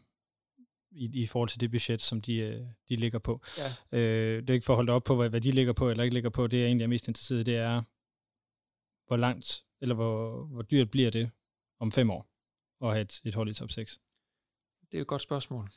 i, 0.92 1.22
i 1.24 1.28
forhold 1.28 1.50
til 1.50 1.60
det 1.60 1.72
budget, 1.72 2.02
som 2.02 2.22
de, 2.22 2.36
øh, 2.38 2.66
de 2.90 2.96
ligger 2.96 3.20
på. 3.20 3.42
Ja. 3.58 4.00
Øh, 4.00 4.42
det 4.42 4.50
er 4.50 4.54
ikke 4.54 4.66
for 4.66 4.74
at 4.74 4.78
holde 4.78 4.92
op 4.92 5.04
på, 5.04 5.16
hvad, 5.16 5.30
hvad 5.30 5.42
de 5.42 5.52
ligger 5.52 5.74
på 5.74 5.90
eller 5.90 6.04
ikke 6.04 6.14
ligger 6.14 6.30
på. 6.30 6.48
Det, 6.48 6.58
jeg 6.58 6.66
egentlig 6.66 6.84
er 6.84 6.88
mest 6.88 7.08
interesseret 7.08 7.40
i, 7.40 7.44
det 7.44 7.58
er, 7.58 7.82
hvor 9.08 9.18
langt, 9.18 9.64
eller 9.82 9.96
hvor, 9.96 10.46
hvor 10.46 10.62
dyrt 10.62 10.92
bliver 10.92 11.10
det 11.10 11.32
om 11.80 11.92
fem 11.92 12.10
år 12.10 12.28
at 12.82 12.92
have 12.92 13.02
et, 13.02 13.22
et 13.26 13.36
hold 13.36 13.50
i 13.50 13.54
top 13.54 13.72
6? 13.72 14.02
Det 14.92 14.98
er 14.98 15.02
et 15.02 15.08
godt 15.08 15.22
spørgsmål. 15.22 15.72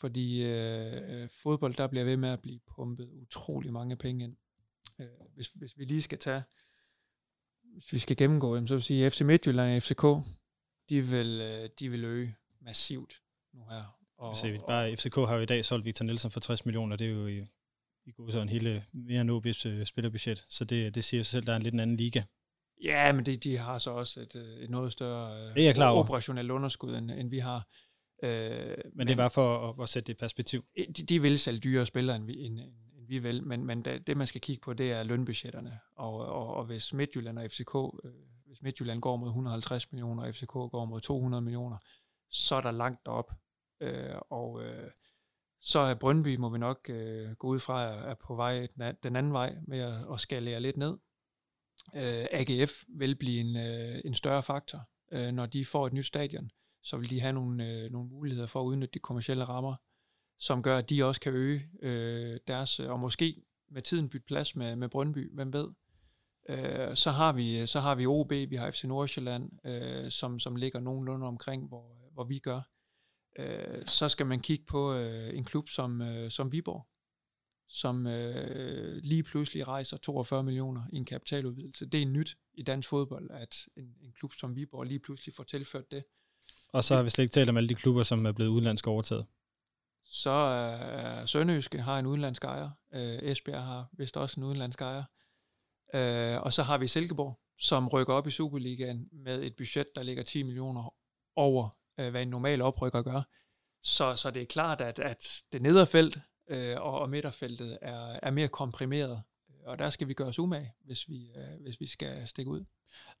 Fordi 0.00 0.42
øh, 0.42 1.22
øh, 1.22 1.28
fodbold, 1.28 1.74
der 1.74 1.86
bliver 1.86 2.04
ved 2.04 2.16
med 2.16 2.28
at 2.28 2.42
blive 2.42 2.60
pumpet 2.76 3.10
utrolig 3.12 3.72
mange 3.72 3.96
penge 3.96 4.24
ind. 4.24 4.36
Øh, 4.98 5.06
hvis, 5.34 5.48
hvis 5.48 5.78
vi 5.78 5.84
lige 5.84 6.02
skal 6.02 6.18
tage, 6.18 6.42
hvis 7.62 7.92
vi 7.92 7.98
skal 7.98 8.16
gennemgå 8.16 8.56
dem, 8.56 8.66
så 8.66 8.74
vil 8.74 8.82
sige, 8.82 9.06
at 9.06 9.12
FC 9.12 9.20
Midtjylland 9.20 9.76
og 9.76 9.82
FCK, 9.82 10.02
de 10.88 11.00
vil, 11.00 11.40
øh, 11.40 11.70
de 11.78 11.88
vil 11.88 12.04
øge 12.04 12.36
massivt 12.60 13.21
nu 13.54 13.60
her. 13.70 13.98
Og, 14.18 14.36
Se, 14.36 14.58
bare 14.68 14.96
FCK 14.96 15.16
har 15.16 15.34
jo 15.34 15.40
i 15.40 15.46
dag 15.46 15.64
solgt 15.64 15.84
Victor 15.84 16.04
Nielsen 16.04 16.30
for 16.30 16.40
60 16.40 16.66
millioner, 16.66 16.96
det 16.96 17.06
er 17.06 17.10
jo 17.10 17.26
i, 17.26 17.38
i 18.06 18.10
god 18.12 18.30
sådan 18.30 18.48
hele 18.48 18.84
mere 18.92 19.20
end 19.20 19.30
OB's 19.30 19.68
øh, 19.68 19.86
spillerbudget, 19.86 20.44
så 20.48 20.64
det, 20.64 20.94
det 20.94 21.04
siger 21.04 21.22
sig 21.22 21.30
selv, 21.30 21.46
der 21.46 21.52
er 21.52 21.56
en 21.56 21.62
lidt 21.62 21.74
en 21.74 21.80
anden 21.80 21.96
liga. 21.96 22.22
Ja, 22.82 23.12
men 23.12 23.26
de, 23.26 23.36
de 23.36 23.58
har 23.58 23.78
så 23.78 23.90
også 23.90 24.20
et, 24.20 24.36
øh, 24.36 24.58
et 24.58 24.70
noget 24.70 24.92
større 24.92 25.48
øh, 25.48 25.54
Det 25.54 25.68
er 25.68 25.72
klar 25.72 25.90
over. 25.90 26.04
operationelt 26.04 26.50
underskud, 26.50 26.94
end, 26.96 27.10
end 27.10 27.30
vi 27.30 27.38
har. 27.38 27.68
Øh, 28.22 28.30
men, 28.68 28.76
Men 28.94 29.06
det 29.06 29.12
er 29.12 29.16
bare 29.16 29.30
for 29.30 29.68
at, 29.68 29.82
at 29.82 29.88
sætte 29.88 30.06
det 30.06 30.12
i 30.12 30.16
perspektiv. 30.16 30.64
de, 30.76 30.84
de 30.92 31.22
vil 31.22 31.38
sælge 31.38 31.60
dyrere 31.60 31.86
spillere, 31.86 32.16
end 32.16 32.24
vi, 32.26 32.40
end, 32.40 32.60
end, 32.60 32.72
vi 33.08 33.18
vil, 33.18 33.44
men, 33.44 33.66
men 33.66 33.84
det, 33.84 34.06
det, 34.06 34.16
man 34.16 34.26
skal 34.26 34.40
kigge 34.40 34.60
på, 34.60 34.72
det 34.72 34.92
er 34.92 35.02
lønbudgetterne. 35.02 35.78
Og, 35.96 36.14
og, 36.14 36.54
og 36.54 36.64
hvis 36.64 36.92
Midtjylland 36.92 37.38
og 37.38 37.50
FCK, 37.50 37.74
øh, 38.04 38.12
hvis 38.46 38.62
Midtjylland 38.62 39.00
går 39.00 39.16
mod 39.16 39.28
150 39.28 39.92
millioner, 39.92 40.22
og 40.22 40.34
FCK 40.34 40.52
går 40.52 40.84
mod 40.84 41.00
200 41.00 41.42
millioner, 41.42 41.76
så 42.30 42.54
er 42.54 42.60
der 42.60 42.70
langt 42.70 43.08
op. 43.08 43.32
Øh, 43.82 44.14
og 44.30 44.64
øh, 44.64 44.90
så 45.60 45.78
er 45.78 45.94
Brøndby, 45.94 46.36
må 46.36 46.48
vi 46.48 46.58
nok 46.58 46.90
øh, 46.90 47.32
gå 47.32 47.48
ud 47.48 47.58
fra, 47.58 47.84
er 47.84 48.14
på 48.14 48.34
vej 48.34 48.68
den 48.76 48.94
den 49.02 49.16
anden 49.16 49.32
vej 49.32 49.54
med 49.66 49.78
at, 49.78 50.12
at 50.12 50.20
skalere 50.20 50.60
lidt 50.60 50.76
ned. 50.76 50.96
Øh, 51.94 52.26
AGF 52.30 52.84
vil 52.88 53.16
blive 53.16 53.40
en, 53.40 53.56
øh, 53.56 54.00
en 54.04 54.14
større 54.14 54.42
faktor, 54.42 54.88
øh, 55.12 55.32
når 55.32 55.46
de 55.46 55.64
får 55.64 55.86
et 55.86 55.92
nyt 55.92 56.06
stadion. 56.06 56.50
Så 56.82 56.96
vil 56.96 57.10
de 57.10 57.20
have 57.20 57.32
nogle, 57.32 57.68
øh, 57.68 57.90
nogle 57.90 58.08
muligheder 58.08 58.46
for 58.46 58.60
at 58.60 58.64
udnytte 58.64 58.94
de 58.94 58.98
kommercielle 58.98 59.44
rammer, 59.44 59.76
som 60.38 60.62
gør, 60.62 60.78
at 60.78 60.90
de 60.90 61.04
også 61.04 61.20
kan 61.20 61.32
øge 61.32 61.62
øh, 61.82 62.40
deres, 62.46 62.80
øh, 62.80 62.90
og 62.90 63.00
måske 63.00 63.42
med 63.70 63.82
tiden 63.82 64.08
bytte 64.08 64.26
plads 64.26 64.56
med, 64.56 64.76
med 64.76 64.88
Brøndby, 64.88 65.34
hvem 65.34 65.52
ved. 65.52 65.68
Øh, 66.48 66.96
så, 66.96 67.10
har 67.10 67.32
vi, 67.32 67.66
så 67.66 67.80
har 67.80 67.94
vi 67.94 68.06
OB, 68.06 68.30
vi 68.30 68.56
har 68.56 68.70
FC 68.70 68.84
Nordsjælland, 68.84 69.66
øh, 69.66 70.10
som, 70.10 70.38
som 70.38 70.56
ligger 70.56 70.80
nogenlunde 70.80 71.26
omkring, 71.26 71.68
hvor, 71.68 72.10
hvor 72.12 72.24
vi 72.24 72.38
gør. 72.38 72.60
Øh, 73.38 73.86
så 73.86 74.08
skal 74.08 74.26
man 74.26 74.40
kigge 74.40 74.64
på 74.64 74.94
øh, 74.94 75.36
en 75.36 75.44
klub 75.44 75.68
som, 75.68 76.02
øh, 76.02 76.30
som 76.30 76.52
Viborg, 76.52 76.86
som 77.68 78.06
øh, 78.06 79.00
lige 79.02 79.22
pludselig 79.22 79.68
rejser 79.68 79.96
42 79.96 80.42
millioner 80.42 80.82
i 80.92 80.96
en 80.96 81.04
kapitaludvidelse. 81.04 81.86
Det 81.86 82.02
er 82.02 82.06
nyt 82.06 82.36
i 82.54 82.62
dansk 82.62 82.88
fodbold, 82.88 83.30
at 83.30 83.68
en, 83.76 83.94
en 84.00 84.12
klub 84.12 84.32
som 84.34 84.56
Viborg 84.56 84.84
lige 84.84 85.00
pludselig 85.00 85.34
får 85.34 85.44
tilført 85.44 85.90
det. 85.90 86.04
Og 86.68 86.84
så 86.84 86.94
har 86.94 87.02
vi 87.02 87.10
slet 87.10 87.22
ikke 87.22 87.32
talt 87.32 87.48
om 87.48 87.56
alle 87.56 87.68
de 87.68 87.74
klubber, 87.74 88.02
som 88.02 88.26
er 88.26 88.32
blevet 88.32 88.50
udenlandsk 88.50 88.86
overtaget. 88.86 89.26
Så 90.04 90.30
er 90.30 91.26
Sønderjyske 91.26 91.82
har 91.82 91.98
en 91.98 92.06
udenlandsk 92.06 92.44
ejer. 92.44 92.70
Øh, 92.94 93.18
Esbjerg 93.22 93.62
har 93.62 93.88
vist 93.92 94.16
også 94.16 94.40
en 94.40 94.44
udenlandsk 94.44 94.80
ejer. 94.80 95.04
Øh, 95.94 96.42
og 96.42 96.52
så 96.52 96.62
har 96.62 96.78
vi 96.78 96.86
Silkeborg, 96.86 97.40
som 97.58 97.88
rykker 97.88 98.14
op 98.14 98.26
i 98.26 98.30
Superligaen 98.30 99.08
med 99.12 99.42
et 99.42 99.56
budget, 99.56 99.86
der 99.94 100.02
ligger 100.02 100.22
10 100.22 100.42
millioner 100.42 100.94
over, 101.36 101.70
øh, 101.98 102.10
hvad 102.10 102.22
en 102.22 102.28
normal 102.28 102.62
oprykker 102.62 103.02
gør. 103.02 103.22
Så, 103.82 104.14
så 104.14 104.30
det 104.30 104.42
er 104.42 104.46
klart, 104.46 104.80
at, 104.80 104.98
at 104.98 105.42
det 105.52 105.62
nederfelt 105.62 106.18
øh, 106.50 106.80
og, 106.80 107.00
og 107.00 107.10
midterfeltet 107.10 107.78
er, 107.82 108.18
er 108.22 108.30
mere 108.30 108.48
komprimeret. 108.48 109.22
Øh, 109.50 109.56
og 109.66 109.78
der 109.78 109.90
skal 109.90 110.08
vi 110.08 110.14
gøre 110.14 110.28
os 110.28 110.38
umage, 110.38 110.72
hvis 110.84 111.08
vi, 111.08 111.30
øh, 111.36 111.62
hvis 111.62 111.80
vi 111.80 111.86
skal 111.86 112.28
stikke 112.28 112.50
ud. 112.50 112.64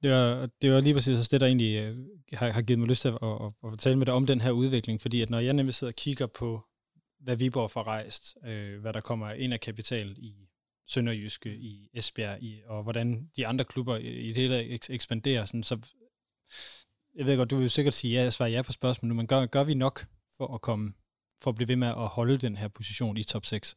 Det 0.02 0.10
var, 0.10 0.48
det 0.62 0.72
var 0.72 0.80
lige 0.80 0.94
præcis 0.94 1.18
også 1.18 1.28
det, 1.32 1.40
der 1.40 1.46
egentlig 1.46 1.76
øh, 1.76 1.98
har, 2.32 2.50
har 2.50 2.62
givet 2.62 2.78
mig 2.78 2.88
lyst 2.88 3.02
til 3.02 3.08
at, 3.08 3.18
at, 3.22 3.52
at, 3.64 3.72
at 3.72 3.78
tale 3.78 3.96
med 3.96 4.06
dig 4.06 4.14
om 4.14 4.26
den 4.26 4.40
her 4.40 4.50
udvikling, 4.50 5.00
fordi 5.00 5.22
at 5.22 5.30
når 5.30 5.38
jeg 5.38 5.52
nemlig 5.52 5.74
sidder 5.74 5.90
og 5.90 5.96
kigger 5.96 6.26
på, 6.26 6.64
hvad 7.20 7.36
Viborg 7.36 7.70
får 7.70 7.82
rejst, 7.82 8.36
øh, 8.44 8.80
hvad 8.80 8.92
der 8.92 9.00
kommer 9.00 9.30
ind 9.30 9.52
af 9.52 9.60
kapital 9.60 10.16
i 10.18 10.48
Sønderjyske, 10.86 11.56
i 11.56 11.88
Esbjerg, 11.94 12.42
i, 12.42 12.62
og 12.66 12.82
hvordan 12.82 13.30
de 13.36 13.46
andre 13.46 13.64
klubber 13.64 13.96
i, 13.96 14.06
i 14.06 14.28
det 14.28 14.36
hele 14.36 14.78
ekspanderer, 14.90 15.44
sådan, 15.44 15.62
så 15.62 15.78
jeg 17.14 17.26
ved 17.26 17.36
godt, 17.36 17.50
du 17.50 17.56
vil 17.56 17.70
sikkert 17.70 17.94
sige 17.94 18.22
ja, 18.22 18.30
svare 18.30 18.50
ja 18.50 18.62
på 18.62 18.72
spørgsmålet 18.72 19.08
nu, 19.08 19.14
men 19.14 19.26
gør, 19.26 19.46
gør 19.46 19.64
vi 19.64 19.74
nok 19.74 20.06
for 20.36 20.54
at 20.54 20.60
komme, 20.60 20.94
for 21.42 21.50
at 21.50 21.54
blive 21.54 21.68
ved 21.68 21.76
med 21.76 21.88
at 21.88 22.08
holde 22.08 22.38
den 22.38 22.56
her 22.56 22.68
position 22.68 23.16
i 23.16 23.24
top 23.24 23.46
6? 23.46 23.76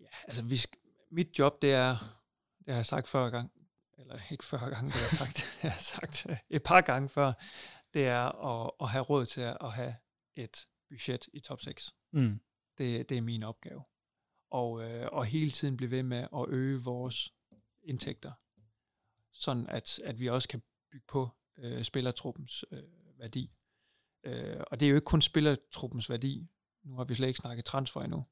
Ja, 0.00 0.06
altså 0.24 0.42
vi 0.42 0.60
mit 1.10 1.38
job, 1.38 1.62
det 1.62 1.72
er, 1.72 1.96
det 2.58 2.68
har 2.68 2.74
jeg 2.74 2.86
sagt 2.86 3.08
før 3.08 3.30
gang, 3.30 3.52
eller 3.98 4.18
ikke 4.30 4.44
før 4.44 4.70
gang, 4.70 4.86
det 4.86 4.92
har 4.92 5.00
jeg 5.00 5.10
sagt, 5.10 5.44
jeg 5.62 5.72
har 5.72 5.80
sagt 5.80 6.26
øh, 6.30 6.36
et 6.50 6.62
par 6.62 6.80
gange 6.80 7.08
før, 7.08 7.32
det 7.94 8.06
er 8.06 8.46
at, 8.46 8.70
at 8.80 8.88
have 8.88 9.04
råd 9.04 9.26
til 9.26 9.40
at 9.40 9.72
have 9.72 9.94
et 10.36 10.66
budget 10.88 11.28
i 11.32 11.40
top 11.40 11.60
6. 11.60 11.94
Mm. 12.12 12.40
Det, 12.78 13.08
det 13.08 13.16
er 13.16 13.22
min 13.22 13.42
opgave. 13.42 13.84
Og, 14.50 14.82
øh, 14.82 15.08
og 15.12 15.24
hele 15.26 15.50
tiden 15.50 15.76
blive 15.76 15.90
ved 15.90 16.02
med 16.02 16.28
at 16.36 16.48
øge 16.48 16.82
vores 16.82 17.34
indtægter, 17.82 18.32
sådan 19.32 19.66
at, 19.66 19.98
at 20.04 20.20
vi 20.20 20.28
også 20.28 20.48
kan 20.48 20.62
bygge 20.92 21.06
på 21.08 21.37
øh, 21.58 21.84
spillertruppens 21.84 22.64
øh, 22.70 22.82
værdi. 23.18 23.50
Øh, 24.24 24.60
og 24.70 24.80
det 24.80 24.86
er 24.86 24.90
jo 24.90 24.96
ikke 24.96 25.04
kun 25.04 25.22
spillertruppens 25.22 26.10
værdi. 26.10 26.48
Nu 26.84 26.96
har 26.96 27.04
vi 27.04 27.14
slet 27.14 27.28
ikke 27.28 27.38
snakket 27.38 27.64
transfer 27.64 28.00
endnu. 28.00 28.24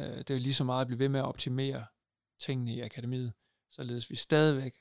Øh, 0.00 0.18
det 0.18 0.30
er 0.30 0.34
jo 0.34 0.40
lige 0.40 0.54
så 0.54 0.64
meget 0.64 0.80
at 0.80 0.86
blive 0.86 0.98
ved 0.98 1.08
med 1.08 1.20
at 1.20 1.26
optimere 1.26 1.86
tingene 2.40 2.74
i 2.74 2.80
akademiet, 2.80 3.32
således 3.70 4.10
vi 4.10 4.16
stadigvæk 4.16 4.72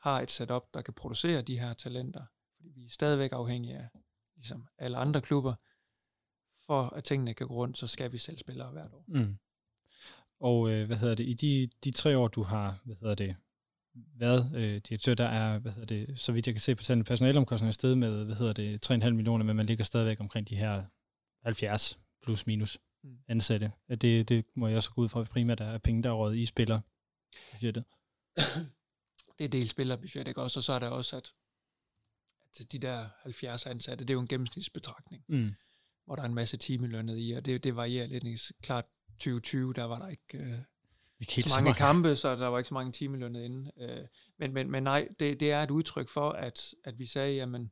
har 0.00 0.20
et 0.20 0.30
setup, 0.30 0.74
der 0.74 0.82
kan 0.82 0.94
producere 0.94 1.42
de 1.42 1.58
her 1.58 1.74
talenter. 1.74 2.24
Fordi 2.56 2.68
vi 2.68 2.84
er 2.84 2.90
stadigvæk 2.90 3.32
afhængige 3.32 3.76
af, 3.76 3.88
ligesom 4.36 4.68
alle 4.78 4.96
andre 4.96 5.20
klubber, 5.20 5.54
for 6.66 6.82
at 6.82 7.04
tingene 7.04 7.34
kan 7.34 7.46
gå 7.46 7.54
rundt, 7.54 7.78
så 7.78 7.86
skal 7.86 8.12
vi 8.12 8.18
selv 8.18 8.38
spillere 8.38 8.70
hvert 8.70 8.92
år. 8.92 9.04
Mm. 9.08 9.36
Og 10.40 10.70
øh, 10.70 10.86
hvad 10.86 10.96
hedder 10.96 11.14
det, 11.14 11.28
i 11.28 11.34
de, 11.34 11.70
de 11.84 11.90
tre 11.90 12.18
år, 12.18 12.28
du 12.28 12.42
har, 12.42 12.80
hvad 12.84 12.96
hedder 12.96 13.14
det, 13.14 13.36
været 14.18 14.52
øh, 14.56 14.80
direktør, 14.88 15.14
der 15.14 15.24
er, 15.28 15.58
hvad 15.58 15.72
hedder 15.72 15.86
det, 16.06 16.20
så 16.20 16.32
vidt 16.32 16.46
jeg 16.46 16.54
kan 16.54 16.60
se 16.60 16.74
på 16.74 16.82
tallene, 16.82 17.04
personalomkostninger 17.04 17.72
sted 17.72 17.94
med, 17.94 18.24
hvad 18.24 18.36
hedder 18.36 18.52
det, 18.52 18.90
3,5 18.92 19.10
millioner, 19.10 19.44
men 19.44 19.56
man 19.56 19.66
ligger 19.66 19.84
stadigvæk 19.84 20.20
omkring 20.20 20.48
de 20.48 20.56
her 20.56 20.84
70 21.44 21.98
plus 22.22 22.46
minus 22.46 22.78
Mm. 23.02 23.18
ansatte. 23.28 23.72
At 23.88 24.02
Det, 24.02 24.28
det 24.28 24.44
må 24.54 24.66
jeg 24.68 24.76
også 24.76 24.90
gå 24.90 25.02
ud 25.02 25.08
fra 25.08 25.24
primært, 25.24 25.58
der 25.58 25.64
er 25.64 25.78
penge, 25.78 26.02
der 26.02 26.08
er 26.08 26.12
råd 26.12 26.34
i 26.34 26.46
spiller. 26.46 26.80
budgettet. 27.52 27.84
Det 29.38 29.44
er 29.44 29.48
del 29.48 29.68
spillerbudget, 29.68 30.28
ikke 30.28 30.42
også? 30.42 30.58
Og 30.58 30.64
så 30.64 30.72
er 30.72 30.78
der 30.78 30.88
også, 30.88 31.16
at, 31.16 31.32
at 32.60 32.72
de 32.72 32.78
der 32.78 33.08
70 33.22 33.66
ansatte, 33.66 34.04
det 34.04 34.10
er 34.10 34.14
jo 34.14 34.20
en 34.20 34.28
gennemsnitsbetragtning, 34.28 35.24
Mm. 35.28 35.54
hvor 36.04 36.16
der 36.16 36.22
er 36.22 36.26
en 36.26 36.34
masse 36.34 36.56
timelønnet 36.56 37.16
i, 37.18 37.32
og 37.32 37.44
det, 37.44 37.64
det 37.64 37.76
varierer 37.76 38.06
lidt. 38.06 38.52
Klart 38.62 38.84
2020, 39.12 39.72
der 39.74 39.84
var 39.84 39.98
der 39.98 40.08
ikke 40.08 40.38
øh, 40.38 40.58
Ikke 41.20 41.32
helt 41.32 41.50
så 41.50 41.60
mange 41.60 41.74
kampe, 41.74 42.16
så 42.16 42.36
der 42.36 42.46
var 42.46 42.58
ikke 42.58 42.68
så 42.68 42.74
mange 42.74 42.92
timelønnet 42.92 43.44
inde. 43.44 43.70
Øh, 43.80 44.06
men, 44.38 44.52
men, 44.52 44.70
men 44.70 44.82
nej, 44.82 45.08
det, 45.20 45.40
det 45.40 45.52
er 45.52 45.62
et 45.62 45.70
udtryk 45.70 46.08
for, 46.08 46.30
at, 46.30 46.74
at 46.84 46.98
vi 46.98 47.06
sagde, 47.06 47.34
jamen, 47.34 47.70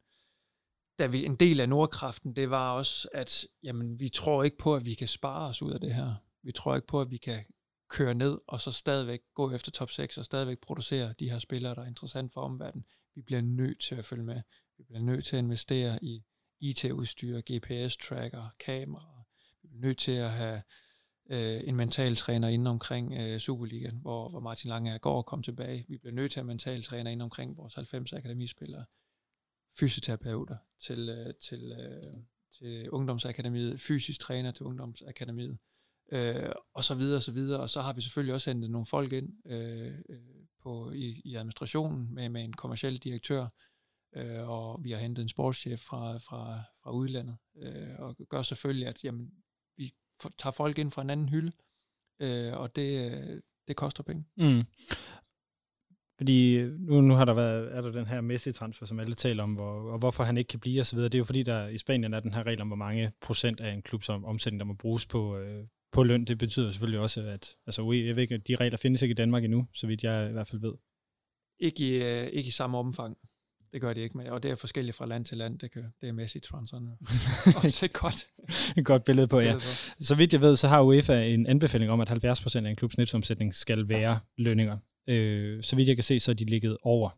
da 0.98 1.06
vi 1.06 1.24
en 1.24 1.36
del 1.36 1.60
af 1.60 1.68
Nordkraften, 1.68 2.36
det 2.36 2.50
var 2.50 2.72
også, 2.72 3.08
at 3.12 3.46
jamen, 3.62 4.00
vi 4.00 4.08
tror 4.08 4.42
ikke 4.44 4.58
på, 4.58 4.74
at 4.74 4.84
vi 4.84 4.94
kan 4.94 5.08
spare 5.08 5.48
os 5.48 5.62
ud 5.62 5.72
af 5.72 5.80
det 5.80 5.94
her. 5.94 6.14
Vi 6.42 6.52
tror 6.52 6.74
ikke 6.74 6.86
på, 6.86 7.00
at 7.00 7.10
vi 7.10 7.16
kan 7.16 7.44
køre 7.88 8.14
ned, 8.14 8.38
og 8.48 8.60
så 8.60 8.72
stadigvæk 8.72 9.20
gå 9.34 9.52
efter 9.52 9.70
top 9.70 9.90
6, 9.90 10.18
og 10.18 10.24
stadigvæk 10.24 10.58
producere 10.58 11.14
de 11.20 11.30
her 11.30 11.38
spillere, 11.38 11.74
der 11.74 11.82
er 11.82 11.86
interessant 11.86 12.32
for 12.32 12.40
omverdenen. 12.40 12.86
Vi 13.14 13.22
bliver 13.22 13.40
nødt 13.40 13.80
til 13.80 13.94
at 13.94 14.04
følge 14.04 14.24
med. 14.24 14.42
Vi 14.78 14.84
bliver 14.84 15.00
nødt 15.00 15.24
til 15.24 15.36
at 15.36 15.42
investere 15.42 16.04
i 16.04 16.22
IT-udstyr, 16.60 17.40
GPS-tracker, 17.40 18.48
kameraer. 18.58 19.26
Vi 19.62 19.68
bliver 19.68 19.80
nødt 19.80 19.98
til 19.98 20.12
at 20.12 20.30
have 20.30 20.62
øh, 21.30 21.60
en 21.64 21.76
mental 21.76 22.16
træner 22.16 22.48
inde 22.48 22.70
omkring 22.70 23.14
øh, 23.14 23.38
Superligaen, 23.38 23.98
hvor, 24.02 24.28
hvor 24.28 24.40
Martin 24.40 24.68
Lange 24.68 24.98
går 24.98 25.16
og 25.16 25.26
kom 25.26 25.42
tilbage. 25.42 25.84
Vi 25.88 25.98
bliver 25.98 26.14
nødt 26.14 26.32
til 26.32 26.40
at 26.40 26.46
mentaltræner 26.46 26.76
mental 26.76 26.82
træner 26.82 27.10
inde 27.10 27.22
omkring 27.22 27.56
vores 27.56 27.74
90 27.74 28.12
akademispillere, 28.12 28.84
fysioterapeuter 29.78 30.56
til, 30.80 31.08
øh, 31.08 31.34
til, 31.34 31.72
øh, 31.72 32.12
til 32.58 32.90
ungdomsakademiet, 32.90 33.80
fysisk 33.80 34.20
træner 34.20 34.50
til 34.50 34.66
ungdomsakademiet, 34.66 35.58
øh, 36.12 36.52
og 36.74 36.84
så 36.84 36.94
videre 36.94 37.16
og 37.16 37.22
så 37.22 37.32
videre. 37.32 37.60
Og 37.60 37.70
så 37.70 37.82
har 37.82 37.92
vi 37.92 38.00
selvfølgelig 38.00 38.34
også 38.34 38.50
hentet 38.50 38.70
nogle 38.70 38.86
folk 38.86 39.12
ind 39.12 39.46
øh, 39.46 39.94
øh 40.08 40.46
på, 40.62 40.90
i, 40.90 41.22
i 41.24 41.34
administrationen 41.34 42.14
med, 42.14 42.28
med 42.28 42.44
en 42.44 42.52
kommersiel 42.52 42.96
direktør, 42.96 43.46
øh, 44.16 44.48
og 44.48 44.84
vi 44.84 44.90
har 44.90 44.98
hentet 44.98 45.22
en 45.22 45.28
sportschef 45.28 45.80
fra, 45.80 46.18
fra, 46.18 46.62
fra 46.82 46.90
udlandet, 46.92 47.36
øh, 47.56 47.98
og 47.98 48.16
gør 48.28 48.42
selvfølgelig, 48.42 48.88
at 48.88 49.04
jamen, 49.04 49.30
tager 50.38 50.52
folk 50.52 50.78
ind 50.78 50.90
fra 50.90 51.02
en 51.02 51.10
anden 51.10 51.28
hylde, 51.28 51.52
øh, 52.22 52.52
og 52.52 52.76
det, 52.76 53.42
det 53.68 53.76
koster 53.76 54.02
penge. 54.02 54.24
Mm. 54.36 54.62
Fordi 56.16 56.62
nu, 56.78 57.00
nu 57.00 57.14
har 57.14 57.24
der 57.24 57.34
været, 57.34 57.76
er 57.76 57.80
der 57.80 57.90
den 57.90 58.06
her 58.06 58.20
Messi-transfer, 58.20 58.86
som 58.86 59.00
alle 59.00 59.14
taler 59.14 59.42
om, 59.42 59.54
hvor, 59.54 59.92
og 59.92 59.98
hvorfor 59.98 60.24
han 60.24 60.36
ikke 60.36 60.48
kan 60.48 60.60
blive 60.60 60.80
osv. 60.80 60.98
Det 60.98 61.14
er 61.14 61.18
jo 61.18 61.24
fordi, 61.24 61.42
der 61.42 61.68
i 61.68 61.78
Spanien 61.78 62.14
er 62.14 62.20
den 62.20 62.34
her 62.34 62.46
regel 62.46 62.60
om, 62.60 62.66
hvor 62.66 62.76
mange 62.76 63.12
procent 63.20 63.60
af 63.60 63.72
en 63.72 63.82
klubs 63.82 64.08
omsætning, 64.08 64.60
der 64.60 64.66
må 64.66 64.74
bruges 64.74 65.06
på, 65.06 65.38
øh, 65.38 65.66
på 65.92 66.02
løn. 66.02 66.24
Det 66.24 66.38
betyder 66.38 66.70
selvfølgelig 66.70 67.00
også, 67.00 67.20
at 67.20 67.56
altså, 67.66 67.92
jeg 67.92 68.16
ved 68.16 68.22
ikke, 68.22 68.38
de 68.38 68.56
regler 68.56 68.78
findes 68.78 69.02
ikke 69.02 69.12
i 69.12 69.14
Danmark 69.14 69.44
endnu, 69.44 69.66
så 69.74 69.86
vidt 69.86 70.04
jeg 70.04 70.28
i 70.28 70.32
hvert 70.32 70.48
fald 70.48 70.60
ved. 70.60 70.72
Ikke 71.58 71.88
i, 71.88 71.92
øh, 71.92 72.26
ikke 72.26 72.48
i 72.48 72.50
samme 72.50 72.78
omfang. 72.78 73.16
Det 73.76 73.82
gør 73.82 73.92
de 73.92 74.00
ikke, 74.00 74.16
med, 74.16 74.28
og 74.28 74.42
det 74.42 74.50
er 74.50 74.54
forskelligt 74.54 74.96
fra 74.96 75.06
land 75.06 75.24
til 75.24 75.38
land. 75.38 75.58
Det, 75.58 75.72
kan, 75.72 75.92
det 76.00 76.08
er 76.08 76.12
Messi 76.12 76.40
transferen 76.40 76.90
også 77.64 77.84
et 77.86 77.92
godt, 77.92 78.26
et 78.76 78.84
godt 78.84 79.04
billede 79.04 79.28
på, 79.28 79.40
ja. 79.40 79.58
Så 80.00 80.14
vidt 80.14 80.32
jeg 80.32 80.40
ved, 80.40 80.56
så 80.56 80.68
har 80.68 80.82
UEFA 80.82 81.24
en 81.26 81.46
anbefaling 81.46 81.90
om, 81.90 82.00
at 82.00 82.10
70% 82.10 82.56
af 82.56 82.70
en 82.70 82.76
klubs 82.76 82.98
netomsætning 82.98 83.54
skal 83.54 83.88
være 83.88 84.18
lønninger. 84.38 84.78
Øh, 85.06 85.62
så 85.62 85.76
vidt 85.76 85.88
jeg 85.88 85.96
kan 85.96 86.04
se, 86.04 86.20
så 86.20 86.30
er 86.30 86.34
de 86.34 86.44
ligget 86.44 86.78
over, 86.82 87.10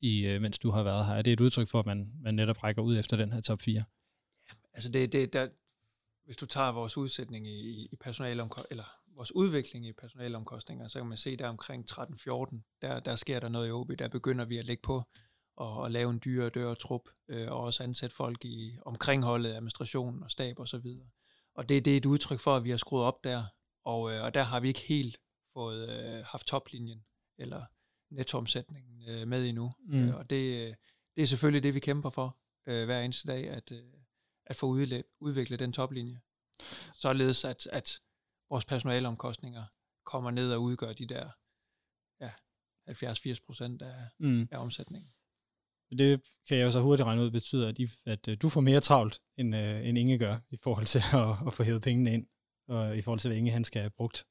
i, 0.00 0.26
øh, 0.26 0.42
mens 0.42 0.58
du 0.58 0.70
har 0.70 0.82
været 0.82 1.06
her. 1.06 1.14
Er 1.14 1.22
det 1.22 1.32
et 1.32 1.40
udtryk 1.40 1.68
for, 1.68 1.80
at 1.80 1.86
man, 1.86 2.12
man 2.20 2.34
netop 2.34 2.64
rækker 2.64 2.82
ud 2.82 2.98
efter 2.98 3.16
den 3.16 3.32
her 3.32 3.40
top 3.40 3.62
4? 3.62 3.84
Ja, 4.48 4.54
altså 4.74 4.92
det, 4.92 5.12
det, 5.12 5.32
der, 5.32 5.48
hvis 6.24 6.36
du 6.36 6.46
tager 6.46 6.72
vores 6.72 6.96
udsætning 6.96 7.46
i, 7.46 7.88
i 7.92 7.96
personalomkostninger, 8.00 8.70
eller 8.70 8.84
vores 9.16 9.34
udvikling 9.34 9.86
i 9.86 9.92
personalomkostninger, 9.92 10.88
så 10.88 10.98
kan 10.98 11.08
man 11.08 11.16
se 11.16 11.36
der 11.36 11.48
omkring 11.48 11.84
13-14, 11.90 12.78
der, 12.82 13.00
der 13.00 13.16
sker 13.16 13.40
der 13.40 13.48
noget 13.48 13.68
i 13.68 13.70
OB, 13.70 13.90
der 13.98 14.08
begynder 14.08 14.44
vi 14.44 14.58
at 14.58 14.64
lægge 14.64 14.82
på 14.82 15.02
og, 15.58 15.76
og 15.76 15.90
lave 15.90 16.10
en 16.10 16.20
dyre 16.24 16.48
dør 16.48 16.74
trup, 16.74 17.08
øh, 17.28 17.50
og 17.50 17.60
også 17.60 17.82
ansætte 17.82 18.16
folk 18.16 18.44
i 18.44 18.78
omkringholdet, 18.84 19.50
administration 19.50 20.22
og 20.22 20.30
stab 20.30 20.60
osv. 20.60 20.76
Og, 20.76 21.06
og 21.54 21.68
det, 21.68 21.84
det 21.84 21.92
er 21.92 21.96
et 21.96 22.06
udtryk 22.06 22.40
for, 22.40 22.56
at 22.56 22.64
vi 22.64 22.70
har 22.70 22.76
skruet 22.76 23.04
op 23.04 23.24
der, 23.24 23.44
og, 23.84 24.12
øh, 24.12 24.22
og 24.22 24.34
der 24.34 24.42
har 24.42 24.60
vi 24.60 24.68
ikke 24.68 24.80
helt 24.80 25.20
fået 25.52 25.88
øh, 25.88 26.24
haft 26.24 26.46
toplinjen 26.46 27.04
eller 27.38 27.64
nettoomsætningen 28.10 29.08
øh, 29.08 29.28
med 29.28 29.48
endnu. 29.48 29.72
Mm. 29.78 30.08
Øh, 30.08 30.16
og 30.16 30.30
det, 30.30 30.74
det 31.16 31.22
er 31.22 31.26
selvfølgelig 31.26 31.62
det, 31.62 31.74
vi 31.74 31.80
kæmper 31.80 32.10
for 32.10 32.38
øh, 32.66 32.84
hver 32.84 33.00
eneste 33.00 33.28
dag, 33.28 33.48
at, 33.48 33.72
øh, 33.72 33.92
at 34.46 34.56
få 34.56 34.66
udviklet 35.20 35.58
den 35.58 35.72
toplinje. 35.72 36.20
Således 36.94 37.44
at, 37.44 37.66
at 37.66 38.00
vores 38.50 38.64
personalomkostninger 38.64 39.64
kommer 40.04 40.30
ned 40.30 40.52
og 40.52 40.62
udgør 40.62 40.92
de 40.92 41.06
der 41.06 41.30
ja, 42.20 42.30
70-80 42.90 43.44
procent 43.46 43.82
af, 43.82 44.08
mm. 44.18 44.48
af 44.50 44.58
omsætningen. 44.58 45.12
Det 45.90 46.22
kan 46.48 46.56
jeg 46.56 46.64
jo 46.64 46.70
så 46.70 46.80
hurtigt 46.80 47.06
regne 47.06 47.22
ud 47.22 47.30
betyder, 47.30 47.68
at, 47.68 47.78
I, 47.78 47.86
at 48.06 48.28
øh, 48.28 48.36
du 48.42 48.48
får 48.48 48.60
mere 48.60 48.80
travlt, 48.80 49.20
end, 49.36 49.54
uh, 49.54 49.88
end 49.88 49.98
Inge 49.98 50.18
gør, 50.18 50.38
i 50.50 50.56
forhold 50.56 50.86
til 50.86 50.98
at, 51.22 51.46
at 51.46 51.54
få 51.54 51.62
hævet 51.62 51.82
pengene 51.82 52.14
ind, 52.14 52.26
og 52.68 52.96
i 52.96 53.02
forhold 53.02 53.20
til, 53.20 53.28
hvad 53.28 53.38
Inge 53.38 53.50
han 53.50 53.64
skal 53.64 53.80
have 53.80 53.90
brugt. 53.90 54.26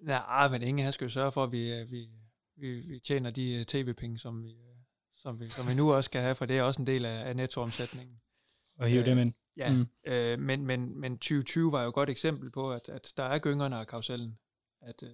Nej, 0.00 0.48
men 0.48 0.62
Inge 0.62 0.82
han 0.82 0.92
skal 0.92 1.04
jo 1.04 1.10
sørge 1.10 1.32
for, 1.32 1.44
at 1.44 1.52
vi, 1.52 1.72
øh, 1.72 1.90
vi, 1.90 2.08
vi, 2.56 2.80
vi 2.80 3.00
tjener 3.00 3.30
de 3.30 3.64
tv-penge, 3.68 4.18
som 4.18 4.44
vi, 4.44 4.56
som, 5.14 5.40
vi, 5.40 5.48
som 5.48 5.68
vi 5.68 5.74
nu 5.74 5.92
også 5.92 6.08
skal 6.08 6.22
have, 6.22 6.34
for 6.34 6.46
det 6.46 6.58
er 6.58 6.62
også 6.62 6.82
en 6.82 6.86
del 6.86 7.04
af, 7.04 7.28
af 7.28 7.36
nettoomsætningen. 7.36 8.20
Og 8.78 8.88
hive 8.88 9.00
øh, 9.00 9.06
dem 9.06 9.18
ind. 9.18 9.34
Ja, 9.56 9.72
mm. 9.72 9.86
øh, 10.06 10.38
men, 10.38 10.66
men, 10.66 11.00
men 11.00 11.18
2020 11.18 11.72
var 11.72 11.82
jo 11.82 11.88
et 11.88 11.94
godt 11.94 12.10
eksempel 12.10 12.50
på, 12.50 12.72
at, 12.72 12.88
at 12.88 13.12
der 13.16 13.22
er 13.22 13.38
gyngerne 13.38 13.76
af 13.76 13.86
karusellen. 13.86 14.38
At, 14.82 15.02
øh, 15.02 15.10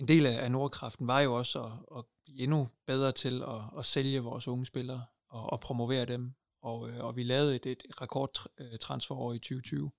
en 0.00 0.08
del 0.08 0.26
af 0.26 0.50
Nordkraften 0.50 1.06
var 1.06 1.20
jo 1.20 1.34
også 1.34 1.64
at, 1.64 1.72
at 1.98 2.04
blive 2.24 2.40
endnu 2.42 2.68
bedre 2.86 3.12
til 3.12 3.42
at, 3.42 3.78
at 3.78 3.86
sælge 3.86 4.20
vores 4.20 4.48
unge 4.48 4.66
spillere 4.66 5.04
og, 5.28 5.52
og 5.52 5.60
promovere 5.60 6.04
dem. 6.04 6.32
Og, 6.62 6.90
øh, 6.90 7.04
og 7.04 7.16
vi 7.16 7.22
lavede 7.22 7.56
et, 7.56 7.66
et 7.66 7.82
rekordtransferår 8.00 9.30
øh, 9.30 9.36
i 9.36 9.38
2020 9.38 9.90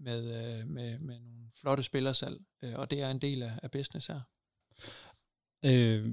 med, 0.00 0.24
øh, 0.24 0.66
med, 0.66 0.98
med 0.98 1.20
nogle 1.20 1.50
flotte 1.60 1.82
spillersalg, 1.82 2.40
øh, 2.62 2.78
og 2.78 2.90
det 2.90 3.00
er 3.00 3.10
en 3.10 3.18
del 3.18 3.42
af, 3.42 3.52
af 3.62 3.70
business 3.70 4.06
her. 4.06 4.20
Øh, 5.64 6.06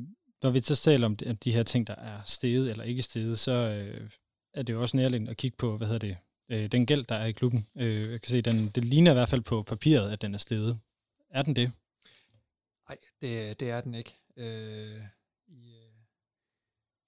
når 0.43 0.49
vi 0.49 0.61
så 0.61 0.75
taler 0.75 1.05
om 1.05 1.15
de, 1.15 1.33
de 1.33 1.51
her 1.51 1.63
ting, 1.63 1.87
der 1.87 1.95
er 1.95 2.21
steget 2.25 2.71
eller 2.71 2.83
ikke 2.83 3.01
steget, 3.01 3.39
så 3.39 3.51
øh, 3.51 4.09
er 4.53 4.63
det 4.63 4.73
jo 4.73 4.81
også 4.81 4.97
nærliggende 4.97 5.31
at 5.31 5.37
kigge 5.37 5.57
på, 5.57 5.77
hvad 5.77 5.87
hedder 5.87 6.07
det, 6.07 6.17
øh, 6.51 6.71
den 6.71 6.85
gæld, 6.85 7.05
der 7.05 7.15
er 7.15 7.25
i 7.25 7.31
klubben. 7.31 7.67
Øh, 7.77 8.11
jeg 8.11 8.21
kan 8.21 8.29
se, 8.29 8.41
den, 8.41 8.67
det 8.67 8.85
ligner 8.85 9.11
i 9.11 9.13
hvert 9.13 9.29
fald 9.29 9.41
på 9.41 9.63
papiret, 9.63 10.11
at 10.11 10.21
den 10.21 10.33
er 10.33 10.37
steget. 10.37 10.79
Er 11.29 11.41
den 11.41 11.55
det? 11.55 11.71
Nej, 12.89 12.97
det, 13.21 13.59
det 13.59 13.69
er 13.69 13.81
den 13.81 13.93
ikke. 13.93 14.19
Øh, 14.37 15.01
i, 15.47 15.75
øh, 15.75 15.93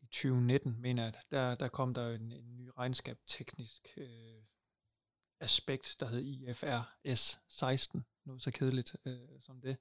I 0.02 0.06
2019, 0.06 0.82
mener 0.82 1.04
jeg, 1.04 1.14
der, 1.32 1.56
der 1.56 1.68
kom 1.68 1.94
der 1.94 2.10
en, 2.10 2.32
en 2.32 2.58
ny 2.58 2.70
regnskab 2.78 3.18
teknisk 3.28 3.88
øh, 3.98 4.44
aspekt, 5.40 5.96
der 6.00 6.08
hed 6.08 6.22
IFRS 6.22 7.40
16, 7.48 8.06
noget 8.26 8.42
så 8.42 8.52
kedeligt 8.52 8.96
øh, 9.06 9.42
som 9.42 9.62
det, 9.62 9.78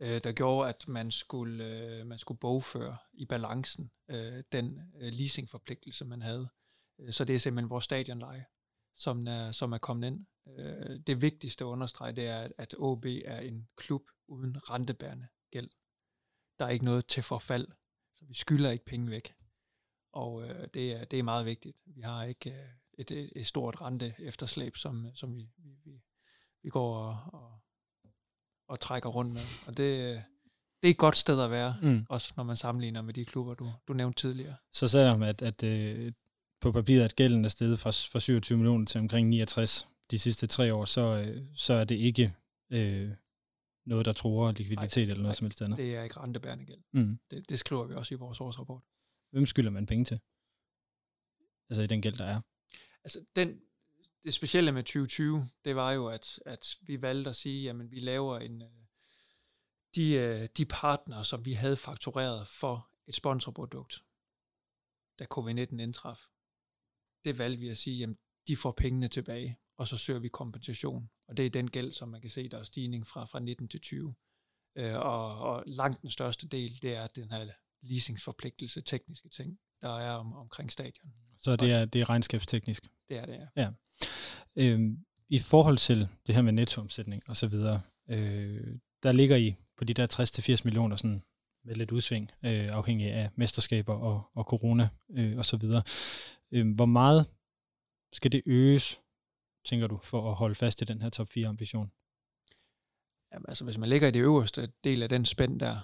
øh, 0.00 0.24
der 0.24 0.32
gjorde, 0.32 0.68
at 0.68 0.88
man 0.88 1.10
skulle, 1.10 1.64
øh, 1.64 2.06
man 2.06 2.18
skulle 2.18 2.38
bogføre 2.38 2.96
i 3.12 3.26
balancen 3.26 3.90
øh, 4.10 4.44
den 4.52 4.92
øh, 4.96 5.12
leasingforpligtelse, 5.12 6.04
man 6.04 6.22
havde. 6.22 6.48
Øh, 7.00 7.12
så 7.12 7.24
det 7.24 7.34
er 7.34 7.38
simpelthen 7.38 7.70
vores 7.70 7.84
stadionleje, 7.84 8.46
som 8.94 9.26
er, 9.26 9.52
som 9.52 9.72
er 9.72 9.78
kommet 9.78 10.06
ind. 10.06 10.26
Øh, 10.48 11.00
det 11.06 11.22
vigtigste 11.22 11.64
at 11.64 11.68
understrege, 11.68 12.12
det 12.12 12.26
er, 12.26 12.48
at 12.58 12.74
OB 12.78 13.04
er 13.04 13.38
en 13.38 13.68
klub 13.76 14.02
uden 14.28 14.70
rentebærende 14.70 15.26
gæld. 15.50 15.70
Der 16.58 16.64
er 16.64 16.70
ikke 16.70 16.84
noget 16.84 17.06
til 17.06 17.22
forfald, 17.22 17.68
så 18.16 18.24
vi 18.24 18.34
skylder 18.34 18.70
ikke 18.70 18.84
penge 18.84 19.10
væk. 19.10 19.34
Og 20.12 20.48
øh, 20.48 20.68
det, 20.74 20.92
er, 20.92 21.04
det 21.04 21.18
er 21.18 21.22
meget 21.22 21.46
vigtigt. 21.46 21.76
Vi 21.86 22.00
har 22.00 22.24
ikke 22.24 22.50
øh, 22.50 22.68
et, 22.98 23.30
et, 23.36 23.46
stort 23.46 23.80
rente 23.80 24.14
efterslæb, 24.18 24.76
som, 24.76 25.06
som 25.14 25.36
vi, 25.36 25.48
vi, 25.56 25.70
vi, 25.84 26.02
vi 26.62 26.70
går 26.70 26.96
og, 26.96 27.18
og, 27.32 27.60
og 28.68 28.80
trækker 28.80 29.08
rundt 29.08 29.32
med. 29.32 29.40
Og 29.66 29.76
det, 29.76 30.22
det 30.82 30.88
er 30.88 30.90
et 30.90 30.98
godt 30.98 31.16
sted 31.16 31.40
at 31.40 31.50
være, 31.50 31.76
mm. 31.82 32.06
også 32.08 32.32
når 32.36 32.44
man 32.44 32.56
sammenligner 32.56 33.02
med 33.02 33.14
de 33.14 33.24
klubber, 33.24 33.54
du, 33.54 33.72
du 33.88 33.92
nævnte 33.92 34.20
tidligere. 34.20 34.56
Så 34.72 34.88
selvom 34.88 35.22
at, 35.22 35.42
at 35.42 35.62
øh, 35.62 36.12
på 36.60 36.72
papiret, 36.72 37.04
at 37.04 37.16
gælden 37.16 37.44
er 37.44 37.48
steget 37.48 37.78
fra, 37.78 37.90
fra 37.90 38.20
27 38.20 38.58
millioner 38.58 38.86
til 38.86 38.98
omkring 38.98 39.28
69 39.28 39.88
de 40.10 40.18
sidste 40.18 40.46
tre 40.46 40.74
år, 40.74 40.84
så, 40.84 41.00
øh, 41.00 41.42
så 41.54 41.72
er 41.72 41.84
det 41.84 41.94
ikke 41.94 42.34
øh, 42.70 43.10
noget, 43.86 44.06
der 44.06 44.12
tror 44.12 44.52
likviditet 44.52 44.96
nej, 44.96 45.02
eller 45.02 45.14
noget 45.14 45.24
nej, 45.24 45.32
som 45.32 45.44
helst 45.44 45.62
andet. 45.62 45.78
det 45.78 45.94
er 45.94 46.02
ikke 46.02 46.20
rentebærende 46.20 46.64
gæld. 46.64 46.82
Mm. 46.92 47.18
Det, 47.30 47.48
det 47.48 47.58
skriver 47.58 47.84
vi 47.84 47.94
også 47.94 48.14
i 48.14 48.18
vores 48.18 48.40
årsrapport. 48.40 48.82
Hvem 49.30 49.46
skylder 49.46 49.70
man 49.70 49.86
penge 49.86 50.04
til? 50.04 50.20
Altså 51.70 51.82
i 51.82 51.86
den 51.86 52.02
gæld, 52.02 52.16
der 52.16 52.24
er? 52.24 52.40
Altså 53.04 53.24
den, 53.36 53.60
det 54.24 54.34
specielle 54.34 54.72
med 54.72 54.82
2020, 54.82 55.48
det 55.64 55.76
var 55.76 55.92
jo, 55.92 56.08
at, 56.08 56.40
at 56.46 56.76
vi 56.80 57.02
valgte 57.02 57.30
at 57.30 57.36
sige, 57.36 57.62
jamen 57.62 57.90
vi 57.90 57.98
laver 57.98 58.38
en, 58.38 58.62
øh, 58.62 58.68
de, 59.94 60.12
øh, 60.12 60.48
de 60.56 60.64
partner, 60.64 61.22
som 61.22 61.44
vi 61.44 61.52
havde 61.52 61.76
faktureret 61.76 62.48
for 62.48 62.88
et 63.06 63.14
sponsorprodukt, 63.14 64.04
da 65.18 65.26
covid-19 65.34 65.80
indtraf, 65.80 66.20
det 67.24 67.38
valgte 67.38 67.60
vi 67.60 67.68
at 67.68 67.78
sige, 67.78 67.98
jamen 67.98 68.18
de 68.48 68.56
får 68.56 68.72
pengene 68.72 69.08
tilbage 69.08 69.58
og 69.76 69.88
så 69.88 69.96
søger 69.96 70.20
vi 70.20 70.28
kompensation. 70.28 71.10
Og 71.28 71.36
det 71.36 71.46
er 71.46 71.50
den 71.50 71.70
gæld, 71.70 71.92
som 71.92 72.08
man 72.08 72.20
kan 72.20 72.30
se, 72.30 72.48
der 72.48 72.58
er 72.58 72.62
stigning 72.62 73.06
fra, 73.06 73.24
fra 73.24 73.40
19 73.40 73.68
til 73.68 73.80
20. 73.80 74.14
Øh, 74.76 74.94
og, 74.94 75.38
og 75.38 75.62
langt 75.66 76.02
den 76.02 76.10
største 76.10 76.48
del, 76.48 76.82
det 76.82 76.94
er 76.94 77.06
den 77.06 77.30
her 77.30 77.48
leasingsforpligtelse, 77.82 78.80
tekniske 78.80 79.28
ting, 79.28 79.58
der 79.82 79.98
er 79.98 80.12
om, 80.12 80.32
omkring 80.32 80.72
stadion. 80.72 81.12
Så 81.38 81.56
det 81.56 81.72
er, 81.72 81.84
det 81.84 82.00
er 82.00 82.08
regnskabsteknisk? 82.08 82.86
Det 83.08 83.16
er 83.16 83.26
det, 83.26 83.48
ja. 83.56 83.62
ja. 83.62 83.70
Øhm, 84.56 85.04
I 85.28 85.38
forhold 85.38 85.78
til 85.78 86.08
det 86.26 86.34
her 86.34 86.42
med 86.42 86.52
nettoomsætning 86.52 87.22
og 87.26 87.36
så 87.36 87.46
videre, 87.46 87.80
øh, 88.10 88.78
der 89.02 89.12
ligger 89.12 89.36
I 89.36 89.54
på 89.76 89.84
de 89.84 89.94
der 89.94 90.56
60-80 90.58 90.64
millioner 90.64 90.96
sådan 90.96 91.22
med 91.64 91.74
lidt 91.74 91.92
udsving, 91.92 92.30
øh, 92.44 92.68
afhængig 92.68 93.12
af 93.12 93.30
mesterskaber 93.34 93.94
og, 93.94 94.30
og 94.34 94.44
corona 94.44 94.88
øh, 95.10 95.38
og 95.38 95.44
så 95.44 95.56
videre. 95.56 95.82
Øh, 96.52 96.74
hvor 96.74 96.86
meget 96.86 97.26
skal 98.12 98.32
det 98.32 98.42
øges 98.46 99.00
tænker 99.66 99.86
du, 99.86 100.00
for 100.02 100.30
at 100.30 100.36
holde 100.36 100.54
fast 100.54 100.82
i 100.82 100.84
den 100.84 101.02
her 101.02 101.10
top 101.10 101.28
4 101.28 101.48
ambition? 101.48 101.92
Jamen, 103.32 103.44
altså, 103.48 103.64
hvis 103.64 103.78
man 103.78 103.88
ligger 103.88 104.08
i 104.08 104.10
det 104.10 104.20
øverste 104.20 104.72
del 104.84 105.02
af 105.02 105.08
den 105.08 105.24
spænd 105.24 105.60
der, 105.60 105.80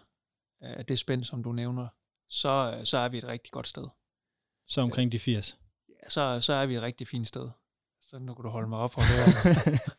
af 0.61 0.87
det 0.87 0.99
spænd, 0.99 1.25
som 1.25 1.43
du 1.43 1.53
nævner, 1.53 1.89
så, 2.29 2.81
så 2.85 2.99
er 2.99 3.09
vi 3.09 3.19
et 3.19 3.25
rigtig 3.25 3.53
godt 3.53 3.67
sted. 3.67 3.89
Så 4.69 4.81
omkring 4.81 5.13
de 5.13 5.19
80? 5.19 5.59
Ja, 5.89 6.09
så, 6.09 6.41
så 6.41 6.53
er 6.53 6.67
vi 6.67 6.77
et 6.77 6.83
rigtig 6.83 7.09
fint 7.09 7.29
sted. 7.29 7.51
Så 8.01 8.19
nu 8.19 8.35
kan 8.35 8.43
du 8.43 8.49
holde 8.49 8.69
mig 8.69 8.79
op 8.79 8.93
for 8.93 9.01
det 9.01 9.19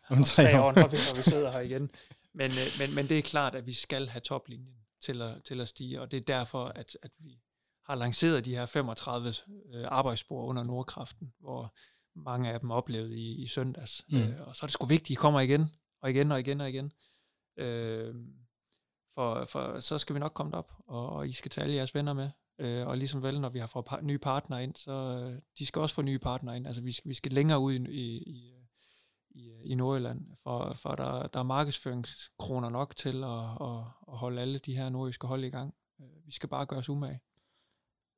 om, 0.09 0.17
om 0.17 0.23
tre 0.23 0.61
år, 0.61 0.71
når 0.71 0.87
vi, 0.87 0.97
når 1.09 1.15
vi 1.15 1.21
sidder 1.21 1.51
her 1.51 1.59
igen. 1.59 1.91
Men, 2.33 2.51
men, 2.79 2.95
men 2.95 3.09
det 3.09 3.17
er 3.17 3.21
klart, 3.21 3.55
at 3.55 3.65
vi 3.65 3.73
skal 3.73 4.07
have 4.07 4.21
toplinjen 4.21 4.75
til 5.01 5.21
at, 5.21 5.43
til 5.43 5.61
at 5.61 5.67
stige, 5.67 6.01
og 6.01 6.11
det 6.11 6.17
er 6.17 6.21
derfor, 6.21 6.65
at, 6.65 6.97
at 7.01 7.11
vi 7.17 7.39
har 7.85 7.95
lanceret 7.95 8.45
de 8.45 8.55
her 8.55 8.65
35 8.65 9.33
øh, 9.73 9.85
arbejdsspor 9.87 10.43
under 10.43 10.63
Nordkraften, 10.63 11.33
hvor 11.39 11.75
mange 12.15 12.51
af 12.51 12.59
dem 12.59 12.71
oplevede 12.71 13.17
i, 13.17 13.41
i 13.43 13.47
søndags. 13.47 14.05
Mm. 14.09 14.17
Øh, 14.17 14.47
og 14.47 14.55
så 14.55 14.65
er 14.65 14.67
det 14.67 14.73
sgu 14.73 14.85
vigtigt, 14.85 15.17
at 15.17 15.19
I 15.19 15.21
kommer 15.21 15.39
igen, 15.39 15.71
og 16.01 16.09
igen, 16.09 16.31
og 16.31 16.39
igen, 16.39 16.61
og 16.61 16.69
igen. 16.69 16.91
Øh, 17.57 18.15
for, 19.15 19.45
for 19.45 19.79
så 19.79 19.97
skal 19.97 20.13
vi 20.13 20.19
nok 20.19 20.33
komme 20.33 20.53
op, 20.57 20.73
og, 20.87 21.09
og 21.09 21.27
I 21.27 21.31
skal 21.31 21.51
tage 21.51 21.63
alle 21.63 21.75
jeres 21.75 21.95
venner 21.95 22.13
med. 22.13 22.29
Øh, 22.59 22.87
og 22.87 22.97
ligesom 22.97 23.23
vel, 23.23 23.41
når 23.41 23.49
vi 23.49 23.59
har 23.59 23.67
fået 23.67 23.85
par, 23.85 24.01
nye 24.01 24.17
partnere 24.17 24.63
ind, 24.63 24.75
så 24.75 24.91
øh, 24.91 25.39
de 25.59 25.65
skal 25.65 25.81
også 25.81 25.95
få 25.95 26.01
nye 26.01 26.19
partnere 26.19 26.57
ind. 26.57 26.67
Altså 26.67 26.81
vi 26.81 26.91
skal, 26.91 27.09
vi 27.09 27.15
skal 27.15 27.31
længere 27.31 27.59
ud 27.59 27.73
i, 27.73 27.77
i, 27.77 28.21
i, 28.27 28.53
i, 29.29 29.51
i 29.63 29.75
Nordjylland, 29.75 30.21
for, 30.43 30.73
for 30.73 30.95
der, 30.95 31.27
der 31.27 31.39
er 31.39 31.43
markedsføringskroner 31.43 32.69
nok 32.69 32.95
til 32.95 33.23
at, 33.23 33.39
at, 33.61 33.85
at 34.11 34.17
holde 34.17 34.41
alle 34.41 34.59
de 34.59 34.75
her 34.75 34.89
nordjyske 34.89 35.27
hold 35.27 35.43
i 35.43 35.49
gang. 35.49 35.73
Øh, 36.01 36.25
vi 36.25 36.31
skal 36.31 36.49
bare 36.49 36.65
gøre 36.65 36.79
os 36.79 36.89
umage. 36.89 37.21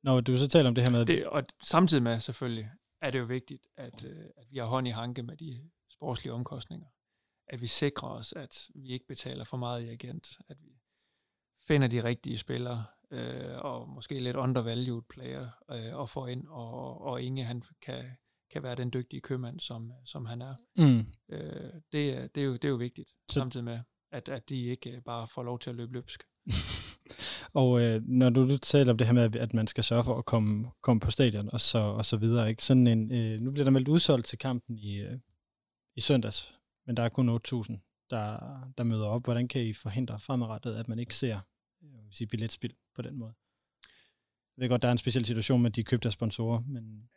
Når 0.02 0.20
du 0.20 0.36
så 0.36 0.48
taler 0.48 0.68
om 0.68 0.74
det 0.74 0.84
her 0.84 0.90
med... 0.90 1.06
Det, 1.06 1.26
og 1.26 1.42
samtidig 1.62 2.02
med 2.02 2.20
selvfølgelig, 2.20 2.70
er 3.06 3.10
det 3.10 3.18
jo 3.18 3.24
vigtigt, 3.24 3.66
at, 3.76 4.04
øh, 4.04 4.24
at 4.36 4.46
vi 4.50 4.58
har 4.58 4.66
hånd 4.66 4.88
i 4.88 4.90
hanke 4.90 5.22
med 5.22 5.36
de 5.36 5.70
sportslige 5.90 6.32
omkostninger. 6.32 6.86
At 7.46 7.60
vi 7.60 7.66
sikrer 7.66 8.08
os, 8.08 8.32
at 8.32 8.70
vi 8.74 8.88
ikke 8.88 9.06
betaler 9.06 9.44
for 9.44 9.56
meget 9.56 9.82
i 9.82 9.88
agent. 9.88 10.38
At 10.48 10.56
vi 10.62 10.80
finder 11.66 11.88
de 11.88 12.04
rigtige 12.04 12.38
spillere, 12.38 12.84
øh, 13.10 13.58
og 13.58 13.88
måske 13.88 14.20
lidt 14.20 14.36
undervalued 14.36 15.02
player, 15.02 15.48
øh, 15.70 15.96
og 15.96 16.08
får 16.08 16.26
ind, 16.26 16.46
og, 16.48 17.00
og 17.00 17.22
Inge 17.22 17.44
han 17.44 17.62
kan, 17.82 18.04
kan 18.50 18.62
være 18.62 18.74
den 18.74 18.92
dygtige 18.92 19.20
købmand, 19.20 19.60
som, 19.60 19.92
som 20.04 20.26
han 20.26 20.42
er. 20.42 20.54
Mm. 20.76 21.12
Øh, 21.28 21.72
det, 21.92 22.34
det, 22.34 22.40
er 22.40 22.46
jo, 22.46 22.52
det 22.52 22.64
er 22.64 22.68
jo 22.68 22.76
vigtigt, 22.76 23.10
Så... 23.10 23.34
samtidig 23.34 23.64
med, 23.64 23.80
at, 24.12 24.28
at 24.28 24.48
de 24.48 24.64
ikke 24.64 25.00
bare 25.04 25.28
får 25.28 25.42
lov 25.42 25.58
til 25.58 25.70
at 25.70 25.76
løbe 25.76 25.92
løbsk. 25.92 26.24
og 27.52 27.80
øh, 27.82 28.02
når 28.04 28.30
du, 28.30 28.48
du 28.48 28.58
taler 28.58 28.92
om 28.92 28.98
det 28.98 29.06
her 29.06 29.14
med, 29.14 29.36
at 29.36 29.54
man 29.54 29.66
skal 29.66 29.84
sørge 29.84 30.04
for 30.04 30.18
at 30.18 30.24
komme, 30.24 30.70
komme 30.82 31.00
på 31.00 31.10
stadion 31.10 31.48
og 31.52 31.60
så, 31.60 31.78
og 31.78 32.04
så 32.04 32.16
videre, 32.16 32.50
ikke? 32.50 32.62
Sådan 32.62 32.86
en, 32.86 33.12
øh, 33.12 33.40
nu 33.40 33.50
bliver 33.50 33.64
der 33.64 33.70
meldt 33.70 33.88
udsolgt 33.88 34.26
til 34.26 34.38
kampen 34.38 34.78
i, 34.78 35.00
øh, 35.00 35.18
i 35.96 36.00
søndags, 36.00 36.54
men 36.86 36.96
der 36.96 37.02
er 37.02 37.08
kun 37.08 37.28
8.000, 37.28 38.06
der, 38.10 38.38
der 38.78 38.84
møder 38.84 39.06
op. 39.06 39.24
Hvordan 39.24 39.48
kan 39.48 39.62
I 39.62 39.72
forhindre 39.72 40.20
fremadrettet, 40.20 40.74
at 40.74 40.88
man 40.88 40.98
ikke 40.98 41.14
ser 41.14 41.40
øh, 41.82 42.12
sige, 42.12 42.28
billetspil 42.28 42.74
på 42.94 43.02
den 43.02 43.18
måde? 43.18 43.32
Jeg 44.56 44.62
ved 44.62 44.68
godt, 44.68 44.82
der 44.82 44.88
er 44.88 44.92
en 44.92 44.98
speciel 44.98 45.26
situation 45.26 45.62
med, 45.62 45.70
at 45.70 45.76
de 45.76 45.84
købte 45.84 46.08
af 46.08 46.12
sponsorer, 46.12 46.62
men... 46.68 47.08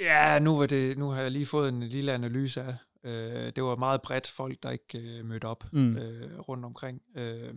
Ja, 0.00 0.38
nu, 0.38 0.56
var 0.56 0.66
det, 0.66 0.98
nu 0.98 1.08
har 1.08 1.22
jeg 1.22 1.30
lige 1.30 1.46
fået 1.46 1.68
en 1.68 1.82
lille 1.82 2.12
analyse 2.12 2.62
af. 2.62 2.74
Øh, 3.04 3.52
det 3.56 3.64
var 3.64 3.76
meget 3.76 4.02
bredt 4.02 4.26
folk, 4.26 4.62
der 4.62 4.70
ikke 4.70 4.98
øh, 4.98 5.24
mødte 5.24 5.44
op 5.44 5.64
mm. 5.72 5.96
øh, 5.96 6.40
rundt 6.40 6.64
omkring. 6.64 7.02
Øh, 7.16 7.54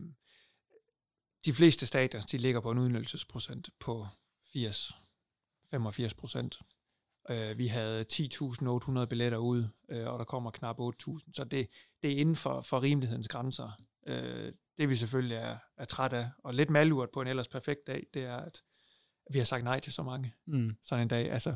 de 1.45 1.53
fleste 1.53 1.85
stadier, 1.85 2.21
de 2.21 2.37
ligger 2.37 2.59
på 2.59 2.71
en 2.71 2.77
udnyttelsesprocent 2.77 3.69
på 3.79 4.07
80-85 4.55 6.15
procent. 6.17 6.59
Øh, 7.29 7.57
vi 7.57 7.67
havde 7.67 8.05
10.800 8.13 9.05
billetter 9.05 9.37
ud, 9.37 9.67
øh, 9.89 10.07
og 10.07 10.19
der 10.19 10.25
kommer 10.25 10.51
knap 10.51 10.79
8.000, 10.79 11.19
så 11.33 11.43
det, 11.43 11.67
det 12.01 12.11
er 12.11 12.17
inden 12.17 12.35
for, 12.35 12.61
for 12.61 12.81
rimelighedens 12.81 13.27
grænser. 13.27 13.71
Øh, 14.07 14.53
det 14.77 14.89
vi 14.89 14.95
selvfølgelig 14.95 15.37
er, 15.37 15.57
er 15.77 15.85
træt 15.85 16.13
af, 16.13 16.29
og 16.43 16.53
lidt 16.53 16.69
malurt 16.69 17.09
på 17.13 17.21
en 17.21 17.27
ellers 17.27 17.47
perfekt 17.47 17.87
dag, 17.87 18.05
det 18.13 18.23
er, 18.23 18.37
at 18.37 18.63
vi 19.31 19.37
har 19.37 19.45
sagt 19.45 19.63
nej 19.63 19.79
til 19.79 19.93
så 19.93 20.03
mange 20.03 20.33
mm. 20.45 20.75
sådan 20.83 21.01
en 21.01 21.07
dag. 21.07 21.31
Altså, 21.31 21.55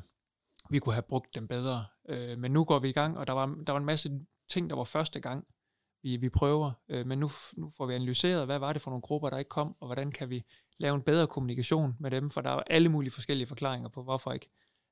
vi 0.69 0.79
kunne 0.79 0.93
have 0.93 1.03
brugt 1.03 1.35
dem 1.35 1.47
bedre. 1.47 1.85
Øh, 2.09 2.37
men 2.37 2.51
nu 2.51 2.63
går 2.63 2.79
vi 2.79 2.89
i 2.89 2.93
gang, 2.93 3.17
og 3.17 3.27
der 3.27 3.33
var, 3.33 3.45
der 3.67 3.71
var 3.71 3.79
en 3.79 3.85
masse 3.85 4.19
ting, 4.49 4.69
der 4.69 4.75
var 4.75 4.83
første 4.83 5.19
gang, 5.19 5.47
vi, 6.03 6.17
vi 6.17 6.29
prøver. 6.29 6.71
Øh, 6.89 7.05
men 7.05 7.19
nu, 7.19 7.29
nu 7.57 7.71
får 7.77 7.85
vi 7.85 7.93
analyseret, 7.93 8.45
hvad 8.45 8.59
var 8.59 8.73
det 8.73 8.81
for 8.81 8.91
nogle 8.91 9.01
grupper, 9.01 9.29
der 9.29 9.37
ikke 9.37 9.49
kom, 9.49 9.75
og 9.79 9.87
hvordan 9.87 10.11
kan 10.11 10.29
vi 10.29 10.43
lave 10.77 10.95
en 10.95 11.01
bedre 11.01 11.27
kommunikation 11.27 11.95
med 11.99 12.11
dem, 12.11 12.29
for 12.29 12.41
der 12.41 12.49
er 12.49 12.63
alle 12.67 12.89
mulige 12.89 13.11
forskellige 13.11 13.47
forklaringer 13.47 13.89
på, 13.89 14.03
hvorfor 14.03 14.31
ikke 14.31 14.49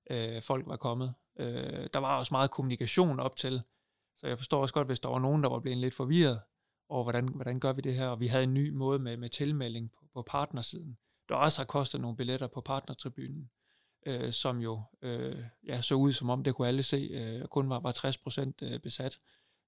øh, 0.10 0.42
folk 0.42 0.68
var 0.68 0.78
kommet. 0.78 1.14
Øh, 1.40 1.90
der 1.94 2.00
var 2.00 2.18
også 2.18 2.34
meget 2.34 2.52
kommunikation 2.52 3.20
op 3.20 3.36
til, 3.36 3.62
så 4.18 4.28
jeg 4.28 4.38
forstår 4.38 4.62
også 4.62 4.74
godt, 4.74 4.88
hvis 4.88 5.00
der 5.00 5.10
var 5.10 5.20
nogen, 5.20 5.44
der 5.44 5.50
var 5.50 5.60
blevet 5.60 5.78
lidt 5.78 5.94
forvirret 5.94 6.40
over, 6.90 7.04
hvordan, 7.04 7.28
hvordan 7.28 7.60
gør 7.60 7.74
vi 7.74 7.82
det 7.82 7.96
her, 7.96 8.08
og 8.08 8.20
vi 8.20 8.28
havde 8.28 8.44
en 8.44 8.54
ny 8.54 8.70
måde 8.70 9.00
med, 9.00 9.18
med 9.18 9.30
tilmelding 9.30 9.92
på, 9.92 10.06
på 10.14 10.22
partnersiden, 10.22 10.98
der 11.30 11.36
også 11.36 11.62
har 11.62 11.66
kostet 11.66 12.02
nogle 12.02 12.18
billetter 12.18 12.48
på 12.48 12.62
partnertribunen, 12.62 13.50
øh, 14.06 14.32
som 14.34 14.60
jo 14.60 14.82
øh, 15.02 15.44
ja, 15.68 15.82
så 15.82 15.96
ud 15.96 16.12
som 16.12 16.30
om, 16.30 16.44
det 16.44 16.56
kunne 16.56 16.68
alle 16.68 16.84
se, 16.84 16.98
øh, 16.98 17.48
kun 17.48 17.70
var, 17.70 17.80
var 17.80 17.92
60% 17.92 18.52
øh, 18.62 18.80
besat. 18.80 19.20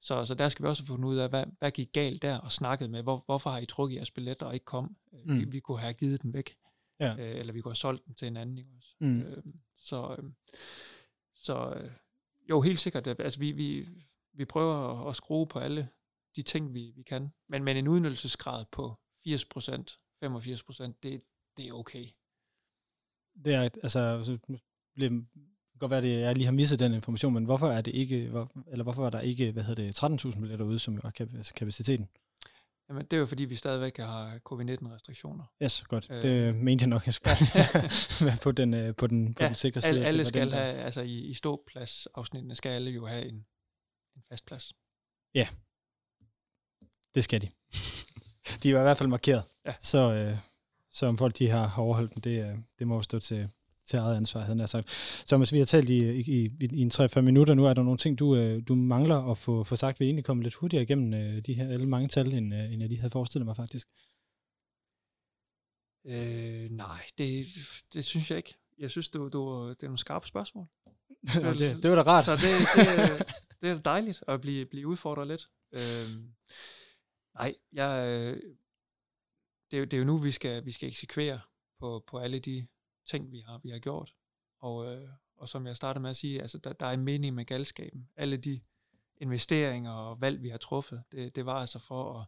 Så, 0.02 0.26
så 0.26 0.34
der 0.34 0.50
skal 0.50 0.64
vi 0.64 0.70
også 0.70 0.86
finde 0.86 1.08
ud 1.08 1.18
af, 1.18 1.30
hvad, 1.30 1.46
hvad 1.60 1.72
gik 1.72 1.94
galt 1.94 2.22
der, 2.22 2.38
og 2.38 2.52
snakket 2.52 2.90
med, 2.90 3.04
hvor, 3.04 3.24
hvorfor 3.26 3.50
har 3.50 3.60
I 3.60 3.66
trukket 3.66 3.96
jeres 3.96 4.12
billetter 4.12 4.46
og 4.46 4.54
ikke 4.54 4.66
kom? 4.66 4.96
Øh, 5.14 5.20
mm. 5.26 5.40
Vi, 5.40 5.46
vi 5.46 5.60
kunne 5.60 5.80
have 5.80 5.94
givet 5.94 6.22
den 6.22 6.34
væk, 6.34 6.56
ja. 7.00 7.16
øh, 7.20 7.40
eller 7.40 7.54
vi 7.54 7.62
kunne 7.62 7.72
have 7.72 7.76
solgt 7.76 8.06
den 8.06 8.14
til 8.14 8.28
en 8.28 8.38
anden. 8.38 8.58
Ikke 8.58 8.72
også? 8.78 8.96
Mm. 9.00 9.22
Øh, 9.22 9.44
så 9.76 10.16
øh, 10.20 10.32
så 11.40 11.74
øh, 11.76 11.92
jo, 12.50 12.62
helt 12.62 12.80
sikkert, 12.80 13.08
altså 13.08 13.40
vi, 13.40 13.52
vi, 13.52 13.88
vi 14.34 14.46
prøver 14.46 15.02
at, 15.02 15.10
at 15.10 15.16
skrue 15.16 15.48
på 15.48 15.60
alle 15.60 15.90
de 16.36 16.42
ting, 16.42 16.74
vi, 16.74 16.92
vi 16.96 17.04
kan, 17.04 17.34
men, 17.48 17.64
men 17.64 17.78
en 17.78 17.88
udnyttelsesgrad 17.88 18.66
på 18.72 18.96
80%, 19.28 19.28
85%, 20.26 20.94
det, 21.04 21.22
det 21.58 21.68
er 21.68 21.74
okay. 21.74 22.06
Det 23.46 23.54
er, 23.54 23.62
altså, 23.62 24.40
bliver 24.96 25.22
kan 25.80 25.90
godt 25.90 26.04
være, 26.04 26.14
at 26.14 26.22
jeg 26.22 26.36
lige 26.36 26.46
har 26.46 26.52
misset 26.52 26.80
den 26.80 26.94
information, 26.94 27.34
men 27.34 27.46
hvorfor 27.46 27.68
er 27.68 27.82
det 27.82 27.96
ikke, 27.96 28.28
hvor, 28.28 28.52
eller 28.72 28.84
hvorfor 28.84 29.06
er 29.06 29.10
der 29.10 29.20
ikke, 29.20 29.52
hvad 29.52 29.64
hedder 29.64 29.92
det, 29.92 30.26
13.000 30.26 30.40
billetter 30.40 30.66
ude, 30.66 30.80
som 30.80 30.98
er 31.04 31.44
kapaciteten? 31.56 32.10
Jamen, 32.90 33.06
det 33.06 33.14
er 33.14 33.20
jo 33.20 33.26
fordi, 33.26 33.46
vi 33.46 33.56
stadigvæk 33.56 33.98
har 33.98 34.40
covid-19-restriktioner. 34.40 35.44
Yes, 35.64 35.84
godt. 35.84 36.08
Øh, 36.12 36.22
det 36.22 36.56
mente 36.56 36.84
jeg 36.84 36.90
nok, 36.90 37.06
jeg 37.06 37.14
skulle 37.14 37.36
være 38.22 38.38
på 38.44 38.52
den, 38.52 38.74
øh, 38.74 38.96
på 38.96 39.08
den, 39.08 39.34
på 39.34 39.44
ja, 39.44 39.48
den 39.48 39.56
sikre 39.56 39.82
side. 39.82 39.90
Alle, 39.90 40.06
alle 40.06 40.26
skal 40.26 40.46
den, 40.46 40.54
have, 40.54 40.74
altså 40.74 41.02
i, 41.02 41.20
i 41.20 41.34
ståpladsafsnittene 41.34 42.56
skal 42.56 42.70
alle 42.70 42.92
jo 42.92 43.08
have 43.08 43.26
en, 43.26 43.46
en 44.16 44.24
fast 44.30 44.46
plads. 44.46 44.74
Ja, 45.36 45.48
det 47.16 47.24
skal 47.24 47.42
de. 47.42 47.50
de 48.64 48.74
var 48.74 48.80
i 48.80 48.84
hvert 48.84 48.98
fald 48.98 49.10
markeret. 49.10 49.44
Ja. 49.66 49.74
Så, 49.82 50.14
øh, 50.14 50.38
så 50.92 51.06
om 51.08 51.18
folk 51.18 51.40
de 51.40 51.48
har 51.48 51.76
overholdt 51.78 52.14
dem, 52.14 52.22
det, 52.22 52.52
øh, 52.52 52.58
det 52.80 52.88
må 52.88 52.96
jo 52.96 53.02
stå 53.02 53.20
til, 53.20 53.50
til 53.90 54.00
eget 54.00 54.16
ansvar, 54.16 54.42
havde 54.42 54.60
jeg 54.60 54.70
sagt. 54.70 54.88
Thomas, 55.28 55.54
vi 55.54 55.58
har 55.58 55.66
talt 55.66 55.90
i, 55.90 56.12
i, 56.12 56.46
i, 56.46 56.68
i 56.72 56.82
en 56.82 56.92
3-5 56.94 57.22
minutter 57.22 57.54
nu. 57.54 57.66
Er 57.66 57.74
der 57.74 57.84
nogle 57.84 57.98
ting, 57.98 58.20
du, 58.20 58.36
øh, 58.36 58.64
du 58.68 58.76
mangler 58.76 59.32
at 59.32 59.38
få, 59.38 59.64
få 59.64 59.76
sagt? 59.76 60.00
Vi 60.00 60.06
egentlig 60.06 60.26
kommet 60.26 60.44
lidt 60.44 60.56
hurtigere 60.56 60.84
igennem 60.84 61.14
øh, 61.14 61.42
de 61.42 61.54
her 61.54 61.68
alle 61.68 61.88
mange 61.88 62.08
tal, 62.08 62.34
end, 62.34 62.54
øh, 62.54 62.74
end 62.74 62.82
jeg 62.82 62.90
lige 62.90 63.00
havde 63.00 63.12
forestillet 63.12 63.46
mig 63.46 63.56
faktisk. 63.56 63.88
Øh, 66.06 66.70
nej, 66.72 67.02
det, 67.18 67.48
det 67.94 68.06
synes 68.06 68.32
jeg 68.32 68.38
ikke. 68.38 68.56
Jeg 68.78 68.92
synes, 68.92 69.10
du, 69.10 69.28
du, 69.28 69.70
det 69.70 69.84
er 69.84 69.88
nogle 69.88 69.98
skarpe 69.98 70.28
spørgsmål. 70.28 70.68
det, 71.60 71.84
det 71.84 71.92
var 71.92 71.96
da 71.96 72.02
rart. 72.02 72.26
Så 72.26 72.32
det, 72.32 72.42
det, 72.76 73.28
det 73.62 73.70
er 73.70 73.82
dejligt 73.82 74.24
at 74.28 74.42
blive, 74.42 74.66
blive 74.66 74.88
udfordret 74.88 75.28
lidt. 75.28 75.50
Øh, 75.74 76.08
nej, 77.36 77.56
jeg, 77.72 77.90
det, 79.72 79.80
er, 79.80 79.86
det 79.86 79.94
er 79.94 79.98
jo 79.98 80.06
nu, 80.06 80.18
vi 80.18 80.32
skal, 80.32 80.66
vi 80.66 80.72
skal 80.72 80.90
eksekvere 80.90 81.40
på, 81.80 82.04
på 82.08 82.18
alle 82.18 82.40
de 82.40 82.68
ting, 83.10 83.32
vi 83.32 83.40
har, 83.40 83.60
vi 83.64 83.70
har 83.70 83.80
gjort. 83.80 84.14
Og, 84.60 84.94
øh, 84.94 85.10
og 85.38 85.50
som 85.50 85.68
jeg 85.68 85.76
startede 85.76 86.02
med 86.02 86.10
at 86.10 86.18
sige, 86.18 86.42
altså, 86.42 86.58
der, 86.58 86.74
der 86.74 86.86
er 86.86 86.92
en 86.92 87.04
mening 87.04 87.36
med 87.36 87.46
galskaben. 87.46 88.10
Alle 88.16 88.38
de 88.38 88.62
investeringer 89.18 89.92
og 89.92 90.22
valg, 90.22 90.42
vi 90.42 90.50
har 90.50 90.58
truffet, 90.58 91.04
det, 91.12 91.36
det 91.36 91.46
var 91.46 91.60
altså 91.60 91.80
for 91.80 92.20
at, 92.20 92.28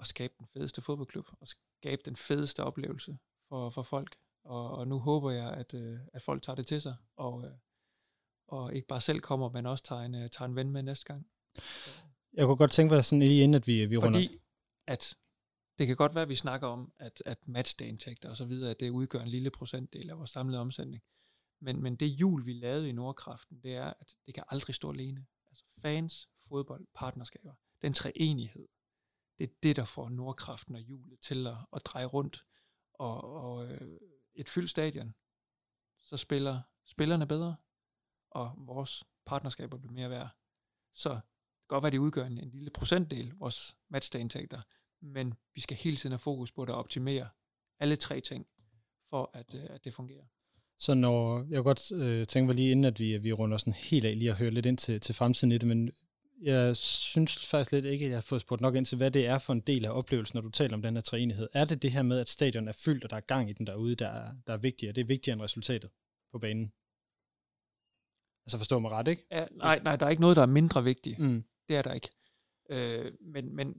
at 0.00 0.06
skabe 0.06 0.34
den 0.38 0.46
fedeste 0.46 0.82
fodboldklub, 0.82 1.28
og 1.40 1.48
skabe 1.48 2.02
den 2.04 2.16
fedeste 2.16 2.64
oplevelse 2.64 3.18
for, 3.48 3.70
for 3.70 3.82
folk. 3.82 4.16
Og, 4.44 4.70
og 4.70 4.88
nu 4.88 4.98
håber 4.98 5.30
jeg, 5.30 5.52
at, 5.52 5.74
øh, 5.74 5.98
at 6.12 6.22
folk 6.22 6.42
tager 6.42 6.56
det 6.56 6.66
til 6.66 6.80
sig, 6.80 6.96
og, 7.16 7.44
øh, 7.44 7.52
og 8.48 8.74
ikke 8.74 8.88
bare 8.88 9.00
selv 9.00 9.20
kommer, 9.20 9.48
men 9.48 9.66
også 9.66 9.84
tager 9.84 10.02
en, 10.02 10.14
øh, 10.14 10.30
tager 10.30 10.48
en 10.48 10.56
ven 10.56 10.70
med 10.70 10.82
næste 10.82 11.04
gang. 11.04 11.26
Jeg 12.32 12.46
kunne 12.46 12.56
godt 12.56 12.70
tænke 12.70 12.94
mig 12.94 13.04
sådan 13.04 13.22
lige 13.22 13.42
inden, 13.42 13.54
at 13.54 13.66
vi, 13.66 13.86
vi 13.86 13.96
runder... 13.96 14.20
Fordi 14.20 14.38
at 14.86 15.16
det 15.80 15.86
kan 15.86 15.96
godt 15.96 16.14
være, 16.14 16.22
at 16.22 16.28
vi 16.28 16.36
snakker 16.36 16.68
om, 16.68 16.92
at, 16.98 17.22
at 17.26 17.48
matchdagindtægter 17.48 18.30
og 18.30 18.36
så 18.36 18.44
videre, 18.44 18.70
at 18.70 18.80
det 18.80 18.90
udgør 18.90 19.20
en 19.20 19.28
lille 19.28 19.50
procentdel 19.50 20.10
af 20.10 20.18
vores 20.18 20.30
samlede 20.30 20.60
omsætning. 20.60 21.02
Men, 21.60 21.82
men 21.82 21.96
det 21.96 22.06
jul, 22.06 22.46
vi 22.46 22.52
lavede 22.52 22.88
i 22.88 22.92
Nordkraften, 22.92 23.62
det 23.62 23.74
er, 23.74 23.92
at 24.00 24.16
det 24.26 24.34
kan 24.34 24.44
aldrig 24.48 24.74
stå 24.74 24.92
alene. 24.92 25.26
Altså 25.50 25.64
fans, 25.82 26.28
fodbold, 26.48 26.86
partnerskaber, 26.94 27.54
den 27.82 27.92
treenighed, 27.92 28.68
det 29.38 29.44
er 29.44 29.54
det, 29.62 29.76
der 29.76 29.84
får 29.84 30.08
Nordkraften 30.08 30.74
og 30.74 30.80
julet 30.80 31.20
til 31.20 31.46
at, 31.46 31.56
at 31.72 31.86
dreje 31.86 32.04
rundt. 32.04 32.44
Og, 32.94 33.24
og 33.24 33.66
øh, 33.66 34.00
et 34.34 34.48
fyldt 34.48 34.70
stadion, 34.70 35.14
så 36.02 36.16
spiller 36.16 36.60
spillerne 36.86 37.26
bedre, 37.26 37.56
og 38.30 38.54
vores 38.56 39.04
partnerskaber 39.26 39.78
bliver 39.78 39.92
mere 39.92 40.10
værd. 40.10 40.28
Så 40.92 41.10
det 41.10 41.20
kan 41.20 41.68
godt 41.68 41.82
være, 41.82 41.90
det 41.90 41.98
udgør 41.98 42.26
en, 42.26 42.38
en 42.38 42.50
lille 42.50 42.70
procentdel, 42.70 43.32
vores 43.34 43.76
matchday-indtægter, 43.88 44.62
men 45.02 45.34
vi 45.54 45.60
skal 45.60 45.76
hele 45.76 45.96
tiden 45.96 46.12
have 46.12 46.18
fokus 46.18 46.52
på 46.52 46.62
at 46.62 46.70
optimere 46.70 47.28
alle 47.80 47.96
tre 47.96 48.20
ting, 48.20 48.46
for 49.10 49.30
at, 49.34 49.54
øh, 49.54 49.64
at 49.70 49.84
det 49.84 49.94
fungerer. 49.94 50.24
Så 50.78 50.94
når, 50.94 51.38
jeg 51.38 51.56
kunne 51.56 51.62
godt 51.62 51.92
øh, 51.92 52.26
tænke 52.26 52.46
mig 52.46 52.54
lige 52.54 52.70
inden, 52.70 52.84
at 52.84 53.00
vi, 53.00 53.18
vi 53.18 53.32
runder 53.32 53.58
sådan 53.58 53.72
helt 53.72 54.04
af 54.04 54.18
lige 54.18 54.30
at 54.30 54.36
høre 54.36 54.50
lidt 54.50 54.66
ind 54.66 54.78
til, 54.78 55.00
til 55.00 55.14
fremtiden 55.14 55.52
i 55.52 55.58
det, 55.58 55.68
men 55.68 55.90
jeg 56.42 56.76
synes 56.76 57.46
faktisk 57.46 57.72
lidt 57.72 57.84
ikke, 57.84 58.04
at 58.04 58.10
jeg 58.10 58.16
har 58.16 58.22
fået 58.22 58.40
spurgt 58.40 58.60
nok 58.60 58.74
ind 58.76 58.86
til, 58.86 58.96
hvad 58.96 59.10
det 59.10 59.26
er 59.26 59.38
for 59.38 59.52
en 59.52 59.60
del 59.60 59.84
af 59.84 59.90
oplevelsen, 59.90 60.36
når 60.36 60.42
du 60.42 60.48
taler 60.48 60.74
om 60.74 60.82
den 60.82 60.94
her 60.94 61.02
træenighed. 61.02 61.48
Er 61.52 61.64
det 61.64 61.82
det 61.82 61.92
her 61.92 62.02
med, 62.02 62.18
at 62.18 62.30
stadion 62.30 62.68
er 62.68 62.72
fyldt, 62.84 63.04
og 63.04 63.10
der 63.10 63.16
er 63.16 63.20
gang 63.20 63.50
i 63.50 63.52
den 63.52 63.66
derude, 63.66 63.94
der 63.94 64.08
er, 64.08 64.32
der 64.46 64.52
er 64.52 64.56
vigtigere? 64.58 64.92
Det 64.92 65.00
er 65.00 65.06
vigtigere 65.06 65.34
end 65.34 65.42
resultatet 65.42 65.90
på 66.32 66.38
banen? 66.38 66.72
Altså 68.46 68.58
forstå 68.58 68.78
mig 68.78 68.90
ret, 68.90 69.08
ikke? 69.08 69.26
Ja, 69.30 69.46
nej, 69.50 69.80
nej, 69.82 69.96
der 69.96 70.06
er 70.06 70.10
ikke 70.10 70.20
noget, 70.20 70.36
der 70.36 70.42
er 70.42 70.46
mindre 70.46 70.84
vigtigt. 70.84 71.18
Mm. 71.18 71.44
Det 71.68 71.76
er 71.76 71.82
der 71.82 71.92
ikke. 71.92 72.08
Øh, 72.70 73.12
men, 73.20 73.56
men 73.56 73.74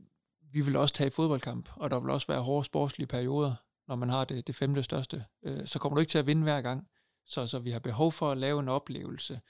vi 0.53 0.61
vil 0.61 0.75
også 0.75 0.93
tage 0.93 1.11
fodboldkamp, 1.11 1.69
og 1.75 1.91
der 1.91 1.99
vil 1.99 2.09
også 2.09 2.27
være 2.27 2.41
hårde 2.41 2.65
sportslige 2.65 3.07
perioder, 3.07 3.55
når 3.87 3.95
man 3.95 4.09
har 4.09 4.25
det, 4.25 4.47
det 4.47 4.55
femte 4.55 4.83
største. 4.83 5.25
Øh, 5.43 5.67
så 5.67 5.79
kommer 5.79 5.95
du 5.95 5.99
ikke 5.99 6.09
til 6.09 6.17
at 6.17 6.27
vinde 6.27 6.43
hver 6.43 6.61
gang. 6.61 6.87
Så, 7.25 7.47
så 7.47 7.59
vi 7.59 7.71
har 7.71 7.79
behov 7.79 8.11
for 8.11 8.31
at 8.31 8.37
lave 8.37 8.59
en 8.59 8.69
oplevelse, 8.69 9.41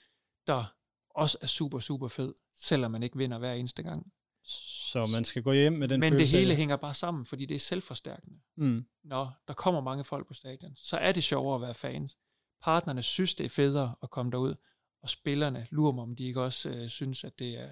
der 0.48 0.74
også 1.10 1.38
er 1.42 1.48
super, 1.48 1.80
super 1.80 2.08
fed, 2.08 2.34
selvom 2.56 2.92
man 2.92 3.04
ikke 3.04 3.18
vinder 3.18 3.38
hver 3.38 3.54
eneste 3.54 3.84
gang. 3.84 4.12
Så 4.44 5.10
man 5.14 5.26
skal 5.26 5.44
gå 5.44 5.52
hjem 5.52 5.74
med 5.74 5.88
den 5.88 6.00
Men 6.00 6.14
følelse 6.14 6.32
det 6.32 6.40
hele 6.40 6.56
hænger 6.56 6.76
bare 6.76 6.94
sammen, 6.94 7.26
fordi 7.26 7.46
det 7.46 7.56
er 7.56 7.60
selvforstærkende. 7.60 8.40
Mm. 8.58 8.86
Når 9.04 9.42
der 9.48 9.54
kommer 9.54 9.82
mange 9.82 10.04
folk 10.04 10.28
på 10.28 10.34
stadion, 10.34 10.76
så 10.76 10.98
er 10.98 11.12
det 11.12 11.24
sjovere 11.24 11.56
at 11.56 11.62
være 11.62 11.74
fans. 11.74 12.18
Partnerne 12.62 13.04
synes, 13.04 13.36
det 13.36 13.46
er 13.46 13.50
federe 13.50 13.96
at 14.04 14.10
komme 14.10 14.32
derud, 14.32 14.56
og 15.02 15.10
spillerne 15.10 15.68
lurer 15.70 15.92
mig, 15.92 16.02
om 16.02 16.16
de 16.16 16.26
ikke 16.26 16.42
også 16.42 16.70
øh, 16.70 16.90
synes, 16.90 17.24
at 17.24 17.40
det 17.40 17.60
er 17.60 17.70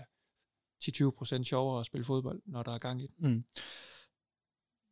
10-20% 0.83 1.43
sjovere 1.43 1.79
at 1.79 1.85
spille 1.85 2.05
fodbold, 2.05 2.41
når 2.45 2.63
der 2.63 2.71
er 2.71 2.77
gang 2.77 3.01
i 3.01 3.07
det. 3.07 3.15
Mm. 3.19 3.43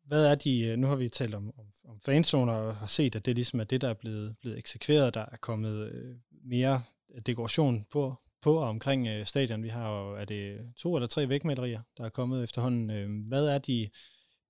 Hvad 0.03 0.25
er 0.25 0.35
de, 0.35 0.59
øh, 0.61 0.77
nu 0.77 0.87
har 0.87 0.95
vi 0.95 1.09
talt 1.09 1.35
om, 1.35 1.59
om, 1.59 1.65
om 1.87 1.99
fanzoner 2.01 2.53
og 2.53 2.75
har 2.75 2.87
set, 2.87 3.15
at 3.15 3.25
det 3.25 3.35
ligesom 3.35 3.59
er 3.59 3.63
det, 3.63 3.81
der 3.81 3.89
er 3.89 3.93
blevet, 3.93 4.35
blevet 4.41 4.57
eksekveret. 4.57 5.13
Der 5.13 5.25
er 5.31 5.37
kommet 5.37 5.91
øh, 5.91 6.15
mere 6.43 6.83
dekoration 7.25 7.85
på, 7.91 8.15
på 8.41 8.55
og 8.57 8.69
omkring 8.69 9.07
øh, 9.07 9.25
stadion. 9.25 9.63
Vi 9.63 9.69
har 9.69 9.99
jo, 9.99 10.15
er 10.15 10.25
det 10.25 10.73
to 10.77 10.95
eller 10.95 11.07
tre 11.07 11.29
vægmalerier, 11.29 11.81
der 11.97 12.05
er 12.05 12.09
kommet 12.09 12.43
efterhånden. 12.43 12.89
Øh, 12.89 13.27
hvad 13.27 13.47
er 13.47 13.57
de, 13.57 13.89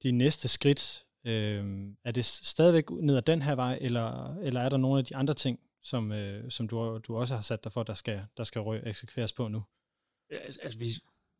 de 0.04 0.12
næste 0.12 0.48
skridt? 0.48 1.06
Øh, 1.26 1.66
er 2.06 2.12
det 2.12 2.26
stadigvæk 2.26 2.90
ned 2.90 3.18
ad 3.18 3.22
den 3.22 3.42
her 3.42 3.56
vej, 3.56 3.78
eller, 3.82 4.36
eller 4.36 4.62
er 4.62 4.70
der 4.70 4.78
nogle 4.78 5.00
af 5.00 5.06
de 5.06 5.16
andre 5.16 5.34
ting, 5.34 5.60
som, 5.84 6.12
øh, 6.12 6.52
som 6.52 6.68
du, 6.68 7.00
du 7.08 7.18
også 7.18 7.34
har 7.36 7.42
sat 7.42 7.64
dig 7.64 7.72
for, 7.72 7.84
der 7.84 7.94
skal, 7.94 8.22
der 8.38 8.44
skal 8.44 8.82
eksekveres 8.86 9.34
på 9.34 9.48
nu? 9.48 9.64
Ja, 10.32 10.38
al- 10.38 10.60
Altså, 10.64 10.80
vi, 10.80 10.90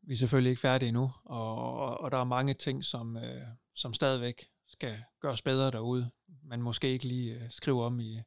vi 0.08 0.14
er 0.14 0.18
selvfølgelig 0.18 0.50
ikke 0.50 0.60
færdige 0.62 0.88
endnu, 0.88 1.10
og, 1.26 1.56
og, 1.58 1.98
og 2.02 2.12
der 2.12 2.18
er 2.18 2.24
mange 2.24 2.54
ting, 2.54 2.84
som, 2.84 3.18
øh, 3.18 3.48
som 3.76 3.94
stadigvæk 3.94 4.48
skal 4.68 5.04
gøres 5.22 5.42
bedre 5.42 5.72
derude. 5.72 6.12
Man 6.44 6.62
måske 6.62 6.90
ikke 6.90 7.08
lige 7.08 7.34
øh, 7.36 7.42
skriver 7.52 7.86
om 7.86 8.00
i, 8.00 8.22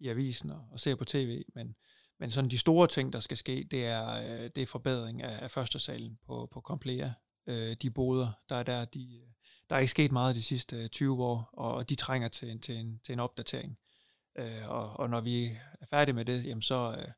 i 0.00 0.08
avisen 0.08 0.50
og, 0.50 0.64
og 0.72 0.80
ser 0.80 0.94
på 0.94 1.04
tv, 1.04 1.42
men, 1.54 1.74
men 2.20 2.30
sådan 2.30 2.50
de 2.50 2.58
store 2.58 2.86
ting, 2.86 3.12
der 3.12 3.20
skal 3.20 3.36
ske, 3.36 3.68
det 3.70 3.86
er, 3.86 4.08
øh, 4.10 4.50
det 4.56 4.62
er 4.62 4.66
forbedring 4.66 5.22
af, 5.22 5.42
af 5.42 5.50
første 5.50 5.78
salen 5.78 6.18
på, 6.26 6.48
på 6.52 6.60
Complea. 6.60 7.10
Øh, 7.46 7.76
de 7.82 7.90
boder, 7.90 8.32
der 8.48 8.56
er 8.56 8.62
der, 8.62 8.84
de, 8.84 9.22
der 9.70 9.76
er 9.76 9.80
ikke 9.80 9.90
sket 9.90 10.12
meget 10.12 10.34
de 10.36 10.42
sidste 10.42 10.76
øh, 10.76 10.88
20 10.88 11.24
år, 11.24 11.50
og 11.52 11.88
de 11.88 11.94
trænger 11.94 12.28
til, 12.28 12.50
en- 12.50 12.60
til, 12.60 12.76
en, 12.76 13.00
til 13.06 13.12
en 13.12 13.20
opdatering. 13.20 13.78
Øh, 14.38 14.68
og, 14.68 14.90
og 14.92 15.10
når 15.10 15.20
vi 15.20 15.44
er 15.80 15.86
færdige 15.90 16.14
med 16.14 16.24
det, 16.24 16.44
jamen 16.44 16.62
så, 16.62 16.96
øh, 16.98 17.08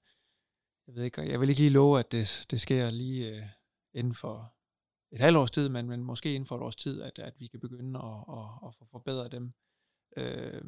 jeg 0.87 0.95
ved 0.95 1.05
ikke, 1.05 1.31
jeg 1.31 1.41
vil 1.41 1.49
ikke 1.49 1.61
lige 1.61 1.71
love, 1.73 1.99
at 1.99 2.13
det, 2.13 2.47
det 2.51 2.61
sker 2.61 2.91
lige 2.91 3.29
øh, 3.29 3.43
inden 3.95 4.15
for 4.15 4.55
et 5.13 5.21
halvt 5.21 5.39
års 5.39 5.51
tid, 5.51 5.69
men, 5.69 5.89
men 5.89 6.05
måske 6.05 6.35
inden 6.35 6.47
for 6.47 6.57
et 6.57 6.63
års 6.63 6.77
tid, 6.77 7.03
at, 7.03 7.19
at 7.19 7.33
vi 7.39 7.47
kan 7.47 7.61
begynde 7.61 7.99
at, 7.99 8.39
at, 8.39 8.69
at 8.69 8.75
få 8.79 8.87
forbedret 8.91 9.33
dem. 9.33 9.53
Øh, 10.17 10.63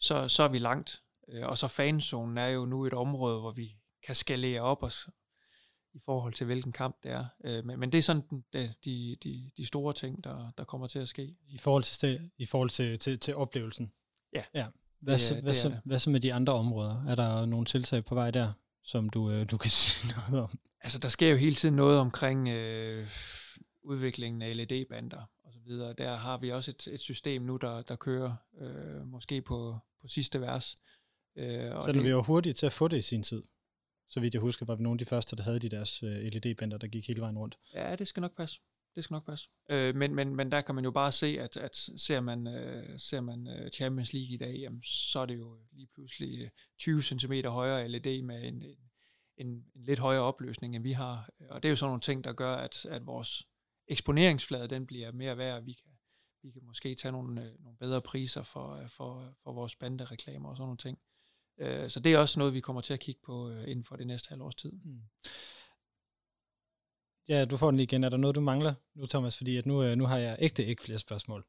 så, 0.00 0.28
så 0.28 0.42
er 0.42 0.48
vi 0.48 0.58
langt. 0.58 1.02
Øh, 1.28 1.46
Og 1.46 1.58
så 1.58 1.68
fanzonen 1.68 2.38
er 2.38 2.46
jo 2.46 2.64
nu 2.64 2.86
et 2.86 2.94
område, 2.94 3.40
hvor 3.40 3.52
vi 3.52 3.76
kan 4.06 4.14
skalere 4.14 4.60
op 4.60 4.82
os 4.82 5.08
i 5.94 5.98
forhold 6.04 6.32
til, 6.32 6.46
hvilken 6.46 6.72
kamp 6.72 6.96
det 7.02 7.10
er. 7.10 7.26
Øh, 7.44 7.64
Men, 7.64 7.80
men 7.80 7.92
det 7.92 7.98
er 7.98 8.02
sådan 8.02 8.44
de, 8.52 8.74
de, 8.84 9.50
de, 9.56 9.66
store 9.66 9.92
ting, 9.92 10.24
der, 10.24 10.50
der 10.58 10.64
kommer 10.64 10.86
til 10.86 10.98
at 10.98 11.08
ske. 11.08 11.36
I 11.48 11.58
forhold 11.58 11.82
til, 11.82 12.30
i 12.38 12.46
forhold 12.46 12.70
til, 12.70 12.98
til, 12.98 13.18
til 13.18 13.36
oplevelsen? 13.36 13.92
Ja. 14.32 14.42
ja. 14.54 14.66
Hvad, 15.00 15.14
Det 15.14 15.20
så, 15.20 15.34
hvad, 15.34 15.42
det 15.42 15.48
er 15.48 15.52
så, 15.52 15.76
hvad 15.84 15.98
så 15.98 16.10
med 16.10 16.20
de 16.20 16.34
andre 16.34 16.52
områder? 16.52 17.04
Er 17.04 17.14
der 17.14 17.46
nogle 17.46 17.66
tiltag 17.66 18.04
på 18.04 18.14
vej 18.14 18.30
der, 18.30 18.52
som 18.84 19.08
du, 19.08 19.30
øh, 19.30 19.50
du 19.50 19.56
kan 19.56 19.70
sige 19.80 20.14
noget 20.30 20.44
om? 20.44 20.58
Altså, 20.80 20.98
der 20.98 21.08
sker 21.08 21.30
jo 21.30 21.36
hele 21.36 21.54
tiden 21.54 21.76
noget 21.76 21.98
omkring 21.98 22.48
øh, 22.48 23.06
udviklingen 23.82 24.42
af 24.42 24.56
LED-bander 24.56 25.30
og 25.44 25.52
så 25.52 25.60
videre. 25.66 25.92
Der 25.92 26.16
har 26.16 26.38
vi 26.38 26.52
også 26.52 26.70
et, 26.70 26.88
et 26.92 27.00
system 27.00 27.42
nu, 27.42 27.56
der, 27.56 27.82
der 27.82 27.96
kører 27.96 28.34
øh, 28.60 29.06
måske 29.06 29.42
på, 29.42 29.78
på 30.00 30.08
sidste 30.08 30.40
vers. 30.40 30.76
Øh, 31.36 31.76
og 31.76 31.84
Så 31.84 31.92
det, 31.92 32.04
vi 32.04 32.14
var 32.14 32.22
hurtige 32.22 32.52
til 32.52 32.66
at 32.66 32.72
få 32.72 32.88
det 32.88 32.96
i 32.96 33.02
sin 33.02 33.22
tid. 33.22 33.42
Så 34.10 34.20
vidt 34.20 34.34
jeg 34.34 34.40
husker, 34.40 34.66
var 34.66 34.74
vi 34.74 34.82
nogle 34.82 34.94
af 34.94 34.98
de 34.98 35.04
første, 35.04 35.36
der 35.36 35.42
havde 35.42 35.58
de 35.58 35.68
deres 35.68 36.02
øh, 36.02 36.10
LED-bænder, 36.10 36.78
der 36.78 36.88
gik 36.88 37.08
hele 37.08 37.20
vejen 37.20 37.38
rundt. 37.38 37.58
Ja, 37.74 37.96
det 37.96 38.08
skal 38.08 38.20
nok 38.20 38.36
passe. 38.36 38.60
Det 38.94 39.04
skal 39.04 39.14
nok 39.14 39.26
passe. 39.26 39.48
Øh, 39.70 39.96
men, 39.96 40.14
men, 40.14 40.36
men 40.36 40.52
der 40.52 40.60
kan 40.60 40.74
man 40.74 40.84
jo 40.84 40.90
bare 40.90 41.12
se, 41.12 41.26
at, 41.40 41.56
at 41.56 41.76
ser 41.76 42.20
man, 42.20 42.46
øh, 42.46 42.98
ser 42.98 43.20
man 43.20 43.48
øh, 43.48 43.70
Champions 43.70 44.12
League 44.12 44.34
i 44.34 44.36
dag, 44.36 44.54
jamen, 44.54 44.82
så 44.82 45.20
er 45.20 45.26
det 45.26 45.36
jo 45.36 45.58
lige 45.72 45.88
pludselig 45.94 46.40
øh, 46.40 46.48
20 46.78 47.02
cm 47.02 47.32
højere 47.46 47.88
LED 47.88 48.22
med 48.22 48.44
en, 48.44 48.62
en, 48.62 48.76
en, 49.38 49.46
en 49.46 49.84
lidt 49.84 49.98
højere 49.98 50.22
opløsning, 50.22 50.76
end 50.76 50.82
vi 50.82 50.92
har. 50.92 51.28
Og 51.48 51.62
det 51.62 51.68
er 51.68 51.70
jo 51.70 51.76
sådan 51.76 51.88
nogle 51.88 52.00
ting, 52.00 52.24
der 52.24 52.32
gør, 52.32 52.54
at, 52.54 52.86
at 52.86 53.06
vores 53.06 53.46
eksponeringsflade, 53.88 54.68
den 54.68 54.86
bliver 54.86 55.12
mere 55.12 55.38
værd, 55.38 55.56
og 55.56 55.66
vi 55.66 55.72
kan, 55.72 55.90
vi 56.42 56.50
kan 56.50 56.64
måske 56.64 56.94
tage 56.94 57.12
nogle, 57.12 57.44
øh, 57.44 57.60
nogle 57.60 57.76
bedre 57.78 58.00
priser 58.00 58.42
for, 58.42 58.74
øh, 58.74 58.88
for, 58.88 59.34
for 59.42 59.52
vores 59.52 59.76
bandereklamer 59.76 60.48
og 60.48 60.56
sådan 60.56 60.66
nogle 60.66 60.76
ting. 60.76 60.98
Øh, 61.58 61.90
Så 61.90 62.00
det 62.00 62.14
er 62.14 62.18
også 62.18 62.38
noget, 62.38 62.54
vi 62.54 62.60
kommer 62.60 62.82
til 62.82 62.92
at 62.94 63.00
kigge 63.00 63.20
på 63.24 63.50
inden 63.50 63.84
for 63.84 63.96
det 63.96 64.06
næste 64.06 64.28
halvårs 64.28 64.54
tid. 64.54 64.72
Mm. 64.72 65.02
Ja, 67.28 67.44
du 67.44 67.56
får 67.56 67.70
den 67.70 67.76
lige 67.76 67.84
igen. 67.84 68.04
Er 68.04 68.08
der 68.08 68.16
noget, 68.16 68.36
du 68.36 68.40
mangler 68.40 68.74
nu, 68.94 69.06
Thomas? 69.06 69.36
Fordi 69.36 69.56
at 69.56 69.66
nu, 69.66 69.94
nu 69.94 70.06
har 70.06 70.18
jeg 70.18 70.36
ægte 70.40 70.66
ikke 70.66 70.82
flere 70.82 70.98
spørgsmål. 70.98 71.46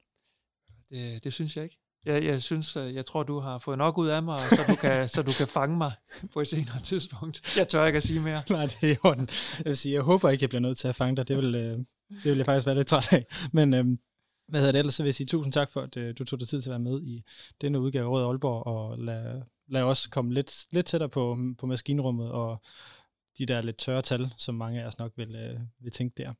Det, 0.90 1.24
det 1.24 1.34
synes 1.34 1.58
jeg 1.58 1.64
ikke. 1.64 1.78
Jeg, 2.10 2.24
jeg 2.24 2.42
synes, 2.42 2.76
øh, 2.76 2.96
jeg 2.96 3.06
tror, 3.06 3.24
du 3.24 3.40
har 3.40 3.58
fået 3.58 3.78
nok 3.78 3.98
ud 3.98 4.08
af 4.08 4.24
mig, 4.24 4.40
så 4.40 4.64
du 4.68 4.76
kan, 4.76 5.10
så 5.16 5.22
du 5.22 5.32
kan 5.38 5.48
fange 5.48 5.78
mig 5.78 5.92
på 6.34 6.42
et 6.42 6.48
senere 6.48 6.82
tidspunkt. 6.84 7.58
Jeg 7.58 7.68
tør 7.68 7.86
ikke 7.86 7.98
at 7.98 8.04
sige 8.04 8.20
mere. 8.20 8.42
Nej, 8.50 8.66
det 8.66 8.90
er 8.90 8.94
i 8.94 8.98
orden. 9.04 9.30
Jeg 9.58 9.66
vil 9.66 9.78
sige, 9.78 9.96
jeg 9.96 10.02
håber 10.02 10.30
ikke, 10.30 10.44
jeg 10.44 10.50
bliver 10.50 10.62
nødt 10.62 10.78
til 10.78 10.88
at 10.88 10.96
fange 10.96 11.16
dig. 11.16 11.28
Det 11.28 11.38
vil, 11.38 11.56
øh, 11.56 11.78
det 12.10 12.26
vil 12.32 12.38
jeg 12.38 12.46
faktisk 12.46 12.66
være 12.68 12.76
lidt 12.76 12.88
træt 12.88 13.14
af. 13.14 13.26
Men 13.54 13.74
øh, 13.74 13.86
hvad 14.48 14.60
hedder 14.60 14.72
det 14.72 14.80
ellers? 14.80 14.94
Så 14.94 15.04
vil 15.04 15.08
jeg 15.08 15.16
sige 15.16 15.28
tusind 15.28 15.54
tak 15.54 15.70
for, 15.70 15.82
at 15.82 15.98
øh, 15.98 16.16
du 16.20 16.24
tog 16.24 16.40
dig 16.40 16.48
tid 16.48 16.62
til 16.62 16.70
at 16.70 16.72
være 16.72 16.92
med 16.92 17.02
i 17.02 17.24
denne 17.62 17.80
udgave 17.80 18.06
af 18.06 18.12
Rød 18.12 18.24
Aalborg, 18.24 18.68
og 18.68 19.00
lad, 19.00 19.42
lad 19.68 19.84
os 19.84 20.08
komme 20.08 20.34
lidt, 20.34 20.66
lidt 20.72 20.86
tættere 20.86 21.10
på, 21.10 21.38
på 21.58 21.66
maskinrummet, 21.66 22.32
og 22.32 22.62
de 23.38 23.46
der 23.46 23.62
lidt 23.62 23.78
tørre 23.78 24.02
tal, 24.02 24.34
som 24.38 24.56
mange 24.56 24.82
af 24.82 24.88
os 24.88 25.00
nok 25.00 25.12
vil, 25.16 25.36
øh, 25.36 25.60
vil 25.80 25.92
tænke 25.92 26.24
der. 26.24 26.34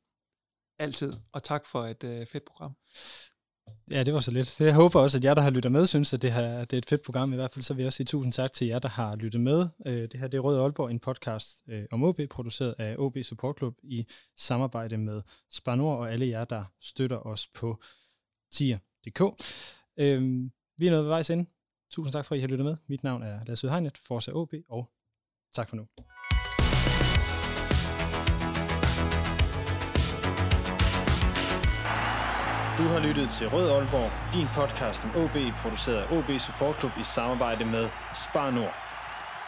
Altid. 0.78 1.12
Og 1.32 1.42
tak 1.42 1.66
for 1.66 1.86
et 1.86 2.04
øh, 2.04 2.26
fedt 2.26 2.44
program. 2.44 2.76
Ja, 3.90 4.02
det 4.02 4.14
var 4.14 4.20
så 4.20 4.30
lidt. 4.30 4.60
Jeg 4.60 4.74
håber 4.74 5.00
også, 5.00 5.18
at 5.18 5.24
jer, 5.24 5.34
der 5.34 5.42
har 5.42 5.50
lyttet 5.50 5.72
med, 5.72 5.86
synes, 5.86 6.14
at 6.14 6.22
det, 6.22 6.32
her, 6.32 6.64
det 6.64 6.72
er 6.72 6.78
et 6.78 6.86
fedt 6.86 7.02
program. 7.02 7.32
I 7.32 7.36
hvert 7.36 7.52
fald 7.54 7.62
så 7.62 7.74
vil 7.74 7.82
jeg 7.82 7.86
også 7.86 7.96
sige 7.96 8.06
tusind 8.06 8.32
tak 8.32 8.52
til 8.52 8.66
jer, 8.66 8.78
der 8.78 8.88
har 8.88 9.16
lyttet 9.16 9.40
med. 9.40 9.68
Øh, 9.86 10.02
det 10.02 10.20
her 10.20 10.28
det 10.28 10.38
er 10.38 10.40
Rød 10.40 10.60
Aalborg, 10.60 10.90
en 10.90 10.98
podcast 10.98 11.62
øh, 11.68 11.84
om 11.90 12.02
OB, 12.02 12.20
produceret 12.30 12.74
af 12.78 12.96
OB 12.98 13.16
Support 13.22 13.58
Club 13.58 13.74
i 13.82 14.06
samarbejde 14.36 14.96
med 14.96 15.22
Spar 15.50 15.74
Nord 15.74 15.98
og 15.98 16.12
alle 16.12 16.28
jer, 16.28 16.44
der 16.44 16.64
støtter 16.80 17.26
os 17.26 17.46
på 17.54 17.80
tier.dk. 18.52 19.20
Øhm, 19.96 20.50
vi 20.78 20.86
er 20.86 20.90
nået 20.90 21.02
ved 21.02 21.08
vejs 21.08 21.30
ende. 21.30 21.46
Tusind 21.90 22.12
tak 22.12 22.24
for, 22.24 22.34
at 22.34 22.38
I 22.38 22.40
har 22.40 22.48
lyttet 22.48 22.64
med. 22.64 22.76
Mit 22.86 23.02
navn 23.02 23.22
er 23.22 23.44
Lasse 23.46 23.66
Udhegnet, 23.66 23.98
Forza 23.98 24.32
OB, 24.34 24.54
og 24.68 24.90
tak 25.54 25.68
for 25.68 25.76
nu. 25.76 25.86
Du 32.80 32.84
har 32.84 33.00
lyttet 33.08 33.30
til 33.30 33.48
Rød 33.48 33.70
Aalborg, 33.70 34.10
din 34.34 34.48
podcast 34.58 35.04
om 35.04 35.10
OB, 35.22 35.36
produceret 35.62 36.00
af 36.02 36.16
OB 36.16 36.30
Support 36.46 36.78
Club 36.80 36.92
i 37.00 37.04
samarbejde 37.04 37.64
med 37.64 37.88
Spar 38.22 38.50
Nord. 38.50 38.74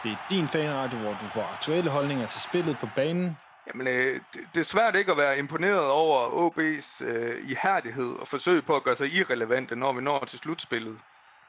Det 0.03 0.11
er 0.11 0.19
din 0.29 0.47
fanradio, 0.47 0.97
hvor 0.97 1.15
du 1.21 1.27
får 1.35 1.45
aktuelle 1.55 1.89
holdninger 1.89 2.27
til 2.27 2.41
spillet 2.41 2.77
på 2.81 2.87
banen, 2.95 3.37
Jamen, 3.67 3.87
øh, 3.87 4.19
det, 4.53 4.59
er 4.59 4.63
svært 4.63 4.95
ikke 4.95 5.11
at 5.11 5.17
være 5.17 5.37
imponeret 5.37 5.91
over 5.91 6.17
OB's 6.43 7.05
øh, 7.05 7.49
ihærdighed 7.49 8.11
og 8.21 8.27
forsøg 8.27 8.65
på 8.65 8.75
at 8.75 8.83
gøre 8.83 8.95
sig 8.95 9.07
irrelevante, 9.13 9.75
når 9.75 9.93
vi 9.93 10.01
når 10.01 10.25
til 10.25 10.39
slutspillet. 10.39 10.97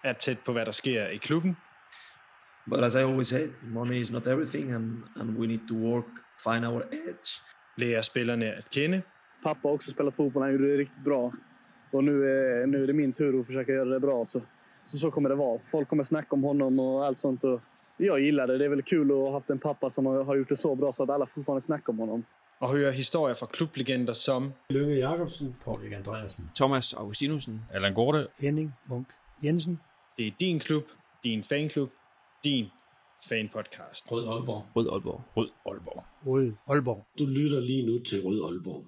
er 0.05 0.13
tæt 0.13 0.39
på, 0.39 0.53
hvad 0.53 0.67
der 0.67 0.73
sker 0.73 1.07
i 1.07 1.17
klubben, 1.17 1.57
But 2.71 2.85
as 2.85 2.95
I 2.95 2.99
always 2.99 3.29
say, 3.29 3.45
money 3.63 3.95
is 3.95 4.11
not 4.13 4.27
everything, 4.27 4.73
and, 4.73 5.03
and 5.17 5.39
we 5.39 5.47
need 5.47 5.69
to 5.69 5.75
work, 5.75 6.05
find 6.45 6.67
our 6.67 6.83
edge. 6.93 7.43
lærer 7.77 8.03
spillerne 8.03 8.47
at 8.47 8.71
kende, 8.71 9.03
Pappa 9.43 9.69
har 9.69 9.75
också 9.75 9.91
spelat 9.91 10.15
fotboll, 10.15 10.45
han 10.45 10.57
gjorde 10.57 10.73
det 10.73 10.79
riktigt 10.79 11.05
bra. 11.05 11.33
Och 11.95 12.05
nu 12.05 12.25
är, 12.31 12.67
nu 12.67 12.83
är 12.83 12.87
det 12.87 12.93
min 12.93 13.13
tur 13.13 13.41
att 13.41 13.47
försöka 13.47 13.73
göra 13.73 13.89
det 13.89 14.01
bra. 14.01 14.25
Så, 14.25 14.41
så, 14.85 14.99
så 14.99 15.11
kommer 15.11 15.29
det 15.29 15.35
vara. 15.35 15.61
Folk 15.67 15.89
kommer 15.89 16.03
snacka 16.03 16.29
om 16.31 16.43
honom 16.43 16.81
och 16.81 17.05
allt 17.05 17.21
sånt. 17.21 17.45
Och 17.45 17.61
jag 17.97 18.21
gillar 18.21 18.47
det. 18.47 18.59
Det 18.59 18.65
är 18.65 18.69
väl 18.69 18.83
kul 18.83 19.11
att 19.11 19.17
ha 19.17 19.33
haft 19.33 19.51
en 19.51 19.59
pappa 19.59 19.91
som 19.91 20.07
har, 20.07 20.37
gjort 20.37 20.49
det 20.49 20.57
så 20.57 20.75
bra 20.75 20.93
så 20.93 21.03
att 21.03 21.11
alla 21.11 21.27
fortfarande 21.27 21.61
snackar 21.61 21.91
om 21.93 21.99
honom. 21.99 22.25
og 22.61 22.71
høre 22.71 22.93
historier 22.93 23.35
fra 23.35 23.47
klublegender 23.47 24.13
som 24.13 24.53
Løve 24.71 24.95
Jakobsen, 24.95 25.57
Paul 25.65 25.95
Andreasen, 25.95 26.45
Thomas 26.55 26.95
Augustinusen, 26.95 27.61
Allan 27.75 27.95
Gorte, 27.95 28.27
Henning 28.39 28.73
Munk 28.87 29.07
Jensen. 29.43 29.81
Det 30.19 30.27
er 30.27 30.31
din 30.41 30.61
klub, 30.61 30.85
din 31.25 31.43
fanklub, 31.43 31.91
din 32.45 32.67
fanpodcast. 33.29 34.13
Rød 34.13 34.29
Aalborg. 34.29 34.63
Rød 34.77 34.89
Aalborg. 34.93 35.21
Rød 35.37 35.49
Aalborg. 35.67 36.05
Rød 36.27 36.53
Aalborg. 36.69 37.07
Du 37.19 37.27
lytter 37.27 37.61
lige 37.61 37.87
nu 37.87 37.99
til 38.03 38.23
Rød 38.23 38.41
Aalborg. 38.49 38.85